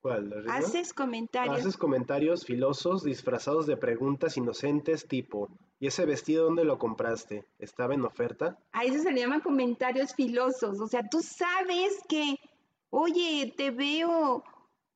¿Cuál? 0.00 0.44
Haces 0.48 0.92
comentarios. 0.92 1.60
Haces 1.60 1.76
comentarios 1.76 2.44
filosos 2.44 3.04
disfrazados 3.04 3.66
de 3.66 3.76
preguntas 3.76 4.36
inocentes 4.36 5.06
tipo, 5.06 5.50
¿y 5.78 5.86
ese 5.86 6.04
vestido 6.04 6.46
dónde 6.46 6.64
lo 6.64 6.80
compraste? 6.80 7.46
¿Estaba 7.60 7.94
en 7.94 8.04
oferta? 8.04 8.58
A 8.72 8.84
eso 8.84 9.04
se 9.04 9.12
le 9.12 9.20
llaman 9.20 9.40
comentarios 9.40 10.12
filosos. 10.14 10.80
O 10.80 10.88
sea, 10.88 11.08
tú 11.08 11.20
sabes 11.22 12.00
que, 12.08 12.34
oye, 12.92 13.52
te 13.56 13.70
veo, 13.70 14.44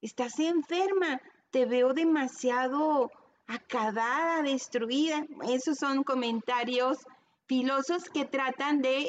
estás 0.03 0.39
enferma, 0.39 1.21
te 1.51 1.65
veo 1.65 1.95
demasiado 1.95 3.11
acabada, 3.47 4.43
destruida. 4.43 5.25
Esos 5.49 5.79
son 5.79 6.05
comentarios 6.05 6.99
filosos 7.47 8.05
que 8.11 8.27
tratan 8.27 8.83
de 8.83 9.09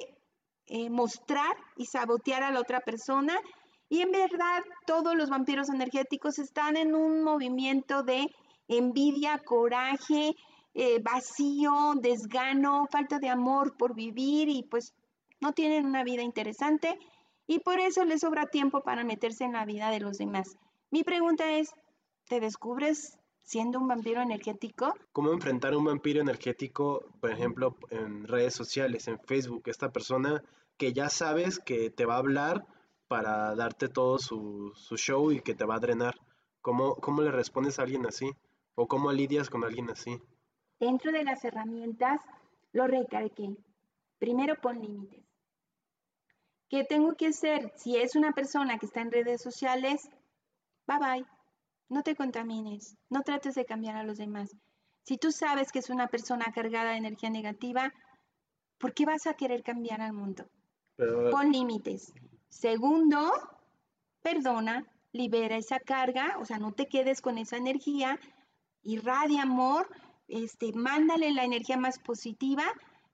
eh, 0.67 0.89
mostrar 0.89 1.55
y 1.75 1.85
sabotear 1.85 2.43
a 2.43 2.51
la 2.51 2.61
otra 2.61 2.79
persona. 2.79 3.37
Y 3.89 4.01
en 4.01 4.11
verdad, 4.11 4.63
todos 4.85 5.15
los 5.15 5.29
vampiros 5.29 5.69
energéticos 5.69 6.39
están 6.39 6.77
en 6.77 6.95
un 6.95 7.23
movimiento 7.23 8.03
de 8.03 8.27
envidia, 8.69 9.39
coraje, 9.39 10.33
eh, 10.73 10.99
vacío, 11.01 11.93
desgano, 11.95 12.87
falta 12.89 13.19
de 13.19 13.29
amor 13.29 13.75
por 13.75 13.93
vivir 13.95 14.47
y 14.47 14.63
pues 14.63 14.93
no 15.41 15.51
tienen 15.51 15.85
una 15.85 16.03
vida 16.05 16.21
interesante 16.21 16.97
y 17.47 17.59
por 17.59 17.79
eso 17.79 18.03
les 18.05 18.21
sobra 18.21 18.47
tiempo 18.47 18.81
para 18.83 19.03
meterse 19.03 19.45
en 19.45 19.53
la 19.53 19.65
vida 19.65 19.89
de 19.89 20.01
los 20.01 20.17
demás. 20.17 20.57
Mi 20.91 21.03
pregunta 21.03 21.57
es, 21.57 21.73
¿te 22.27 22.39
descubres 22.39 23.17
siendo 23.41 23.79
un 23.79 23.87
vampiro 23.87 24.21
energético? 24.21 24.93
¿Cómo 25.13 25.31
enfrentar 25.31 25.73
a 25.73 25.77
un 25.77 25.85
vampiro 25.85 26.21
energético, 26.21 27.05
por 27.21 27.31
ejemplo, 27.31 27.77
en 27.89 28.27
redes 28.27 28.53
sociales, 28.53 29.07
en 29.07 29.19
Facebook? 29.19 29.63
Esta 29.67 29.91
persona 29.91 30.43
que 30.77 30.93
ya 30.93 31.09
sabes 31.09 31.59
que 31.59 31.89
te 31.89 32.05
va 32.05 32.15
a 32.15 32.19
hablar 32.19 32.65
para 33.07 33.55
darte 33.55 33.87
todo 33.87 34.19
su, 34.19 34.73
su 34.75 34.97
show 34.97 35.31
y 35.31 35.41
que 35.41 35.55
te 35.55 35.65
va 35.65 35.75
a 35.75 35.79
drenar. 35.79 36.15
¿Cómo, 36.61 36.95
¿Cómo 36.95 37.21
le 37.21 37.31
respondes 37.31 37.79
a 37.79 37.83
alguien 37.83 38.05
así? 38.05 38.29
¿O 38.75 38.87
cómo 38.87 39.11
lidias 39.11 39.49
con 39.49 39.63
alguien 39.63 39.89
así? 39.89 40.21
Dentro 40.79 41.11
de 41.11 41.23
las 41.23 41.43
herramientas, 41.45 42.19
lo 42.73 42.85
recalqué. 42.85 43.55
Primero 44.19 44.55
pon 44.61 44.81
límites. 44.81 45.26
¿Qué 46.69 46.83
tengo 46.83 47.15
que 47.15 47.27
hacer? 47.27 47.71
Si 47.75 47.95
es 47.95 48.15
una 48.15 48.33
persona 48.33 48.77
que 48.77 48.85
está 48.85 49.01
en 49.01 49.11
redes 49.11 49.41
sociales, 49.41 50.09
bye 50.85 50.99
bye. 50.99 51.25
No 51.89 52.03
te 52.03 52.15
contamines. 52.15 52.97
No 53.09 53.21
trates 53.21 53.55
de 53.55 53.65
cambiar 53.65 53.95
a 53.95 54.03
los 54.03 54.17
demás. 54.17 54.55
Si 55.03 55.17
tú 55.17 55.31
sabes 55.31 55.71
que 55.71 55.79
es 55.79 55.89
una 55.89 56.07
persona 56.07 56.51
cargada 56.53 56.91
de 56.91 56.97
energía 56.97 57.29
negativa, 57.29 57.93
¿por 58.77 58.93
qué 58.93 59.05
vas 59.05 59.25
a 59.25 59.35
querer 59.35 59.63
cambiar 59.63 60.01
al 60.01 60.11
mundo? 60.11 60.49
Pero, 60.97 61.29
Pon 61.31 61.51
límites. 61.51 62.13
Segundo, 62.49 63.31
perdona, 64.21 64.85
libera 65.13 65.55
esa 65.55 65.79
carga, 65.79 66.37
o 66.39 66.45
sea, 66.45 66.59
no 66.59 66.73
te 66.73 66.87
quedes 66.87 67.21
con 67.21 67.37
esa 67.37 67.55
energía, 67.55 68.19
irradia 68.83 69.43
amor, 69.43 69.87
este, 70.27 70.73
mándale 70.73 71.31
la 71.31 71.45
energía 71.45 71.77
más 71.77 71.99
positiva, 71.99 72.65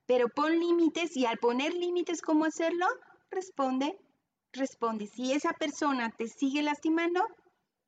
pero 0.07 0.29
pon 0.29 0.59
límites 0.59 1.15
y 1.15 1.25
al 1.25 1.37
poner 1.37 1.73
límites, 1.73 2.21
¿cómo 2.21 2.45
hacerlo? 2.45 2.87
Responde, 3.33 3.97
responde. 4.51 5.07
Si 5.07 5.33
esa 5.33 5.53
persona 5.53 6.11
te 6.11 6.27
sigue 6.27 6.61
lastimando, 6.61 7.21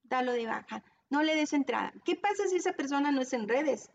dalo 0.04 0.34
de 0.34 0.48
baja. 0.48 0.84
No 1.10 1.22
le 1.22 1.36
des 1.36 1.54
entrada. 1.54 1.94
¿Qué 2.04 2.16
pasa 2.16 2.48
si 2.48 2.56
esa 2.56 2.74
persona 2.74 3.12
no 3.12 3.22
es 3.22 3.34
en 3.34 3.48
redes? 3.48 3.92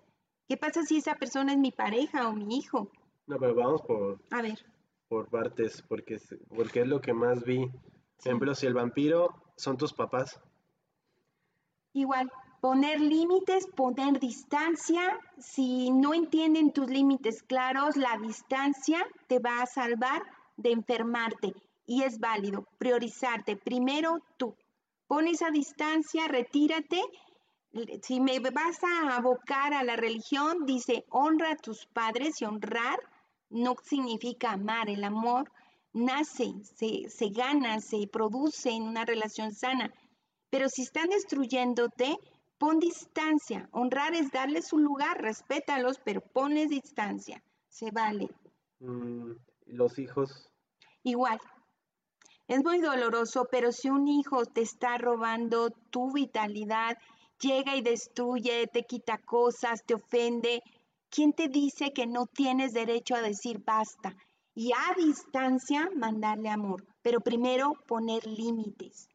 ¿Qué 0.48 0.57
pasa 0.57 0.82
si 0.82 0.98
esa 0.98 1.14
persona 1.16 1.53
es 1.53 1.59
mi 1.59 1.72
pareja 1.72 2.28
o 2.28 2.32
mi 2.32 2.57
hijo? 2.57 2.90
no, 3.26 3.38
pero 3.38 3.55
vamos 3.55 3.82
por, 3.82 4.20
A 4.30 4.42
ver, 4.42 4.59
por 5.09 5.28
partes, 5.28 5.82
porque 5.82 6.14
es, 6.14 6.34
porque 6.48 6.80
es 6.80 6.86
lo 6.86 7.01
que 7.01 7.12
más 7.12 7.44
vi. 7.44 7.66
Por 7.68 8.26
ejemplo, 8.26 8.55
si 8.55 8.66
el 8.66 8.74
vampiro 8.74 9.28
son 9.57 9.76
tus 9.76 9.92
papás, 9.92 10.40
Igual, 11.92 12.30
poner 12.61 13.01
límites, 13.01 13.66
poner 13.66 14.20
distancia. 14.20 15.18
Si 15.38 15.90
no 15.90 16.14
entienden 16.14 16.72
tus 16.72 16.88
límites 16.88 17.42
claros, 17.42 17.96
la 17.96 18.16
distancia 18.18 19.05
te 19.26 19.40
va 19.40 19.62
a 19.62 19.66
salvar 19.66 20.22
de 20.61 20.73
enfermarte. 20.73 21.53
Y 21.87 22.03
es 22.03 22.19
válido 22.19 22.67
priorizarte. 22.79 23.57
Primero 23.57 24.21
tú. 24.37 24.55
Pon 25.07 25.27
esa 25.27 25.51
distancia, 25.51 26.29
retírate. 26.29 27.01
Si 28.03 28.21
me 28.21 28.39
vas 28.41 28.83
a 28.85 29.17
abocar 29.17 29.75
a 29.75 29.83
la 29.85 29.97
religión, 29.97 30.67
dice, 30.67 31.05
honra 31.11 31.53
a 31.53 31.57
tus 31.57 31.87
padres 31.87 32.41
y 32.41 32.45
honrar 32.45 32.99
no 33.49 33.75
significa 33.83 34.53
amar. 34.53 34.89
El 34.89 35.05
amor 35.05 35.51
nace, 35.93 36.55
se, 36.63 37.09
se 37.09 37.29
gana, 37.31 37.81
se 37.81 38.07
produce 38.07 38.71
en 38.71 38.85
una 38.85 39.05
relación 39.05 39.53
sana. 39.53 39.93
Pero 40.51 40.69
si 40.69 40.83
están 40.83 41.09
destruyéndote, 41.11 42.17
pon 42.59 42.79
distancia. 42.79 43.69
Honrar 43.73 44.15
es 44.15 44.31
darles 44.31 44.73
un 44.73 44.83
lugar, 44.85 45.21
respétalos, 45.23 45.99
pero 46.05 46.21
ponles 46.21 46.69
distancia. 46.69 47.43
Se 47.69 47.91
vale. 47.91 48.29
mm, 48.81 49.33
los 49.67 49.99
hijos? 49.99 50.49
Igual. 51.03 51.38
Es 52.48 52.64
muy 52.64 52.80
doloroso, 52.80 53.46
pero 53.51 53.70
si 53.70 53.88
un 53.90 54.09
hijo 54.09 54.44
te 54.44 54.61
está 54.61 54.98
robando 54.98 55.70
tu 55.90 56.12
vitalidad, 56.12 56.98
llega 57.40 57.76
y 57.76 57.80
destruye, 57.80 58.66
te 58.66 58.82
quita 58.82 59.18
cosas, 59.18 59.84
te 59.84 59.94
ofende, 59.94 60.62
¿quién 61.11 61.32
te 61.32 61.48
dice 61.48 61.92
que 61.92 62.07
no 62.07 62.26
tienes 62.26 62.72
derecho 62.72 63.14
a 63.14 63.22
decir 63.22 63.62
basta? 63.64 64.16
Y 64.55 64.72
a 64.72 64.94
distancia 64.96 65.88
mandarle 65.94 66.48
amor, 66.48 66.84
pero 67.03 67.20
primero 67.20 67.74
poner 67.86 68.26
límites. 68.26 69.09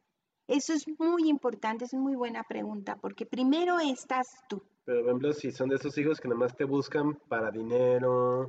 Eso 0.48 0.72
es 0.72 0.86
muy 0.98 1.28
importante, 1.28 1.84
es 1.84 1.94
muy 1.94 2.14
buena 2.14 2.42
pregunta, 2.44 2.96
porque 2.96 3.26
primero 3.26 3.78
estás 3.80 4.28
tú. 4.48 4.62
Pero, 4.84 5.00
por 5.00 5.08
ejemplo, 5.08 5.32
si 5.32 5.50
son 5.50 5.68
de 5.68 5.76
esos 5.76 5.98
hijos 5.98 6.20
que 6.20 6.28
nada 6.28 6.46
te 6.48 6.64
buscan 6.64 7.16
para 7.28 7.50
dinero, 7.50 8.48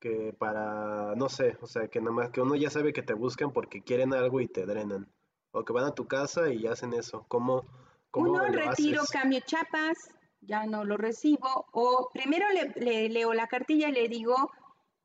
que 0.00 0.32
para, 0.32 1.14
no 1.16 1.28
sé, 1.28 1.56
o 1.60 1.66
sea, 1.66 1.88
que 1.88 2.00
nada 2.00 2.12
más 2.12 2.30
que 2.30 2.40
uno 2.40 2.54
ya 2.56 2.70
sabe 2.70 2.92
que 2.92 3.02
te 3.02 3.14
buscan 3.14 3.52
porque 3.52 3.82
quieren 3.82 4.14
algo 4.14 4.40
y 4.40 4.48
te 4.48 4.66
drenan. 4.66 5.12
O 5.50 5.64
que 5.64 5.72
van 5.72 5.84
a 5.84 5.94
tu 5.94 6.06
casa 6.06 6.52
y 6.52 6.66
hacen 6.66 6.92
eso. 6.92 7.24
¿Cómo, 7.28 7.66
cómo 8.10 8.30
Uno 8.32 8.46
lo 8.46 8.52
retiro, 8.52 9.02
haces? 9.02 9.10
cambio 9.10 9.40
chapas, 9.40 9.96
ya 10.40 10.66
no 10.66 10.84
lo 10.84 10.96
recibo. 10.96 11.66
O 11.72 12.10
primero 12.12 12.46
le, 12.52 12.72
le 12.76 13.08
leo 13.08 13.32
la 13.32 13.46
cartilla 13.48 13.88
y 13.88 13.92
le 13.92 14.08
digo, 14.08 14.50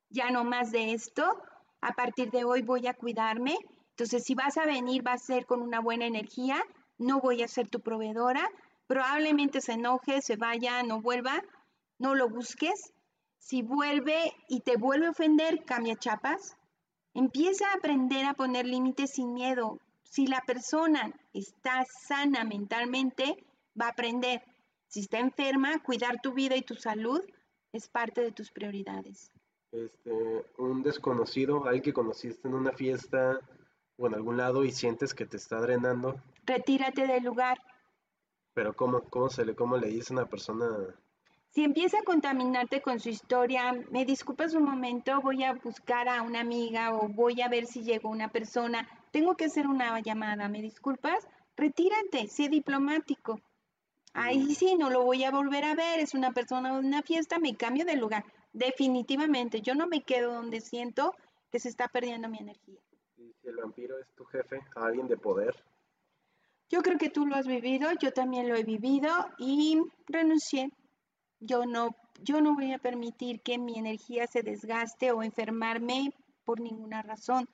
ya 0.09 0.29
no 0.31 0.43
más 0.43 0.71
de 0.71 0.93
esto. 0.93 1.41
A 1.81 1.93
partir 1.93 2.29
de 2.31 2.43
hoy 2.45 2.61
voy 2.61 2.87
a 2.87 2.93
cuidarme. 2.93 3.57
Entonces, 3.89 4.23
si 4.23 4.35
vas 4.35 4.57
a 4.57 4.65
venir, 4.65 5.05
va 5.05 5.13
a 5.13 5.17
ser 5.17 5.45
con 5.45 5.61
una 5.61 5.79
buena 5.79 6.05
energía. 6.05 6.63
No 6.97 7.19
voy 7.19 7.41
a 7.43 7.47
ser 7.47 7.69
tu 7.69 7.79
proveedora. 7.81 8.47
Probablemente 8.87 9.61
se 9.61 9.73
enoje, 9.73 10.21
se 10.21 10.35
vaya, 10.35 10.83
no 10.83 11.01
vuelva. 11.01 11.41
No 11.99 12.15
lo 12.15 12.29
busques. 12.29 12.92
Si 13.43 13.61
vuelve 13.61 14.33
y 14.47 14.61
te 14.61 14.77
vuelve 14.77 15.07
a 15.07 15.11
ofender, 15.11 15.65
cambia 15.65 15.97
chapas. 15.97 16.55
Empieza 17.13 17.69
a 17.69 17.73
aprender 17.73 18.25
a 18.25 18.33
poner 18.35 18.65
límites 18.65 19.11
sin 19.15 19.33
miedo. 19.33 19.79
Si 20.03 20.27
la 20.27 20.41
persona 20.47 21.13
está 21.33 21.83
sana 22.07 22.45
mentalmente, 22.45 23.43
va 23.79 23.87
a 23.87 23.89
aprender. 23.89 24.41
Si 24.87 25.01
está 25.01 25.19
enferma, 25.19 25.83
cuidar 25.83 26.21
tu 26.21 26.31
vida 26.33 26.55
y 26.55 26.61
tu 26.61 26.75
salud 26.75 27.19
es 27.73 27.89
parte 27.89 28.21
de 28.21 28.31
tus 28.31 28.49
prioridades. 28.49 29.29
Este, 29.73 30.45
un 30.57 30.81
desconocido, 30.81 31.65
alguien 31.65 31.83
que 31.83 31.91
conociste 31.93 32.47
en 32.47 32.53
una 32.53 32.71
fiesta 32.71 33.41
o 33.97 34.07
en 34.07 34.13
algún 34.13 34.37
lado 34.37 34.63
y 34.63 34.71
sientes 34.71 35.13
que 35.13 35.25
te 35.25 35.35
está 35.35 35.59
drenando, 35.59 36.15
Retírate 36.45 37.07
del 37.07 37.23
lugar. 37.23 37.57
pero 38.53 38.73
¿cómo, 38.73 39.01
cómo 39.09 39.29
se 39.29 39.43
le, 39.43 39.53
cómo 39.53 39.75
le 39.75 39.87
dice 39.87 40.13
a 40.13 40.17
una 40.17 40.25
persona? 40.27 40.65
Si 41.53 41.63
empieza 41.63 41.99
a 41.99 42.03
contaminarte 42.03 42.81
con 42.81 42.99
su 42.99 43.09
historia, 43.09 43.73
me 43.91 44.05
disculpas 44.05 44.55
un 44.55 44.63
momento, 44.63 45.21
voy 45.21 45.43
a 45.43 45.53
buscar 45.53 46.09
a 46.09 46.23
una 46.23 46.39
amiga 46.39 46.95
o 46.95 47.07
voy 47.09 47.41
a 47.41 47.47
ver 47.47 47.67
si 47.67 47.83
llegó 47.83 48.09
una 48.09 48.31
persona. 48.31 48.89
Tengo 49.11 49.35
que 49.35 49.45
hacer 49.45 49.67
una 49.67 49.99
llamada, 49.99 50.49
¿me 50.49 50.63
disculpas? 50.63 51.27
Retírate, 51.55 52.27
sé 52.27 52.49
diplomático. 52.49 53.39
Ahí 54.15 54.55
sí, 54.55 54.73
no 54.79 54.89
lo 54.89 55.03
voy 55.03 55.25
a 55.25 55.29
volver 55.29 55.63
a 55.65 55.75
ver, 55.75 55.99
es 55.99 56.15
una 56.15 56.31
persona 56.31 56.73
de 56.73 56.79
una 56.79 57.03
fiesta, 57.03 57.37
me 57.37 57.55
cambio 57.55 57.85
de 57.85 57.97
lugar. 57.97 58.25
Definitivamente, 58.51 59.61
yo 59.61 59.75
no 59.75 59.85
me 59.85 60.01
quedo 60.01 60.33
donde 60.33 60.59
siento 60.59 61.13
que 61.51 61.59
se 61.59 61.69
está 61.69 61.87
perdiendo 61.87 62.29
mi 62.29 62.39
energía. 62.39 62.79
Y 63.15 63.31
si 63.39 63.47
el 63.47 63.57
vampiro 63.57 63.99
es 63.99 64.07
tu 64.15 64.25
jefe, 64.25 64.59
alguien 64.75 65.07
de 65.07 65.17
poder, 65.17 65.53
Yo 66.67 66.81
creo 66.81 66.97
que 66.97 67.11
tú 67.11 67.27
lo 67.27 67.35
has 67.35 67.45
vivido, 67.45 67.91
yo 68.01 68.11
también 68.11 68.49
lo 68.49 68.55
he 68.55 68.63
vivido 68.63 69.11
y 69.37 69.79
renuncié. 70.07 70.71
Yo 71.45 71.65
no, 71.65 71.95
yo 72.21 72.39
no 72.39 72.55
voy 72.55 72.71
a 72.71 72.79
permitir 72.79 73.41
que 73.41 73.57
mi 73.57 73.77
energía 73.77 74.27
se 74.27 74.43
desgaste 74.43 75.11
o 75.11 75.23
enfermarme 75.23 76.13
por 76.45 76.61
ninguna 76.61 77.01
razón. 77.01 77.49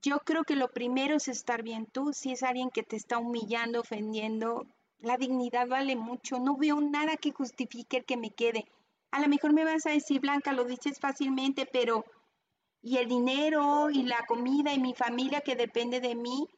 Yo 0.00 0.20
creo 0.20 0.44
que 0.44 0.56
lo 0.56 0.68
primero 0.68 1.16
es 1.16 1.28
estar 1.28 1.62
bien 1.62 1.84
tú. 1.84 2.14
Si 2.14 2.32
es 2.32 2.42
alguien 2.42 2.70
que 2.70 2.82
te 2.82 2.96
está 2.96 3.18
humillando, 3.18 3.80
ofendiendo, 3.80 4.66
la 5.00 5.18
dignidad 5.18 5.68
vale 5.68 5.96
mucho. 5.96 6.38
No 6.38 6.56
veo 6.56 6.80
nada 6.80 7.18
que 7.18 7.32
justifique 7.32 7.98
el 7.98 8.04
que 8.06 8.16
me 8.16 8.30
quede. 8.30 8.64
A 9.10 9.20
lo 9.20 9.28
mejor 9.28 9.52
me 9.52 9.64
vas 9.64 9.84
a 9.84 9.90
decir, 9.90 10.20
Blanca, 10.20 10.52
lo 10.52 10.64
dices 10.64 10.98
fácilmente, 10.98 11.66
pero 11.66 12.06
y 12.80 12.96
el 12.96 13.08
dinero 13.08 13.90
y 13.90 14.04
la 14.04 14.24
comida 14.26 14.72
y 14.72 14.78
mi 14.78 14.94
familia 14.94 15.42
que 15.42 15.56
depende 15.56 16.00
de 16.00 16.14
mí, 16.14 16.48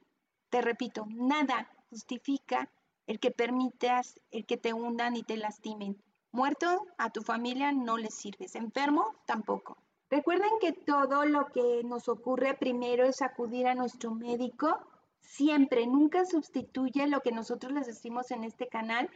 te 0.48 0.60
repito, 0.60 1.06
nada 1.08 1.68
justifica 1.88 2.70
el 3.06 3.18
que 3.18 3.32
permitas 3.32 4.20
el 4.30 4.46
que 4.46 4.56
te 4.56 4.72
hundan 4.72 5.16
y 5.16 5.24
te 5.24 5.36
lastimen. 5.36 6.00
Muerto, 6.32 6.86
a 6.96 7.10
tu 7.10 7.22
familia 7.22 7.72
no 7.72 7.96
les 7.96 8.14
sirves. 8.14 8.54
Enfermo, 8.54 9.14
tampoco. 9.26 9.76
Recuerden 10.10 10.50
que 10.60 10.72
todo 10.72 11.24
lo 11.24 11.46
que 11.46 11.82
nos 11.84 12.08
ocurre 12.08 12.54
primero 12.54 13.04
es 13.04 13.20
acudir 13.20 13.66
a 13.66 13.74
nuestro 13.74 14.14
médico. 14.14 14.78
Siempre, 15.20 15.86
nunca 15.86 16.24
sustituye 16.24 17.06
lo 17.08 17.20
que 17.20 17.32
nosotros 17.32 17.72
les 17.72 17.86
decimos 17.86 18.30
en 18.30 18.44
este 18.44 18.68
canal 18.68 19.10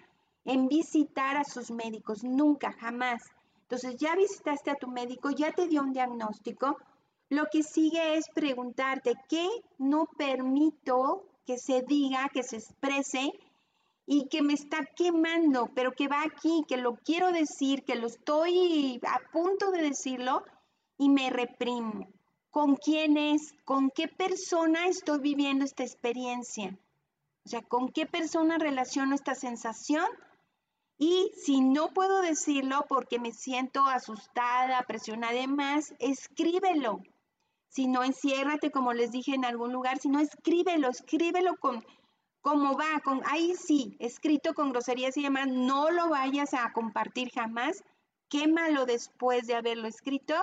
en 0.45 0.69
visitar 0.69 1.37
a 1.37 1.45
sus 1.45 1.71
médicos. 1.71 2.25
Nunca, 2.25 2.73
jamás. 2.73 3.23
Entonces 3.63 3.97
ya 3.97 4.15
visitaste 4.15 4.71
a 4.71 4.77
tu 4.77 4.89
médico, 4.89 5.31
ya 5.31 5.53
te 5.53 5.69
dio 5.69 5.83
un 5.83 5.93
diagnóstico. 5.93 6.79
Lo 7.29 7.47
que 7.51 7.63
sigue 7.63 8.17
es 8.17 8.29
preguntarte 8.29 9.15
qué 9.29 9.49
no 9.79 10.07
permito 10.19 11.25
que 11.47 11.59
se 11.59 11.83
diga, 11.83 12.29
que 12.33 12.43
se 12.43 12.57
exprese 12.57 13.33
y 14.07 14.29
que 14.29 14.43
me 14.43 14.53
está 14.53 14.85
quemando, 14.97 15.71
pero 15.75 15.93
que 15.93 16.09
va 16.09 16.23
aquí, 16.23 16.65
que 16.69 16.77
lo 16.77 16.97
quiero 16.97 17.33
decir, 17.33 17.85
que 17.85 17.95
lo 17.95 18.07
estoy 18.07 19.01
a 19.07 19.19
punto 19.33 19.71
de 19.71 19.83
decirlo 19.83 20.45
y 20.99 21.09
me 21.09 21.31
reprimo. 21.31 22.09
¿Con 22.51 22.77
quién 22.77 23.17
es? 23.17 23.53
¿Con 23.65 23.91
qué 23.91 24.07
persona 24.07 24.87
estoy 24.87 25.19
viviendo 25.21 25.65
esta 25.65 25.83
experiencia? 25.83 26.79
O 27.45 27.49
sea, 27.49 27.63
¿con 27.63 27.89
qué 27.89 28.07
persona 28.07 28.59
relaciono 28.59 29.15
esta 29.15 29.35
sensación? 29.35 30.07
Y 30.97 31.33
si 31.35 31.61
no 31.61 31.89
puedo 31.89 32.21
decirlo 32.21 32.87
porque 32.89 33.19
me 33.19 33.33
siento 33.33 33.85
asustada, 33.85 34.83
presionada 34.87 35.41
y 35.41 35.49
más, 35.49 35.95
escríbelo. 35.99 37.03
Si 37.69 37.89
no, 37.89 38.05
enciérrate, 38.05 38.71
como 38.71 38.93
les 38.93 39.11
dije 39.11 39.35
en 39.35 39.45
algún 39.45 39.73
lugar, 39.73 39.99
si 39.99 40.09
no, 40.09 40.21
escríbelo, 40.21 40.91
escríbelo 40.91 41.57
con 41.57 41.85
cómo 42.45 42.77
va, 42.77 43.01
con 43.03 43.23
ahí 43.25 43.55
sí, 43.57 43.97
escrito 44.01 44.53
con 44.53 44.71
groserías 44.71 45.17
y 45.17 45.23
demás, 45.23 45.49
no 45.49 45.91
lo 45.91 46.11
vayas 46.11 46.53
a 46.53 46.71
compartir 46.75 47.31
jamás, 47.31 47.83
quémalo 48.29 48.85
después 48.85 49.47
de 49.47 49.55
haberlo 49.55 49.89
escrito, 49.89 50.35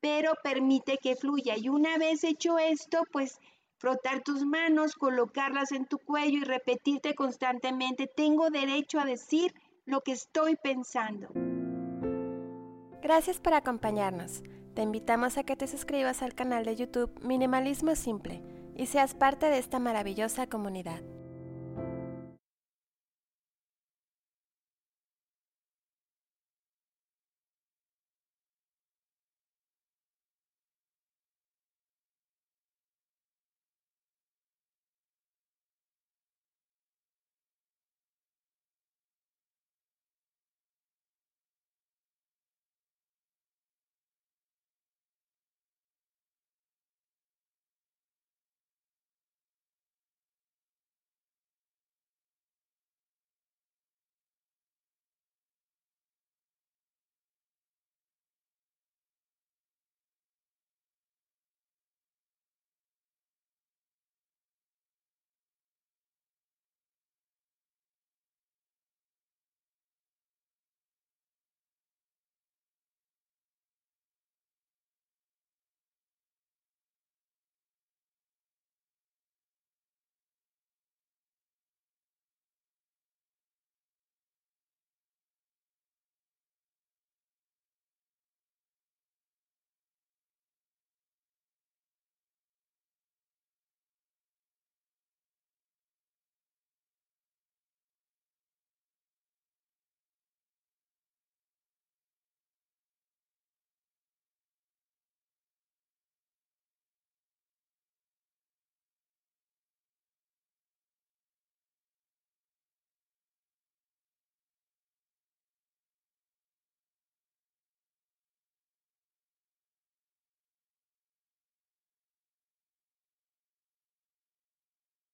pero 0.00 0.32
permite 0.42 0.96
que 0.96 1.16
fluya. 1.16 1.58
Y 1.58 1.68
una 1.68 1.98
vez 1.98 2.24
hecho 2.24 2.58
esto, 2.58 3.04
pues 3.12 3.38
frotar 3.76 4.22
tus 4.22 4.46
manos, 4.46 4.94
colocarlas 4.94 5.72
en 5.72 5.84
tu 5.84 5.98
cuello 5.98 6.38
y 6.38 6.44
repetirte 6.44 7.14
constantemente, 7.14 8.06
tengo 8.06 8.48
derecho 8.48 8.98
a 8.98 9.04
decir 9.04 9.52
lo 9.84 10.00
que 10.00 10.12
estoy 10.12 10.56
pensando. 10.56 11.28
Gracias 13.02 13.38
por 13.38 13.52
acompañarnos. 13.52 14.42
Te 14.74 14.80
invitamos 14.80 15.36
a 15.36 15.44
que 15.44 15.56
te 15.56 15.66
suscribas 15.66 16.22
al 16.22 16.34
canal 16.34 16.64
de 16.64 16.76
YouTube 16.76 17.20
Minimalismo 17.22 17.94
Simple 17.96 18.42
y 18.78 18.86
seas 18.86 19.12
parte 19.14 19.46
de 19.46 19.58
esta 19.58 19.78
maravillosa 19.78 20.46
comunidad. 20.46 21.02